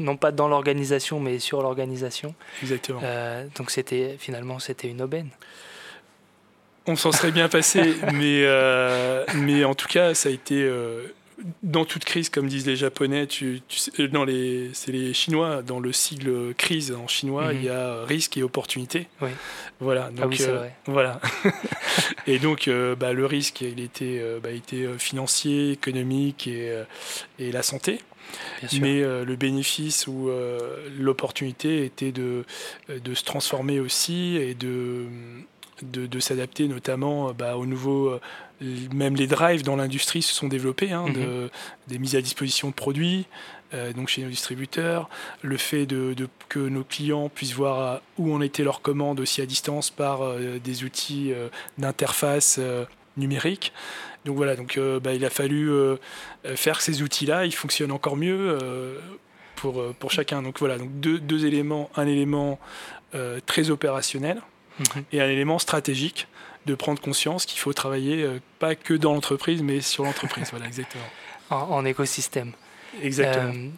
non 0.00 0.16
pas 0.16 0.32
dans 0.32 0.48
l'organisation, 0.48 1.20
mais 1.20 1.38
sur 1.38 1.62
l'organisation. 1.62 2.34
Exactement. 2.60 3.00
donc 3.54 3.70
c'était 3.70 4.16
finalement 4.18 4.58
c'était 4.58 4.88
une 4.88 5.00
aubaine 5.00 5.30
on 6.86 6.96
s'en 6.96 7.12
serait 7.12 7.32
bien 7.32 7.48
passé, 7.48 7.96
mais, 8.12 8.42
euh, 8.44 9.24
mais 9.34 9.64
en 9.64 9.74
tout 9.74 9.88
cas, 9.88 10.14
ça 10.14 10.28
a 10.28 10.32
été 10.32 10.62
euh, 10.62 11.02
dans 11.62 11.84
toute 11.84 12.04
crise, 12.04 12.28
comme 12.30 12.48
disent 12.48 12.66
les 12.66 12.76
Japonais, 12.76 13.26
tu, 13.26 13.60
euh, 13.98 14.08
dans 14.08 14.24
les, 14.24 14.70
c'est 14.72 14.92
les 14.92 15.12
Chinois, 15.12 15.62
dans 15.62 15.80
le 15.80 15.92
sigle 15.92 16.54
crise 16.54 16.92
en 16.92 17.08
chinois, 17.08 17.52
il 17.52 17.64
y 17.64 17.68
a 17.68 18.04
risque 18.04 18.36
et 18.36 18.42
opportunité. 18.42 19.08
Oui. 19.20 19.30
Voilà. 19.80 20.10
Donc, 20.10 20.20
ah 20.22 20.26
oui, 20.28 20.36
vrai. 20.36 20.76
voilà. 20.86 21.20
et 22.26 22.38
donc, 22.38 22.70
bah, 22.98 23.12
le 23.12 23.26
risque, 23.26 23.60
il 23.60 23.80
était, 23.80 24.22
bah, 24.42 24.50
était 24.50 24.86
financier, 24.98 25.72
économique 25.72 26.46
et, 26.46 26.72
et 27.38 27.52
la 27.52 27.62
santé. 27.62 28.00
Mais 28.80 29.00
le 29.00 29.36
bénéfice 29.36 30.06
ou 30.08 30.30
l'opportunité 30.98 31.84
était 31.84 32.10
de, 32.12 32.44
de 32.88 33.14
se 33.14 33.24
transformer 33.24 33.78
aussi 33.78 34.36
et 34.36 34.54
de 34.54 35.06
de, 35.82 36.20
s'adapter 36.20 36.68
notamment 36.68 37.32
bah, 37.32 37.56
au 37.56 37.66
nouveau 37.66 38.18
même 38.60 39.16
les 39.16 39.26
drives 39.26 39.62
dans 39.62 39.76
l'industrie 39.76 40.22
se 40.22 40.32
sont 40.32 40.48
développés, 40.48 40.92
hein, 40.92 41.06
mhm. 41.08 41.50
des 41.88 41.98
mises 41.98 42.16
à 42.16 42.22
disposition 42.22 42.68
de 42.68 42.74
produits, 42.74 43.26
euh, 43.74 43.92
donc 43.92 44.08
chez 44.08 44.22
nos 44.22 44.28
distributeurs, 44.28 45.08
le 45.42 45.56
fait 45.56 45.86
de, 45.86 46.14
que 46.48 46.60
nos 46.60 46.84
clients 46.84 47.28
puissent 47.28 47.54
voir 47.54 48.00
où 48.16 48.32
en 48.32 48.40
était 48.40 48.62
leur 48.62 48.80
commande 48.80 49.18
aussi 49.18 49.42
à 49.42 49.46
distance 49.46 49.90
par 49.90 50.22
euh, 50.22 50.58
des 50.62 50.84
outils 50.84 51.32
euh, 51.32 51.48
d'interface 51.76 52.60
numérique. 53.16 53.72
Donc 54.24 54.36
voilà, 54.36 54.56
donc 54.56 54.78
bah, 55.02 55.14
il 55.14 55.24
a 55.24 55.30
fallu 55.30 55.70
faire 56.56 56.80
ces 56.80 57.00
outils-là, 57.02 57.46
ils 57.46 57.54
fonctionnent 57.54 57.92
encore 57.92 58.16
mieux 58.16 58.58
pour, 59.54 59.94
pour 60.00 60.10
chacun. 60.10 60.42
Donc 60.42 60.58
voilà, 60.58 60.78
donc 60.78 60.98
deux, 60.98 61.20
deux 61.20 61.46
éléments, 61.46 61.90
un 61.94 62.08
élément 62.08 62.58
très 63.46 63.70
opérationnel 63.70 64.42
mhm. 64.78 65.04
et 65.12 65.20
un 65.20 65.28
élément 65.28 65.58
stratégique 65.58 66.28
de 66.66 66.74
prendre 66.74 67.00
conscience 67.00 67.46
qu'il 67.46 67.60
faut 67.60 67.72
travailler 67.72 68.28
pas 68.58 68.74
que 68.74 68.94
dans 68.94 69.14
l'entreprise, 69.14 69.62
mais 69.62 69.80
sur 69.80 70.02
l'entreprise. 70.02 70.48
voilà, 70.50 70.66
exactement. 70.66 71.04
en 71.50 71.84
écosystème. 71.84 72.52
Exactement. 73.02 73.70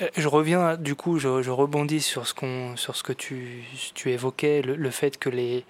Euh, 0.00 0.08
je 0.16 0.28
reviens, 0.28 0.76
du 0.76 0.94
coup, 0.94 1.18
je, 1.18 1.28
rebondis 1.50 2.00
sur 2.00 2.26
ce, 2.26 2.34
qu'on, 2.34 2.76
sur 2.76 2.96
ce 2.96 3.02
que 3.02 3.12
tu, 3.12 3.64
tu 3.94 4.10
évoquais, 4.10 4.62
le, 4.62 4.90
fait 4.90 5.18
que 5.18 5.28
les, 5.28 5.64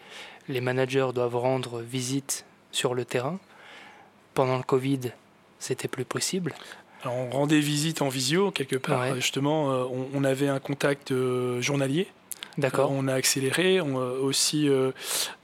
les 0.48 0.60
managers 0.60 1.08
doivent 1.14 1.36
rendre 1.36 1.80
visite 1.80 2.44
sur 2.72 2.94
le 2.94 3.04
terrain. 3.04 3.38
Pendant 4.34 4.56
le 4.56 4.62
Covid, 4.62 5.12
c'était 5.58 5.88
plus 5.88 6.04
possible. 6.04 6.54
Alors, 7.02 7.16
on 7.16 7.30
rendait 7.30 7.60
visite 7.60 8.02
en 8.02 8.08
visio, 8.08 8.50
quelque 8.50 8.76
part. 8.76 9.14
Justement, 9.14 9.72
euh, 9.72 9.84
on, 10.14 10.24
avait 10.24 10.48
un 10.48 10.60
contact 10.60 11.10
euh, 11.10 11.60
journalier. 11.62 12.08
D'accord. 12.56 12.90
on 12.90 13.06
a 13.08 13.14
accéléré. 13.14 13.80
On, 13.80 13.96
aussi, 13.96 14.68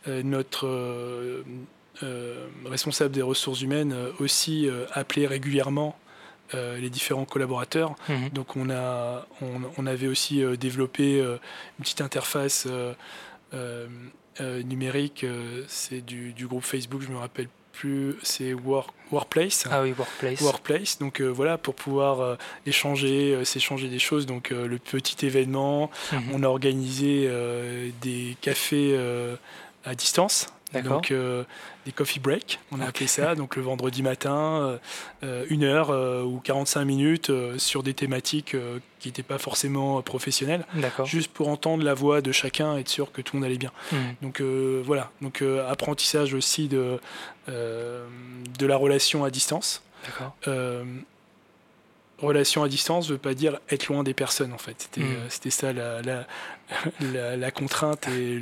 notre 0.06 1.42
responsable 2.64 3.14
des 3.14 3.22
ressources 3.22 3.60
humaines 3.62 3.94
aussi 4.18 4.68
appelait 4.92 5.26
régulièrement 5.26 5.96
euh, 6.54 6.78
les 6.78 6.90
différents 6.90 7.24
collaborateurs. 7.24 7.94
Mhm. 8.08 8.28
Donc 8.28 8.54
on, 8.56 8.68
a, 8.68 9.26
on, 9.78 9.86
avait 9.86 10.08
aussi 10.08 10.42
euh, 10.42 10.56
développé 10.56 11.18
euh, 11.18 11.38
une 11.78 11.82
petite 11.84 12.02
interface 12.02 12.68
numérique, 14.40 15.24
c'est 15.68 16.00
du, 16.00 16.34
groupe 16.46 16.64
Facebook, 16.64 17.00
je 17.00 17.08
me 17.08 17.16
rappelle 17.16 17.48
plus, 17.74 18.16
c'est 18.22 18.54
Work, 18.54 18.90
Workplace. 19.12 19.66
Ah 19.70 19.82
oui, 19.82 19.92
Workplace. 19.96 20.40
Workplace. 20.40 20.98
Donc 20.98 21.20
voilà, 21.20 21.58
pour 21.58 21.74
pouvoir 21.74 22.38
échanger, 22.66 23.44
s'échanger 23.44 23.88
des 23.88 23.98
choses. 23.98 24.26
Donc 24.26 24.50
le 24.50 24.78
petit 24.78 25.26
événement, 25.26 25.90
mhm. 26.12 26.22
on 26.32 26.42
a 26.42 26.46
organisé 26.46 27.30
des 28.00 28.36
cafés 28.40 28.98
à 29.84 29.94
distance. 29.94 30.53
Donc 30.82 31.10
euh, 31.10 31.44
des 31.86 31.92
coffee 31.92 32.20
breaks, 32.20 32.60
on 32.72 32.80
a 32.80 32.86
appelé 32.86 33.06
ça. 33.06 33.34
Donc 33.34 33.56
le 33.56 33.62
vendredi 33.62 34.02
matin, 34.02 34.34
euh, 34.34 34.76
euh, 35.22 35.46
une 35.48 35.64
heure 35.64 35.90
ou 36.26 36.40
45 36.40 36.84
minutes 36.84 37.30
sur 37.58 37.82
des 37.82 37.94
thématiques 37.94 38.56
qui 39.00 39.08
n'étaient 39.08 39.22
pas 39.22 39.38
forcément 39.38 40.00
professionnelles, 40.02 40.66
juste 41.04 41.32
pour 41.32 41.48
entendre 41.48 41.84
la 41.84 41.94
voix 41.94 42.20
de 42.20 42.32
chacun, 42.32 42.76
et 42.76 42.80
être 42.80 42.88
sûr 42.88 43.12
que 43.12 43.20
tout 43.22 43.36
le 43.36 43.40
monde 43.40 43.46
allait 43.46 43.58
bien. 43.58 43.72
Hmm. 43.92 43.96
Donc 44.22 44.40
voilà, 44.40 45.10
donc 45.20 45.42
apprentissage 45.68 46.34
aussi 46.34 46.68
de 46.68 46.98
de 47.46 48.66
la 48.66 48.76
relation 48.76 49.24
à 49.24 49.30
distance. 49.30 49.82
Relation 52.24 52.62
à 52.62 52.68
distance 52.68 53.08
ne 53.08 53.14
veut 53.14 53.18
pas 53.18 53.34
dire 53.34 53.60
être 53.70 53.86
loin 53.86 54.02
des 54.02 54.14
personnes 54.14 54.52
en 54.52 54.58
fait. 54.58 54.88
C'était 55.28 55.48
hmm. 55.48 55.50
ça 55.50 55.72
la, 55.72 56.00
la, 57.00 57.36
la, 57.36 57.50
contrainte 57.50 58.08
et 58.08 58.40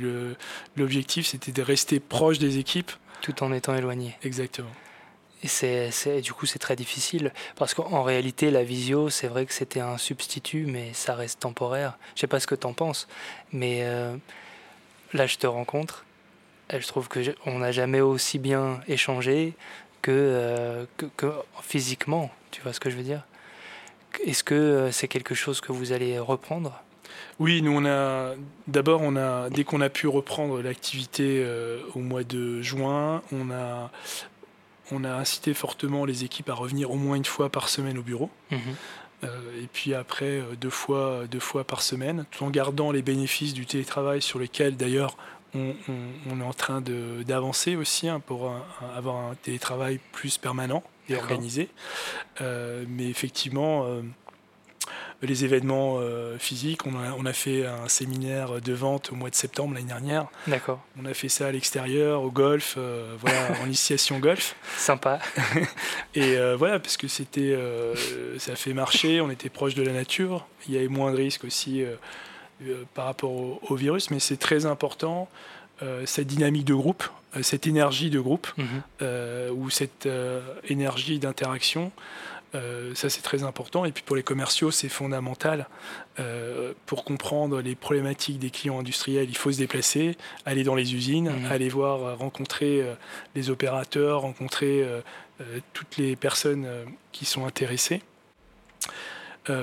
l'objectif, 0.75 1.27
c'était 1.27 1.51
de 1.51 1.61
rester 1.61 1.99
proche 1.99 2.39
des 2.39 2.57
équipes. 2.57 2.91
Tout 3.21 3.43
en 3.43 3.53
étant 3.53 3.75
éloigné. 3.75 4.17
Exactement. 4.23 4.71
Et 5.43 5.47
c'est, 5.49 6.21
du 6.21 6.33
coup, 6.33 6.45
c'est 6.45 6.59
très 6.59 6.75
difficile. 6.75 7.33
Parce 7.57 7.73
qu'en 7.73 8.03
réalité, 8.03 8.49
la 8.49 8.63
visio, 8.63 9.09
c'est 9.09 9.27
vrai 9.27 9.45
que 9.45 9.53
c'était 9.53 9.81
un 9.81 9.97
substitut, 9.97 10.65
mais 10.65 10.91
ça 10.93 11.15
reste 11.15 11.41
temporaire. 11.41 11.97
Je 12.15 12.21
sais 12.21 12.27
pas 12.27 12.39
ce 12.39 12.47
que 12.47 12.55
tu 12.55 12.65
en 12.65 12.73
penses, 12.73 13.07
mais 13.51 13.79
euh, 13.83 14.15
là, 15.11 15.27
je 15.27 15.37
te 15.37 15.47
rencontre. 15.47 16.05
Et 16.71 16.79
je 16.79 16.87
trouve 16.87 17.09
qu'on 17.09 17.59
n'a 17.59 17.71
jamais 17.73 17.99
aussi 17.99 18.39
bien 18.39 18.79
échangé 18.87 19.53
euh, 20.07 20.85
que, 20.97 21.05
que, 21.17 21.31
physiquement. 21.61 22.31
Tu 22.51 22.61
vois 22.61 22.71
ce 22.71 22.79
que 22.79 22.89
je 22.89 22.95
veux 22.95 23.03
dire? 23.03 23.23
Est-ce 24.25 24.43
que 24.43 24.55
euh, 24.55 24.91
c'est 24.91 25.07
quelque 25.07 25.35
chose 25.35 25.61
que 25.61 25.71
vous 25.71 25.91
allez 25.91 26.19
reprendre? 26.19 26.81
Oui, 27.39 27.61
nous 27.61 27.71
on 27.71 27.85
a 27.85 28.33
d'abord 28.67 29.01
on 29.01 29.15
a 29.15 29.49
dès 29.49 29.63
qu'on 29.63 29.81
a 29.81 29.89
pu 29.89 30.07
reprendre 30.07 30.61
l'activité 30.61 31.43
euh, 31.43 31.79
au 31.95 31.99
mois 31.99 32.23
de 32.23 32.61
juin, 32.61 33.21
on 33.31 33.51
a 33.51 33.91
on 34.91 35.03
a 35.03 35.13
incité 35.13 35.53
fortement 35.53 36.05
les 36.05 36.23
équipes 36.23 36.49
à 36.49 36.53
revenir 36.53 36.91
au 36.91 36.95
moins 36.95 37.15
une 37.15 37.25
fois 37.25 37.49
par 37.49 37.69
semaine 37.69 37.97
au 37.97 38.03
bureau. 38.03 38.29
Mhm. 38.51 38.59
Euh, 39.23 39.63
et 39.63 39.67
puis 39.71 39.93
après 39.93 40.41
deux 40.59 40.69
fois 40.69 41.23
deux 41.29 41.39
fois 41.39 41.63
par 41.63 41.81
semaine, 41.81 42.25
tout 42.31 42.43
en 42.43 42.49
gardant 42.49 42.91
les 42.91 43.01
bénéfices 43.01 43.53
du 43.53 43.65
télétravail 43.65 44.21
sur 44.21 44.39
lesquels 44.39 44.77
d'ailleurs 44.77 45.17
on, 45.55 45.75
est 46.39 46.43
en 46.43 46.53
train 46.53 46.81
d'avancer 46.81 47.75
aussi 47.75 48.09
hein, 48.09 48.19
pour 48.19 48.51
avoir 48.95 49.17
un 49.17 49.35
télétravail 49.35 49.99
plus 50.11 50.39
permanent 50.39 50.83
et 51.09 51.15
organisé. 51.15 51.69
mais 52.39 53.09
effectivement 53.09 54.01
les 55.23 55.45
événements 55.45 55.97
euh, 55.99 56.37
physiques. 56.37 56.85
On 56.85 56.95
a, 56.99 57.13
on 57.17 57.25
a, 57.25 57.33
fait 57.33 57.65
un 57.65 57.87
séminaire 57.87 58.61
de 58.61 58.73
vente 58.73 59.11
au 59.11 59.15
mois 59.15 59.29
de 59.29 59.35
septembre 59.35 59.73
l'année 59.73 59.87
dernière. 59.87 60.27
D'accord. 60.47 60.81
On 61.01 61.05
a 61.05 61.13
fait 61.13 61.29
ça 61.29 61.47
à 61.47 61.51
l'extérieur, 61.51 62.21
au 62.23 62.31
golf, 62.31 62.75
euh, 62.77 63.15
voilà, 63.19 63.59
en 63.63 63.65
initiation 63.65 64.19
golf. 64.19 64.55
Sympa. 64.77 65.19
Et 66.15 66.37
euh, 66.37 66.55
voilà, 66.55 66.79
parce 66.79 66.97
que 66.97 67.07
c'était, 67.07 67.57
ça 68.37 68.55
fait 68.55 68.73
marcher, 68.73 69.21
on 69.21 69.29
était 69.29 69.49
proche 69.49 69.75
de 69.75 69.83
la 69.83 69.93
nature. 69.93 70.45
Il 70.67 70.73
y 70.73 70.77
avait 70.77 70.87
moins 70.87 71.11
de 71.11 71.17
risques 71.17 71.45
aussi 71.45 71.83
par 72.93 73.05
rapport 73.05 73.31
au, 73.31 73.75
virus, 73.75 74.11
mais 74.11 74.19
c'est 74.19 74.37
très 74.37 74.65
important 74.65 75.29
cette 76.05 76.27
dynamique 76.27 76.65
de 76.65 76.73
groupe, 76.73 77.03
cette 77.41 77.67
énergie 77.67 78.09
de 78.09 78.19
groupe, 78.19 78.47
mhm. 78.57 79.51
ou 79.51 79.69
cette 79.69 80.07
énergie 80.69 81.19
d'interaction. 81.19 81.91
Euh, 82.55 82.93
ça, 82.93 83.09
c'est 83.09 83.21
très 83.21 83.43
important. 83.43 83.85
Et 83.85 83.91
puis 83.91 84.03
pour 84.03 84.15
les 84.15 84.23
commerciaux, 84.23 84.71
c'est 84.71 84.89
fondamental. 84.89 85.67
Euh, 86.19 86.73
pour 86.85 87.03
comprendre 87.03 87.61
les 87.61 87.75
problématiques 87.75 88.39
des 88.39 88.49
clients 88.49 88.79
industriels, 88.79 89.29
il 89.29 89.37
faut 89.37 89.51
se 89.51 89.57
déplacer, 89.57 90.17
aller 90.45 90.63
dans 90.63 90.75
les 90.75 90.93
usines, 90.93 91.29
mmh. 91.29 91.51
aller 91.51 91.69
voir, 91.69 92.03
euh, 92.03 92.15
rencontrer 92.15 92.85
les 93.35 93.49
opérateurs, 93.49 94.21
rencontrer 94.21 94.85
toutes 95.73 95.97
les 95.97 96.15
personnes 96.15 96.67
qui 97.11 97.25
sont 97.25 97.45
intéressées. 97.45 98.01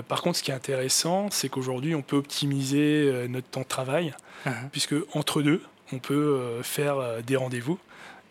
par 0.09 0.23
contre, 0.23 0.39
ce 0.39 0.43
qui 0.43 0.51
est 0.51 0.55
intéressant, 0.55 1.31
c'est 1.31 1.49
qu'aujourd'hui, 1.49 1.95
on 1.95 2.03
peut 2.03 2.17
optimiser 2.17 3.27
notre 3.29 3.49
temps 3.49 3.63
de 3.63 3.67
travail, 3.67 4.15
mmh. 4.47 4.51
puisque 4.73 4.95
entre 5.15 5.43
deux, 5.43 5.63
on 5.93 5.99
peut 5.99 6.61
faire 6.63 7.23
des 7.23 7.37
rendez-vous. 7.37 7.79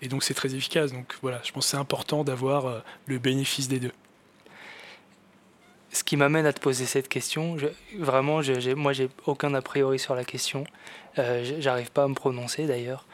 Et 0.02 0.08
donc, 0.08 0.24
c'est 0.24 0.34
très 0.34 0.56
efficace. 0.56 0.92
Donc, 0.94 1.16
voilà, 1.22 1.42
je 1.44 1.52
pense 1.52 1.66
que 1.66 1.72
c'est 1.72 1.78
important 1.78 2.24
d'avoir 2.24 2.84
le 3.06 3.20
bénéfice 3.20 3.68
des 3.68 3.80
deux 3.80 3.92
ce 5.92 6.04
qui 6.04 6.18
m'amène 6.18 6.46
à 6.46 6.54
te 6.54 6.60
poser 6.60 6.86
cette 6.86 7.08
question, 7.08 7.58
vraiment, 7.98 8.42
je, 8.42 8.74
moi, 8.74 8.94
j'ai 8.94 9.10
aucun 9.26 9.54
a 9.54 9.62
priori 9.62 9.98
sur 9.98 10.16
la 10.16 10.24
question. 10.24 10.64
Euh, 11.18 11.44
J'arrive 11.60 11.92
pas 11.92 12.04
à 12.04 12.08
me 12.08 12.14
prononcer 12.14 12.68
d'ailleurs. 12.68 13.06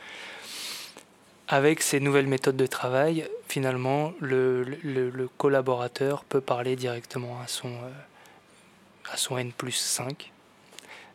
Avec 1.47 1.81
ces 1.81 1.99
nouvelles 1.99 2.27
méthodes 2.27 2.57
de 2.57 2.65
travail, 2.65 3.27
finalement, 3.47 4.13
le, 4.19 5.29
collaborateur 5.37 6.23
peut 6.25 6.41
parler 6.41 6.75
directement 6.75 7.39
à 7.39 7.47
son, 7.47 7.69
euh, 7.69 9.11
à 9.11 9.17
son 9.17 9.37
N 9.37 9.51
plus 9.51 9.71
5. 9.71 10.31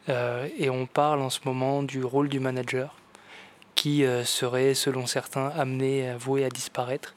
Euh, 0.09 0.49
et 0.57 0.71
on 0.71 0.87
parle 0.87 1.21
en 1.21 1.31
ce 1.31 1.41
moment 1.45 1.83
du 1.83 2.03
rôle 2.03 2.29
du 2.29 2.41
manager 2.41 2.95
qui 3.81 4.05
euh, 4.05 4.27
serait, 4.27 4.75
selon 4.75 5.07
certains, 5.07 5.49
amené, 5.57 6.15
voué 6.19 6.45
à 6.45 6.51
disparaître 6.51 7.15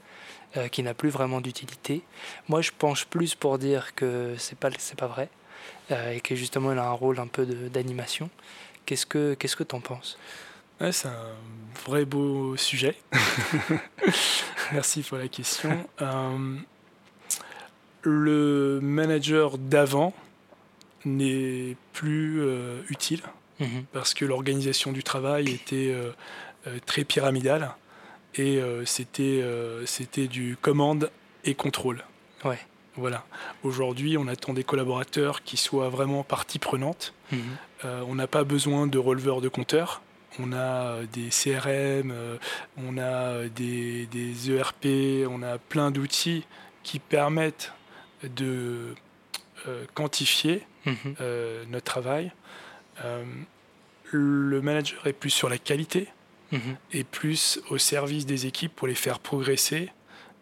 euh, 0.56 0.70
qui 0.70 0.82
n'a 0.82 0.94
plus 0.94 1.10
vraiment 1.10 1.42
d'utilité. 1.42 2.04
Moi, 2.48 2.62
je 2.62 2.72
penche 2.72 3.06
plus 3.06 3.36
pour 3.36 3.58
dire 3.58 3.94
que 3.96 4.34
c'est 4.38 4.58
pas 4.58 4.70
c'est 4.78 4.98
pas 4.98 5.08
vrai 5.08 5.28
euh, 5.92 6.12
et 6.12 6.22
que 6.22 6.36
justement 6.36 6.72
il 6.72 6.78
a 6.78 6.86
un 6.86 6.94
rôle 6.94 7.20
un 7.20 7.28
peu 7.28 7.46
d'animation. 7.46 8.30
Qu'est-ce 8.86 9.06
que 9.06 9.34
qu'est-ce 9.34 9.58
que 9.58 9.64
t'en 9.64 9.82
penses? 9.82 10.18
C'est 10.80 11.10
un 11.10 11.36
vrai 11.86 12.06
beau 12.06 12.56
sujet. 12.56 12.96
Merci 14.72 15.02
pour 15.02 15.18
la 15.18 15.28
question. 15.28 15.86
Euh, 16.02 16.58
le 18.04 18.80
manager 18.82 19.58
d'avant 19.58 20.14
n'est 21.04 21.76
plus 21.92 22.42
utile 22.90 23.22
mhm. 23.60 23.84
parce 23.92 24.14
que 24.14 24.24
l'organisation 24.24 24.94
du 24.94 25.04
travail 25.04 25.50
était 25.50 25.94
très 26.86 27.04
pyramidale 27.04 27.76
et 28.36 28.58
euh, 28.58 28.86
c'était 28.86 29.42
euh, 29.42 29.86
c'était 29.86 30.28
du 30.28 30.58
commande 30.60 31.12
et 31.44 31.56
contrôle. 31.56 32.04
Ouais. 32.44 32.60
Voilà. 32.96 33.26
Aujourd'hui, 33.64 34.18
on 34.18 34.28
attend 34.28 34.54
des 34.54 34.64
collaborateurs 34.64 35.44
qui 35.44 35.58
soient 35.58 35.90
vraiment 35.90 36.24
partie 36.24 36.60
prenante. 36.60 37.14
Mhm. 37.32 37.42
Euh, 37.86 38.04
on 38.08 38.16
n'a 38.16 38.28
pas 38.28 38.44
besoin 38.44 38.86
de 38.86 38.98
releveurs 38.98 39.42
de 39.42 39.50
compteurs. 39.50 40.02
on 40.40 40.54
a 40.54 41.04
des 41.12 41.30
CRM, 41.30 42.12
on 42.78 42.98
a 42.98 43.48
des, 43.50 44.08
ERP, 44.50 45.28
on 45.30 45.44
a 45.44 45.60
plein 45.60 45.92
d'outils 45.92 46.46
qui 46.82 46.98
permettent 46.98 47.72
de 48.24 48.96
quantifier 49.94 50.66
mhm. 50.86 51.16
notre 51.70 51.86
travail. 51.86 52.32
le 54.12 54.62
manager 54.62 55.06
est 55.06 55.14
plus 55.14 55.30
sur 55.30 55.50
la 55.50 55.60
qualité 55.60 56.10
mhm. 56.54 56.78
et 56.94 57.04
plus 57.04 57.60
au 57.70 57.78
service 57.78 58.26
des 58.26 58.46
équipes 58.46 58.74
pour 58.74 58.88
les 58.88 58.96
faire 58.96 59.20
progresser 59.20 59.90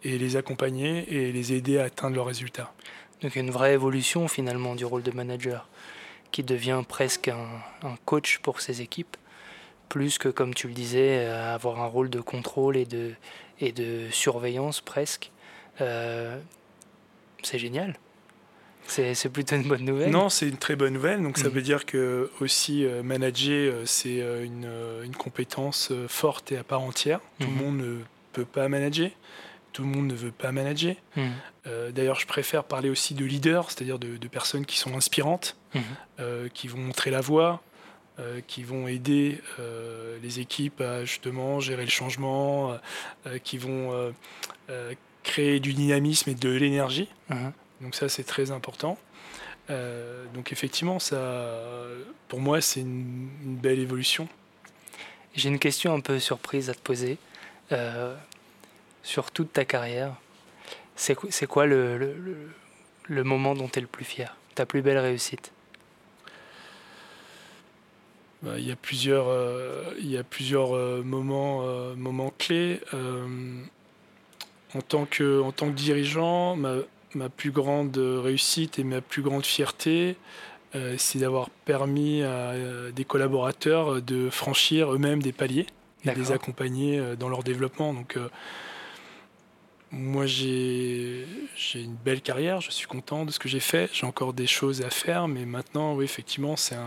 et 0.03 0.17
les 0.17 0.35
accompagner 0.35 1.11
et 1.13 1.31
les 1.31 1.53
aider 1.53 1.79
à 1.79 1.85
atteindre 1.85 2.15
leurs 2.15 2.25
résultats. 2.25 2.73
Donc 3.21 3.35
une 3.35 3.51
vraie 3.51 3.73
évolution 3.73 4.27
finalement 4.27 4.75
du 4.75 4.85
rôle 4.85 5.03
de 5.03 5.11
manager 5.11 5.67
qui 6.31 6.43
devient 6.43 6.81
presque 6.87 7.27
un, 7.27 7.95
coach 8.05 8.39
pour 8.39 8.61
ses 8.61 8.81
équipes, 8.81 9.17
plus 9.89 10.17
que 10.17 10.29
comme 10.29 10.53
tu 10.53 10.67
le 10.67 10.73
disais, 10.73 11.25
euh, 11.25 11.53
avoir 11.53 11.81
un 11.81 11.85
rôle 11.85 12.09
de 12.09 12.21
contrôle 12.21 12.77
et 12.77 12.85
de, 12.85 13.13
et 13.59 13.71
de 13.71 14.07
surveillance 14.11 14.81
presque. 14.81 15.31
Euh, 15.81 16.39
c'est 17.43 17.59
génial. 17.59 17.97
C'est 18.87 19.29
plutôt 19.29 19.55
une 19.55 19.67
bonne 19.67 19.85
nouvelle. 19.85 20.11
Non, 20.11 20.29
c'est 20.29 20.49
une 20.49 20.57
très 20.57 20.75
bonne 20.75 20.93
nouvelle. 20.93 21.21
Donc 21.23 21.37
ça 21.37 21.47
mm. 21.47 21.51
veut 21.51 21.61
dire 21.61 21.85
que 21.85 22.29
aussi 22.41 22.85
euh, 22.85 23.03
manager, 23.03 23.73
c'est 23.85 24.19
une, 24.19 24.69
une, 25.03 25.15
compétence 25.15 25.93
forte 26.07 26.51
et 26.51 26.57
à 26.57 26.63
part 26.63 26.81
entière. 26.81 27.19
Tout 27.39 27.47
le 27.47 27.53
mm-hmm. 27.53 27.63
monde 27.63 27.77
ne 27.77 27.97
peut 28.33 28.45
pas 28.45 28.67
manager 28.67 29.09
tout 29.71 29.83
le 29.83 29.89
monde 29.89 30.07
ne 30.07 30.13
veut 30.13 30.31
pas 30.31 30.51
manager. 30.51 30.95
Euh, 31.67 31.91
d'ailleurs, 31.91 32.19
je 32.19 32.27
préfère 32.27 32.63
parler 32.63 32.89
aussi 32.89 33.13
de 33.13 33.25
leaders, 33.25 33.71
c'est-à-dire 33.71 33.99
de, 33.99 34.27
personnes 34.27 34.65
qui 34.65 34.77
sont 34.77 34.95
inspirantes, 34.95 35.57
hmm. 35.73 35.79
euh, 36.19 36.47
qui 36.53 36.67
vont 36.67 36.77
montrer 36.77 37.11
la 37.11 37.21
voie, 37.21 37.61
euh, 38.19 38.41
qui 38.47 38.63
vont 38.63 38.87
aider 38.87 39.41
les 40.21 40.39
équipes 40.39 40.81
à 40.81 41.05
justement 41.05 41.59
gérer 41.59 41.83
le 41.83 41.89
changement, 41.89 42.77
qui 43.43 43.57
vont 43.57 44.13
créer 45.23 45.59
du 45.59 45.73
dynamisme 45.73 46.29
et 46.29 46.35
de 46.35 46.49
l'énergie. 46.49 47.09
Hmm. 47.29 47.49
Donc 47.81 47.95
ça, 47.95 48.09
c'est 48.09 48.23
très 48.23 48.51
important. 48.51 48.97
donc 49.69 50.51
effectivement, 50.51 50.99
ça, 50.99 51.57
pour 52.27 52.39
moi, 52.39 52.61
c'est 52.61 52.81
une, 52.81 53.29
une, 53.43 53.55
belle 53.55 53.79
évolution. 53.79 54.27
J'ai 55.35 55.49
une 55.49 55.59
question 55.59 55.93
un 55.93 56.01
peu 56.01 56.19
surprise 56.19 56.69
à 56.69 56.73
te 56.73 56.81
poser 56.81 57.17
sur 59.03 59.31
toute 59.31 59.53
ta 59.53 59.65
carrière, 59.65 60.15
c'est 60.95 61.47
quoi 61.47 61.65
le, 61.65 61.97
le, 61.97 62.15
le, 63.07 63.23
moment 63.23 63.55
dont 63.55 63.67
tu 63.67 63.79
es 63.79 63.81
le 63.81 63.87
plus 63.87 64.05
fier? 64.05 64.35
Ta 64.55 64.65
plus 64.65 64.81
belle 64.81 64.99
réussite? 64.99 65.51
Bah, 68.43 68.59
Il 68.59 68.67
y 68.67 68.71
a 68.71 68.75
plusieurs, 68.75 69.27
euh, 69.27 69.93
il 69.99 70.11
y 70.11 70.17
a 70.17 70.23
plusieurs 70.23 70.75
euh, 70.75 71.01
moments, 71.03 71.61
euh, 71.63 71.95
moments 71.95 72.33
clés. 72.37 72.81
en, 74.73 74.81
tant 74.81 75.05
que, 75.05 75.41
en 75.41 75.51
tant 75.51 75.67
que 75.67 75.75
dirigeant, 75.75 76.55
ma, 76.55 76.75
ma, 77.15 77.29
plus 77.29 77.51
grande 77.51 77.97
réussite 77.97 78.79
et 78.79 78.83
ma 78.83 79.01
plus 79.01 79.21
grande 79.21 79.45
fierté, 79.45 80.15
c'est 80.97 81.19
d'avoir 81.19 81.49
permis 81.49 82.23
à 82.23 82.53
des 82.95 83.03
collaborateurs 83.03 84.01
de 84.01 84.29
franchir 84.29 84.93
eux-mêmes 84.93 85.21
des 85.21 85.33
paliers 85.33 85.67
et 86.05 86.11
de 86.11 86.15
les 86.15 86.31
accompagner 86.31 87.01
dans 87.19 87.27
leur 87.27 87.43
développement. 87.43 87.93
Donc, 87.93 88.17
moi, 89.91 90.25
j'ai 90.25 91.25
une 91.75 91.95
belle 91.95 92.21
carrière, 92.21 92.61
je 92.61 92.71
suis 92.71 92.87
content 92.87 93.25
de 93.25 93.31
ce 93.31 93.39
que 93.39 93.49
j'ai 93.49 93.59
fait. 93.59 93.89
J'ai 93.93 94.05
encore 94.05 94.33
des 94.33 94.47
choses 94.47 94.81
à 94.81 94.89
faire, 94.89 95.27
mais 95.27 95.45
maintenant, 95.45 95.95
oui, 95.95 96.05
effectivement, 96.05 96.55
c'est 96.55 96.77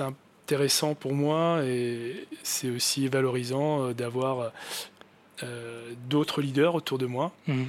intéressant 0.00 0.94
pour 0.94 1.14
moi 1.14 1.64
et 1.64 2.28
c'est 2.44 2.70
aussi 2.70 3.08
valorisant 3.08 3.82
euh, 3.82 3.92
d'avoir 3.92 4.52
euh, 5.42 5.92
d'autres 6.08 6.42
leaders 6.42 6.76
autour 6.76 6.98
de 6.98 7.06
moi. 7.06 7.32
Mmh. 7.48 7.64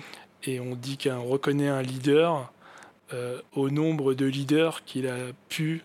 Et 0.45 0.59
on 0.59 0.75
dit 0.75 0.97
qu'on 0.97 1.23
reconnaît 1.23 1.67
un 1.67 1.81
leader 1.81 2.51
euh, 3.13 3.41
au 3.53 3.69
nombre 3.69 4.13
de 4.13 4.25
leaders 4.25 4.83
qu'il 4.85 5.07
a 5.07 5.17
pu 5.49 5.83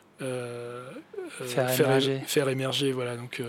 faire, 1.39 2.49
émerger. 2.49 2.93
Voilà, 2.93 3.17
donc, 3.17 3.43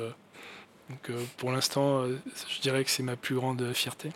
donc 0.90 1.12
pour 1.38 1.52
l'instant, 1.52 2.06
je 2.06 2.62
dirais 2.62 2.84
que 2.84 2.90
c'est 2.90 3.04
ma 3.04 3.16
plus 3.16 3.36
grande 3.36 3.74
fierté. 3.74 4.12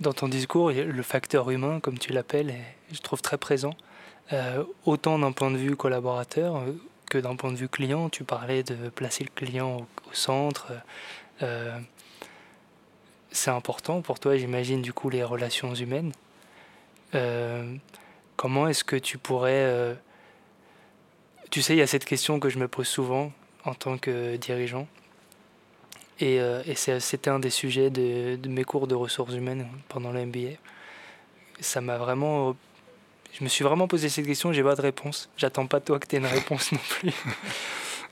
Dans 0.00 0.12
ton 0.12 0.28
discours, 0.28 0.70
le 0.70 1.02
facteur 1.02 1.50
humain, 1.50 1.80
comme 1.80 1.98
tu 1.98 2.12
l'appelles, 2.12 2.54
je 2.92 3.00
trouve 3.00 3.22
très 3.22 3.38
présent. 3.38 3.74
Euh, 4.32 4.62
autant 4.84 5.18
d'un 5.18 5.32
point 5.32 5.50
de 5.50 5.56
vue 5.56 5.74
collaborateur 5.74 6.56
euh, 6.56 6.72
que 7.08 7.16
d'un 7.16 7.34
point 7.34 7.50
de 7.50 7.56
vue 7.56 7.68
client. 7.68 8.10
Tu 8.10 8.24
parlais 8.24 8.62
de 8.62 8.90
placer 8.90 9.24
le 9.24 9.30
client 9.34 9.78
au, 9.78 10.12
centre. 10.12 10.72
Euh, 11.42 11.78
c'est 13.30 13.50
important 13.50 14.02
pour 14.02 14.20
toi, 14.20 14.36
j'imagine, 14.36 14.82
du 14.82 14.92
coup, 14.92 15.10
les 15.10 15.24
relations 15.24 15.74
humaines. 15.74 16.12
comment 18.36 18.68
est-ce 18.68 18.84
que 18.84 18.96
tu 18.96 19.18
pourrais... 19.18 19.96
tu 21.50 21.62
sais, 21.62 21.74
il 21.74 21.78
y 21.78 21.82
a 21.82 21.86
cette 21.86 22.04
question 22.04 22.40
que 22.40 22.48
je 22.48 22.58
me 22.58 22.68
pose 22.68 22.88
souvent 22.88 23.32
en 23.64 23.74
tant 23.74 23.98
que 23.98 24.36
dirigeant. 24.36 24.86
Et, 26.20 26.40
euh, 26.40 26.62
c'était 26.74 27.30
un 27.30 27.38
des 27.38 27.50
sujets 27.50 27.90
de, 27.90 28.38
mes 28.48 28.64
cours 28.64 28.86
de 28.86 28.94
ressources 28.94 29.34
humaines 29.34 29.68
pendant 29.88 30.10
le 30.10 30.24
MBA. 30.26 30.56
Ça 31.60 31.80
m'a 31.80 31.96
vraiment. 31.96 32.56
Je 33.32 33.44
me 33.44 33.48
suis 33.48 33.62
vraiment 33.62 33.88
posé 33.88 34.08
cette 34.08 34.26
question, 34.26 34.52
j'ai 34.52 34.62
pas 34.62 34.74
de 34.74 34.80
réponse. 34.80 35.28
J'attends 35.36 35.66
pas 35.66 35.80
de 35.80 35.84
toi 35.84 35.98
que 35.98 36.06
tu 36.06 36.16
aies 36.16 36.18
une 36.18 36.26
réponse 36.40 36.72
non 36.72 36.80
plus. 36.88 37.12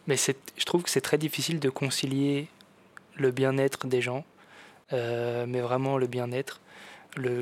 Mais 0.06 0.16
je 0.16 0.64
trouve 0.64 0.82
que 0.82 0.90
c'est 0.90 1.00
très 1.00 1.18
difficile 1.18 1.58
de 1.58 1.68
concilier 1.68 2.46
le 3.14 3.32
bien-être 3.32 3.86
des 3.86 4.02
gens, 4.02 4.18
euh, 4.18 4.35
mais 4.92 5.60
vraiment 5.60 5.98
le 5.98 6.06
bien-être, 6.06 6.60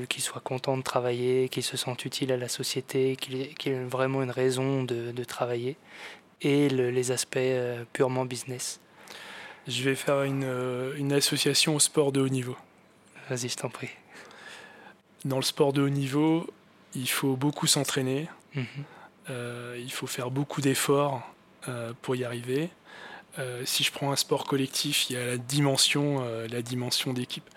qu'ils 0.09 0.23
soient 0.23 0.41
contents 0.41 0.77
de 0.77 0.83
travailler, 0.83 1.49
qu'ils 1.49 1.63
se 1.63 1.77
sentent 1.77 2.05
utiles 2.05 2.33
à 2.33 2.37
la 2.37 2.49
société, 2.49 3.17
qu'ils 3.17 3.73
aient 3.73 3.85
vraiment 3.85 4.23
une 4.23 4.31
raison 4.31 4.85
de, 4.85 5.25
travailler, 5.25 5.77
et 6.41 6.69
les 6.69 7.11
aspects 7.11 7.37
euh, 7.37 7.85
purement 7.93 8.25
business 8.25 8.81
je 9.67 9.83
vais 9.83 9.95
faire 9.95 10.23
une, 10.23 10.45
euh, 10.45 10.95
une, 10.97 11.13
association 11.13 11.77
au 11.77 11.81
sport 11.81 12.13
de 12.13 12.21
haut 12.21 12.29
niveau. 12.29 12.57
Vas-y, 13.29 13.49
je 13.49 13.57
t'en 13.57 13.71
prie. 13.71 13.91
Dans 15.25 15.37
le 15.37 15.43
sport 15.43 15.73
de 15.73 15.83
haut 15.83 15.89
niveau, 15.89 16.47
il 16.95 17.09
faut 17.09 17.37
beaucoup 17.37 17.67
s'entraîner, 17.67 18.29
mhm. 18.55 18.67
euh, 19.31 19.81
il 19.81 19.91
faut 19.93 20.07
faire 20.07 20.31
beaucoup 20.31 20.61
d'efforts 20.61 21.23
euh, 21.69 21.93
pour 22.03 22.15
y 22.17 22.25
arriver. 22.25 22.69
Si 23.65 23.85
je 23.85 23.93
prends 23.93 24.13
un 24.13 24.17
sport 24.17 24.45
collectif, 24.45 25.11
il 25.11 25.15
y 25.15 25.17
a 25.17 25.27
la 25.27 25.37
dimension, 25.37 26.25
la 26.51 26.63
dimension 26.63 27.13
d'équipe. 27.13 27.49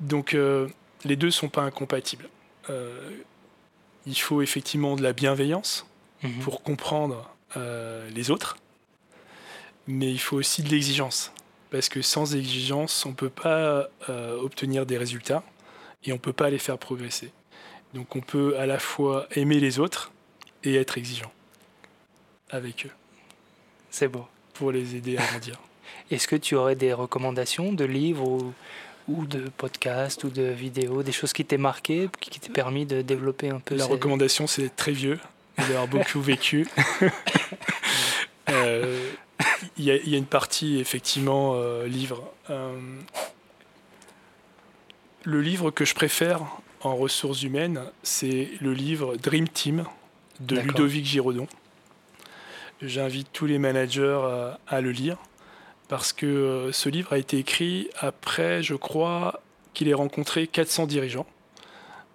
donc 0.00 0.36
les 1.04 1.16
deux 1.16 1.26
ne 1.26 1.32
sont 1.32 1.48
pas 1.48 1.62
incompatibles. 1.62 2.28
il 4.06 4.18
faut 4.18 4.42
effectivement 4.42 4.96
de 4.96 5.02
la 5.02 5.12
bienveillance 5.12 5.86
mhm. 6.22 6.40
pour 6.40 6.62
comprendre 6.62 7.28
les 7.56 8.30
autres 8.30 8.56
mais 9.86 10.10
il 10.10 10.18
faut 10.18 10.36
aussi 10.36 10.62
de 10.62 10.68
l'exigence. 10.68 11.32
Parce 11.70 11.88
que 11.88 12.02
sans 12.02 12.34
exigence, 12.36 13.04
on 13.06 13.10
ne 13.10 13.14
peut 13.14 13.30
pas 13.30 13.88
euh, 14.08 14.38
obtenir 14.38 14.86
des 14.86 14.98
résultats 14.98 15.42
et 16.04 16.12
on 16.12 16.16
ne 16.16 16.20
peut 16.20 16.32
pas 16.32 16.50
les 16.50 16.58
faire 16.58 16.78
progresser. 16.78 17.32
Donc 17.94 18.14
on 18.16 18.20
peut 18.20 18.58
à 18.58 18.66
la 18.66 18.78
fois 18.78 19.26
aimer 19.32 19.60
les 19.60 19.78
autres 19.78 20.12
et 20.64 20.76
être 20.76 20.98
exigeant 20.98 21.32
avec 22.50 22.86
eux. 22.86 22.90
C'est 23.92 24.08
beau. 24.08 24.26
Pour 24.54 24.72
les 24.72 24.96
aider 24.96 25.16
à 25.18 25.24
grandir. 25.24 25.60
Est-ce 26.10 26.26
que 26.26 26.34
tu 26.34 26.56
aurais 26.56 26.74
des 26.74 26.92
recommandations 26.92 27.72
de 27.72 27.84
livres 27.84 28.52
ou, 29.06 29.26
de 29.26 29.50
podcasts 29.56 30.24
ou 30.24 30.30
de 30.30 30.42
vidéos, 30.42 31.02
des 31.02 31.12
choses 31.12 31.32
qui 31.32 31.44
t'aient 31.44 31.58
marqué, 31.58 32.08
qui 32.20 32.40
t'aient 32.40 32.48
permis 32.50 32.86
de 32.86 33.02
développer 33.02 33.50
un 33.50 33.60
peu 33.60 33.76
La 33.76 33.86
recommandation, 33.86 34.46
c'est 34.46 34.74
très 34.74 34.92
vieux, 34.92 35.20
d'avoir 35.58 35.86
beaucoup 35.86 36.20
vécu. 36.22 36.66
euh, 38.48 39.10
il 39.76 39.84
y, 39.84 40.14
a 40.14 40.18
une 40.18 40.26
partie, 40.26 40.78
effectivement, 40.80 41.54
euh, 41.56 41.86
livre. 41.86 42.32
Euh, 42.50 42.72
le 45.24 45.40
livre 45.42 45.70
que 45.70 45.84
je 45.84 45.94
préfère 45.94 46.40
en 46.80 46.96
ressources 46.96 47.42
humaines, 47.42 47.82
c'est 48.02 48.48
le 48.60 48.72
livre 48.72 49.16
Dream 49.16 49.48
Team 49.48 49.84
de 50.40 50.58
Ludovic 50.58 51.04
Giraudon. 51.04 51.46
J'invite 52.82 53.28
tous 53.32 53.46
les 53.46 53.58
managers 53.58 54.20
à, 54.66 54.80
le 54.80 54.90
lire 54.90 55.16
parce 55.88 56.12
que 56.12 56.26
euh, 56.26 56.72
ce 56.72 56.88
livre 56.88 57.12
a 57.12 57.18
été 57.18 57.38
écrit 57.38 57.88
après, 58.00 58.62
je 58.62 58.74
crois, 58.74 59.40
qu'il 59.74 59.88
ait 59.88 59.94
rencontré 59.94 60.46
400 60.46 60.86
dirigeants 60.86 61.26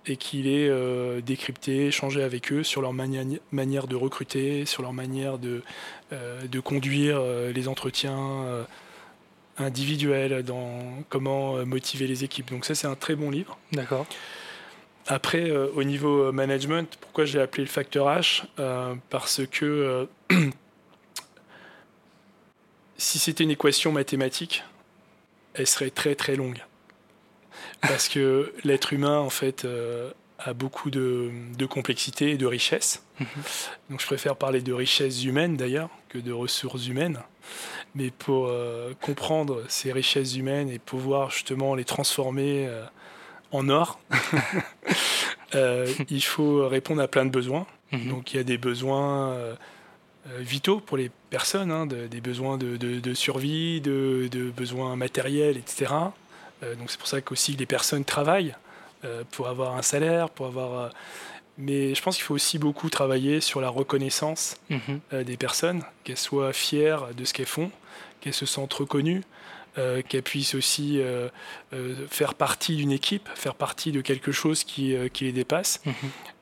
et 0.07 0.17
qu'il 0.17 0.47
ait 0.47 0.69
euh, 0.69 1.21
décrypté, 1.21 1.87
échangé 1.87 2.23
avec 2.23 2.51
eux 2.51 2.63
sur 2.63 2.81
leur 2.81 2.93
manière 2.93 3.87
de 3.87 3.95
recruter, 3.95 4.65
sur 4.65 4.81
leur 4.81 4.93
manière 4.93 5.37
de, 5.37 5.63
euh, 6.13 6.61
conduire 6.63 7.17
euh, 7.19 7.51
les 7.51 7.67
entretiens 7.67 8.65
individuels, 9.57 10.43
dans 10.43 10.81
comment 11.09 11.65
motiver 11.65 12.07
les 12.07 12.23
équipes. 12.23 12.51
Donc 12.51 12.65
ça, 12.65 12.75
c'est 12.75 12.87
un 12.87 12.95
très 12.95 13.15
bon 13.15 13.31
livre. 13.31 13.57
D'accord. 13.71 14.05
Après, 15.07 15.51
au 15.51 15.83
niveau 15.83 16.31
management, 16.31 16.97
pourquoi 16.99 17.25
j'ai 17.25 17.39
appelé 17.39 17.63
le 17.63 17.69
facteur 17.69 18.07
H? 18.07 18.43
Parce 19.09 19.41
que 19.49 20.07
si 22.97 23.19
c'était 23.19 23.43
une 23.43 23.51
équation 23.51 23.91
mathématique, 23.91 24.63
elle 25.53 25.67
serait 25.67 25.89
très 25.89 26.15
très 26.15 26.35
longue. 26.35 26.63
Parce 27.81 28.09
que 28.09 28.53
l'être 28.63 28.93
humain, 28.93 29.19
en 29.19 29.29
fait, 29.29 29.65
euh, 29.65 30.11
a 30.39 30.53
beaucoup 30.53 30.89
de, 30.89 31.31
complexité 31.69 32.31
et 32.31 32.37
de 32.37 32.45
richesse. 32.45 33.03
Mhm. 33.19 33.27
Donc 33.89 34.01
je 34.01 34.05
préfère 34.05 34.35
parler 34.35 34.61
de 34.61 34.73
richesses 34.73 35.23
humaines 35.23 35.57
d'ailleurs 35.57 35.89
que 36.09 36.17
de 36.17 36.31
ressources 36.31 36.87
humaines. 36.87 37.19
Mais 37.95 38.11
pour 38.11 38.47
euh, 38.47 38.93
comprendre 39.01 39.63
ces 39.67 39.91
richesses 39.91 40.35
humaines 40.35 40.69
et 40.69 40.79
pouvoir 40.79 41.31
justement 41.31 41.75
les 41.75 41.85
transformer 41.85 42.67
euh, 42.67 42.83
en 43.51 43.69
or, 43.69 43.99
il 45.53 46.21
faut 46.21 46.67
répondre 46.67 47.01
à 47.01 47.07
plein 47.07 47.25
de 47.25 47.31
besoins. 47.31 47.65
Mhm. 47.91 48.09
Donc 48.09 48.33
il 48.33 48.37
y 48.37 48.39
a 48.39 48.43
des 48.43 48.57
besoins 48.57 49.35
vitaux 50.39 50.79
pour 50.79 50.97
les 50.97 51.09
personnes, 51.29 51.71
hein, 51.71 51.85
des 51.85 52.21
besoins 52.21 52.57
de, 52.57 53.13
survie, 53.13 53.79
de, 53.81 54.51
besoins 54.55 54.95
matériels, 54.95 55.57
etc. 55.57 55.93
donc 56.61 56.89
c'est 56.89 56.99
pour 56.99 57.07
ça 57.07 57.21
qu'aussi 57.21 57.55
les 57.55 57.65
personnes 57.65 58.03
travaillent 58.03 58.53
euh, 59.05 59.23
pour 59.29 59.47
avoir 59.47 59.75
un 59.75 59.83
salaire, 59.83 60.31
pour 60.31 60.47
avoir. 60.47 60.79
Euh, 60.79 60.89
mais 61.59 61.93
je 61.93 62.01
pense 62.01 62.15
qu'il 62.15 62.23
faut 62.25 62.33
aussi 62.33 62.57
beaucoup 62.57 62.89
travailler 62.89 63.41
sur 63.41 63.61
la 63.61 63.69
reconnaissance 63.69 64.57
mhm. 64.71 64.79
euh, 65.13 65.23
des 65.23 65.37
personnes, 65.37 65.83
qu'elles 66.03 66.17
soient 66.17 66.51
fières 66.51 67.13
de 67.15 67.23
ce 67.23 67.33
qu'elles 67.33 67.45
font, 67.45 67.69
qu'elles 68.21 68.33
se 68.33 68.47
sentent 68.47 68.73
reconnues, 68.73 69.21
qu'elles 70.07 70.23
puissent 70.23 70.55
aussi 70.55 70.99
faire 72.09 72.33
partie 72.33 72.75
d'une 72.75 72.91
équipe, 72.91 73.29
faire 73.35 73.55
partie 73.55 73.91
de 73.91 74.01
quelque 74.01 74.31
chose 74.31 74.63
qui, 74.63 74.95
qui 75.13 75.25
les 75.25 75.31
dépasse. 75.31 75.81
Mhm. 75.85 75.93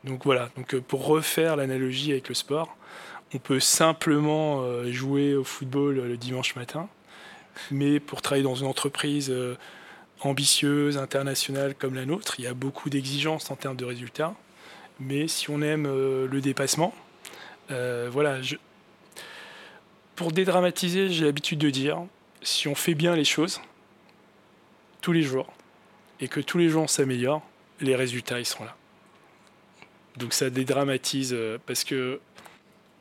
Donc 0.05 0.25
voilà, 0.25 0.49
donc, 0.55 0.79
pour 0.81 1.05
refaire 1.05 1.55
l'analogie 1.55 2.11
avec 2.11 2.29
le 2.29 2.36
sport, 2.36 2.77
on 3.33 3.39
peut 3.39 3.59
simplement 3.59 4.63
jouer 4.86 5.36
au 5.36 5.43
football 5.43 5.95
le 5.95 6.17
dimanche 6.17 6.55
matin, 6.55 6.88
mais 7.71 7.99
pour 7.99 8.21
travailler 8.21 8.43
dans 8.43 8.55
une 8.55 8.67
entreprise 8.67 9.33
ambitieuse, 10.21 10.97
internationale 10.97 11.75
comme 11.75 11.95
la 11.95 12.05
nôtre, 12.05 12.36
il 12.39 12.45
y 12.45 12.47
a 12.47 12.53
beaucoup 12.53 12.89
d'exigences 12.89 13.51
en 13.51 13.55
termes 13.55 13.75
de 13.75 13.86
résultats. 13.86 14.33
Mais 14.99 15.27
si 15.27 15.49
on 15.49 15.61
aime 15.61 15.86
euh, 15.86 16.27
le 16.27 16.41
dépassement, 16.41 16.93
euh, 17.71 18.09
voilà, 18.11 18.41
je... 18.41 18.55
pour 20.15 20.31
dédramatiser, 20.31 21.09
j'ai 21.09 21.25
l'habitude 21.25 21.59
de 21.59 21.69
dire, 21.69 22.05
si 22.45 22.67
on 22.67 22.75
fait 22.75 22.95
bien 22.95 23.15
les 23.15 23.25
choses 23.25 23.59
tous 25.01 25.11
les 25.11 25.23
jours 25.23 25.51
et 26.19 26.27
que 26.27 26.39
tous 26.39 26.57
les 26.57 26.69
jours 26.69 26.83
on 26.83 26.87
s'améliore, 26.87 27.41
les 27.81 27.95
résultats 27.95 28.39
ils 28.39 28.45
seront 28.45 28.65
là. 28.65 28.75
Donc 30.15 30.33
ça 30.33 30.49
dédramatise 30.49 31.33
euh, 31.33 31.57
parce 31.65 31.83
que 31.83 32.21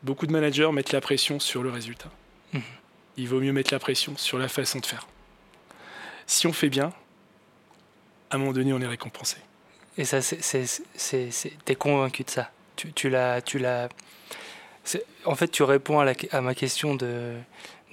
beaucoup 0.02 0.26
de 0.26 0.32
managers 0.32 0.70
mettent 0.72 0.92
la 0.92 1.00
pression 1.00 1.38
sur 1.38 1.62
le 1.62 1.70
résultat. 1.70 2.10
Mmh. 2.52 2.58
Il 3.16 3.28
vaut 3.28 3.40
mieux 3.40 3.52
mettre 3.52 3.72
la 3.72 3.78
pression 3.78 4.16
sur 4.16 4.38
la 4.38 4.48
façon 4.48 4.80
de 4.80 4.86
faire. 4.86 5.06
Si 6.26 6.46
on 6.46 6.52
fait 6.52 6.70
bien, 6.70 6.92
à 8.30 8.36
un 8.36 8.38
moment 8.38 8.52
donné, 8.52 8.72
on 8.72 8.80
est 8.80 8.86
récompensé. 8.86 9.36
Et 9.96 10.04
ça, 10.04 10.20
c'est, 10.20 11.52
t'es 11.64 11.74
convaincu 11.76 12.24
de 12.24 12.30
ça? 12.30 12.50
Tu, 12.74 12.92
tu 12.92 13.08
l'as, 13.08 13.40
tu 13.40 13.58
l'as. 13.58 13.88
En 15.24 15.36
fait, 15.36 15.48
tu 15.48 15.62
réponds 15.62 16.00
à, 16.00 16.04
la, 16.04 16.14
à 16.32 16.40
ma 16.40 16.54
question 16.54 16.96
de, 16.96 17.34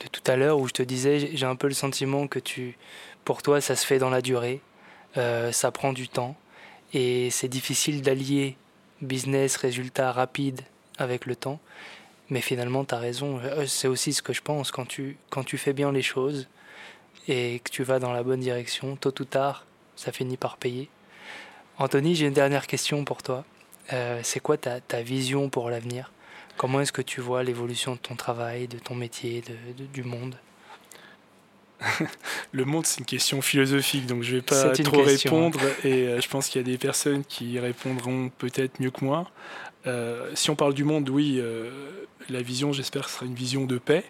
de 0.03 0.07
tout 0.07 0.23
à 0.25 0.35
l'heure 0.35 0.59
où 0.59 0.67
je 0.67 0.73
te 0.73 0.83
disais, 0.83 1.31
j'ai 1.33 1.45
un 1.45 1.55
peu 1.55 1.67
le 1.67 1.73
sentiment 1.73 2.27
que 2.27 2.39
tu, 2.39 2.77
pour 3.25 3.41
toi, 3.41 3.61
ça 3.61 3.75
se 3.75 3.85
fait 3.85 3.99
dans 3.99 4.09
la 4.09 4.21
durée, 4.21 4.61
euh, 5.17 5.51
ça 5.51 5.71
prend 5.71 5.93
du 5.93 6.07
temps, 6.07 6.35
et 6.93 7.29
c'est 7.29 7.47
difficile 7.47 8.01
d'allier 8.01 8.57
business, 9.01 9.55
résultat 9.55 10.11
rapide 10.11 10.61
avec 10.97 11.25
le 11.25 11.35
temps. 11.35 11.59
Mais 12.29 12.41
finalement, 12.41 12.85
tu 12.85 12.95
as 12.95 12.99
raison. 12.99 13.39
Euh, 13.43 13.65
c'est 13.65 13.87
aussi 13.87 14.13
ce 14.13 14.21
que 14.21 14.33
je 14.33 14.41
pense. 14.41 14.71
Quand 14.71 14.87
tu, 14.87 15.17
quand 15.29 15.43
tu 15.43 15.57
fais 15.57 15.73
bien 15.73 15.91
les 15.91 16.01
choses 16.01 16.47
et 17.27 17.59
que 17.63 17.69
tu 17.69 17.83
vas 17.83 17.99
dans 17.99 18.13
la 18.13 18.23
bonne 18.23 18.39
direction, 18.39 18.95
tôt 18.95 19.13
ou 19.19 19.25
tard, 19.25 19.65
ça 19.95 20.11
finit 20.11 20.37
par 20.37 20.57
payer. 20.57 20.89
Anthony, 21.77 22.15
j'ai 22.15 22.27
une 22.27 22.33
dernière 22.33 22.67
question 22.67 23.03
pour 23.03 23.21
toi. 23.21 23.43
Euh, 23.91 24.21
c'est 24.23 24.39
quoi 24.39 24.57
ta, 24.57 25.01
vision 25.01 25.49
pour 25.49 25.69
l'avenir? 25.69 26.11
Comment 26.57 26.81
est-ce 26.81 26.91
que 26.91 27.01
tu 27.01 27.21
vois 27.21 27.43
l'évolution 27.43 27.93
de 27.93 27.99
ton 27.99 28.15
travail, 28.15 28.67
de 28.67 28.77
ton 28.77 28.95
métier, 28.95 29.43
de, 29.77 29.85
du 29.85 30.03
monde? 30.03 30.35
Le 32.51 32.65
monde, 32.65 32.85
c'est 32.85 32.99
une 32.99 33.05
question 33.05 33.41
philosophique, 33.41 34.05
donc 34.05 34.21
je 34.23 34.35
ne 34.35 34.35
vais 34.37 34.41
pas 34.43 34.69
trop 34.71 35.01
répondre. 35.01 35.59
Et 35.83 36.07
euh, 36.07 36.21
je 36.21 36.29
pense 36.29 36.47
qu'il 36.47 36.61
y 36.61 36.63
a 36.63 36.67
des 36.67 36.77
personnes 36.77 37.23
qui 37.23 37.57
répondront 37.59 38.29
peut-être 38.37 38.79
mieux 38.79 38.91
que 38.91 39.03
moi. 39.03 39.29
Euh, 39.87 40.29
si 40.35 40.51
on 40.51 40.55
parle 40.55 40.75
du 40.75 40.83
monde, 40.83 41.09
oui, 41.09 41.41
la 42.29 42.41
vision, 42.41 42.71
j'espère, 42.71 43.09
sera 43.09 43.25
une 43.25 43.35
vision 43.35 43.65
de 43.65 43.77
paix. 43.77 44.03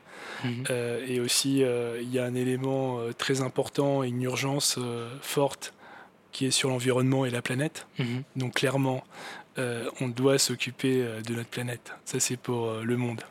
Mhm. 0.44 0.66
et 1.08 1.20
aussi, 1.20 1.60
il 1.62 2.14
y 2.14 2.20
a 2.20 2.26
un 2.26 2.36
élément 2.36 3.00
très 3.18 3.42
important 3.42 4.04
et 4.04 4.08
une 4.08 4.24
urgence 4.24 4.80
forte 5.22 5.74
qui 6.32 6.46
est 6.46 6.52
sur 6.52 6.70
l'environnement 6.70 7.26
et 7.26 7.30
la 7.30 7.42
planète. 7.42 7.88
Mhm. 8.00 8.24
Donc 8.36 8.56
clairement, 8.56 9.04
euh, 9.58 9.90
on 10.00 10.08
doit 10.08 10.38
s'occuper 10.38 11.02
euh, 11.02 11.22
de 11.22 11.36
notre 11.36 11.50
planète. 11.50 11.94
Ça, 12.06 12.20
c'est 12.20 12.38
pour 12.38 12.70
euh, 12.70 12.84
le 12.84 12.98
monde. 12.98 13.22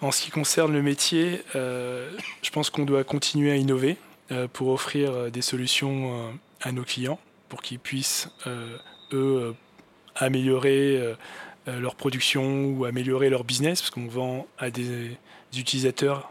En 0.00 0.10
ce 0.10 0.22
qui 0.22 0.30
concerne 0.30 0.72
le 0.72 0.82
métier, 0.82 1.42
je 1.54 2.50
pense 2.52 2.68
qu'on 2.68 2.84
doit 2.84 3.02
continuer 3.02 3.50
à 3.50 3.56
innover 3.56 3.96
pour 4.52 4.68
offrir 4.68 5.30
des 5.30 5.40
solutions 5.40 6.38
à 6.60 6.70
nos 6.70 6.82
clients, 6.82 7.18
pour 7.48 7.62
qu'ils 7.62 7.78
puissent, 7.78 8.28
eux, 9.14 9.54
améliorer 10.14 11.14
leur 11.66 11.94
production 11.94 12.66
ou 12.66 12.84
améliorer 12.84 13.30
leur 13.30 13.42
business, 13.42 13.80
parce 13.80 13.90
qu'on 13.90 14.06
vend 14.06 14.46
à 14.58 14.68
des 14.68 15.16
utilisateurs 15.56 16.30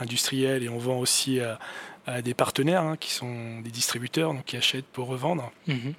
industriels 0.00 0.64
et 0.64 0.68
on 0.68 0.78
vend 0.78 0.98
aussi 0.98 1.38
à, 1.38 1.60
à 2.06 2.20
des 2.20 2.34
partenaires 2.34 2.82
hein, 2.82 2.96
qui 2.96 3.12
sont 3.12 3.60
des 3.60 3.70
distributeurs, 3.70 4.34
donc 4.34 4.44
qui 4.44 4.56
achètent 4.56 4.86
pour 4.86 5.06
revendre. 5.06 5.52
Mhm. 5.66 5.94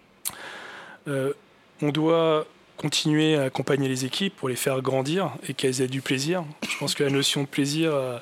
Euh, 1.08 1.34
on 1.82 1.90
doit 1.90 2.46
continuer 2.78 3.36
à 3.36 3.44
accompagner 3.44 3.88
les 3.88 4.06
équipes 4.06 4.36
pour 4.36 4.50
les 4.50 4.56
faire 4.56 4.82
grandir 4.82 5.32
et 5.48 5.54
qu'elles 5.54 5.82
aient 5.82 5.88
du 5.88 6.02
plaisir. 6.02 6.44
Je 6.70 6.78
pense 6.78 6.94
que 6.94 7.04
la 7.04 7.10
notion 7.10 7.42
de 7.42 7.48
plaisir 7.48 7.94
euh, 7.94 8.18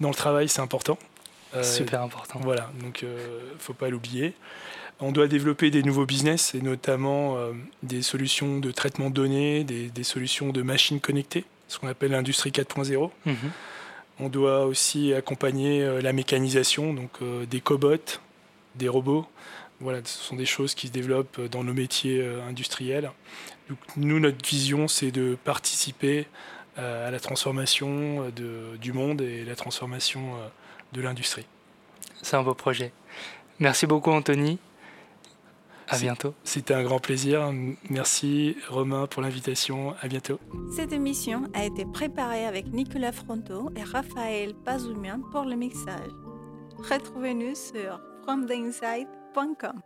dans 0.00 0.08
le 0.08 0.14
travail, 0.14 0.48
c'est 0.48 0.60
important. 0.62 0.98
Euh, 1.54 1.62
Super 1.62 2.02
important. 2.02 2.40
Voilà, 2.42 2.70
donc 2.80 3.02
il 3.02 3.08
ne 3.08 3.58
faut 3.58 3.74
pas 3.74 3.88
l'oublier. 3.90 4.34
On 5.00 5.12
doit 5.12 5.26
développer 5.28 5.70
des 5.70 5.82
nouveaux 5.82 6.06
business 6.06 6.54
et 6.54 6.60
notamment 6.60 7.36
des 7.82 8.02
solutions 8.02 8.58
de 8.60 8.70
traitement 8.70 9.10
de 9.10 9.14
données, 9.14 9.64
des, 9.64 9.88
des 9.88 10.04
solutions 10.04 10.50
de 10.50 10.62
machines 10.62 11.00
connectées, 11.00 11.44
ce 11.66 11.78
qu'on 11.80 11.88
appelle 11.88 12.12
l'industrie 12.12 12.50
4.0. 12.50 13.10
On 14.20 14.28
doit 14.28 14.66
aussi 14.66 15.12
accompagner 15.14 15.82
euh, 15.82 16.00
la 16.00 16.12
mécanisation, 16.12 16.94
donc 16.94 17.10
euh, 17.22 17.46
des 17.46 17.60
cobots, 17.60 18.20
des 18.76 18.88
robots. 18.88 19.26
Voilà, 19.82 20.00
ce 20.04 20.18
sont 20.18 20.36
des 20.36 20.46
choses 20.46 20.74
qui 20.74 20.86
se 20.86 20.92
développent 20.92 21.40
dans 21.40 21.64
nos 21.64 21.74
métiers 21.74 22.20
euh, 22.22 22.46
industriels. 22.48 23.10
nous, 23.96 24.20
notre 24.20 24.48
vision, 24.48 24.88
c'est 24.88 25.10
de 25.10 25.36
participer 25.44 26.26
à 26.78 27.10
la 27.10 27.20
transformation 27.20 28.30
du 28.80 28.92
monde 28.94 29.20
et 29.20 29.44
la 29.44 29.54
transformation 29.54 30.36
de 30.94 31.02
l'industrie. 31.02 31.44
C'est 32.22 32.34
un 32.34 32.42
beau 32.42 32.54
projet. 32.54 32.92
Merci 33.58 33.86
beaucoup, 33.86 34.10
Anthony. 34.10 34.58
À 35.88 35.98
bientôt. 35.98 36.34
C'était 36.44 36.74
un 36.74 36.82
grand 36.82 37.00
plaisir. 37.00 37.52
Merci 37.90 38.56
Romain 38.68 39.06
pour 39.06 39.20
l'invitation. 39.22 39.94
À 40.00 40.08
bientôt. 40.08 40.38
Cette 40.74 40.92
émission 40.92 41.50
a 41.52 41.64
été 41.64 41.84
préparée 41.84 42.46
avec 42.46 42.66
Nicolas 42.72 43.12
Fronto 43.12 43.70
et 43.76 43.82
Raphaël 43.82 44.54
Pazoumian 44.64 45.20
pour 45.32 45.44
le 45.44 45.56
mixage. 45.56 46.10
Retrouvez-nous 46.78 47.54
sur 47.54 48.00
bunkum 49.34 49.82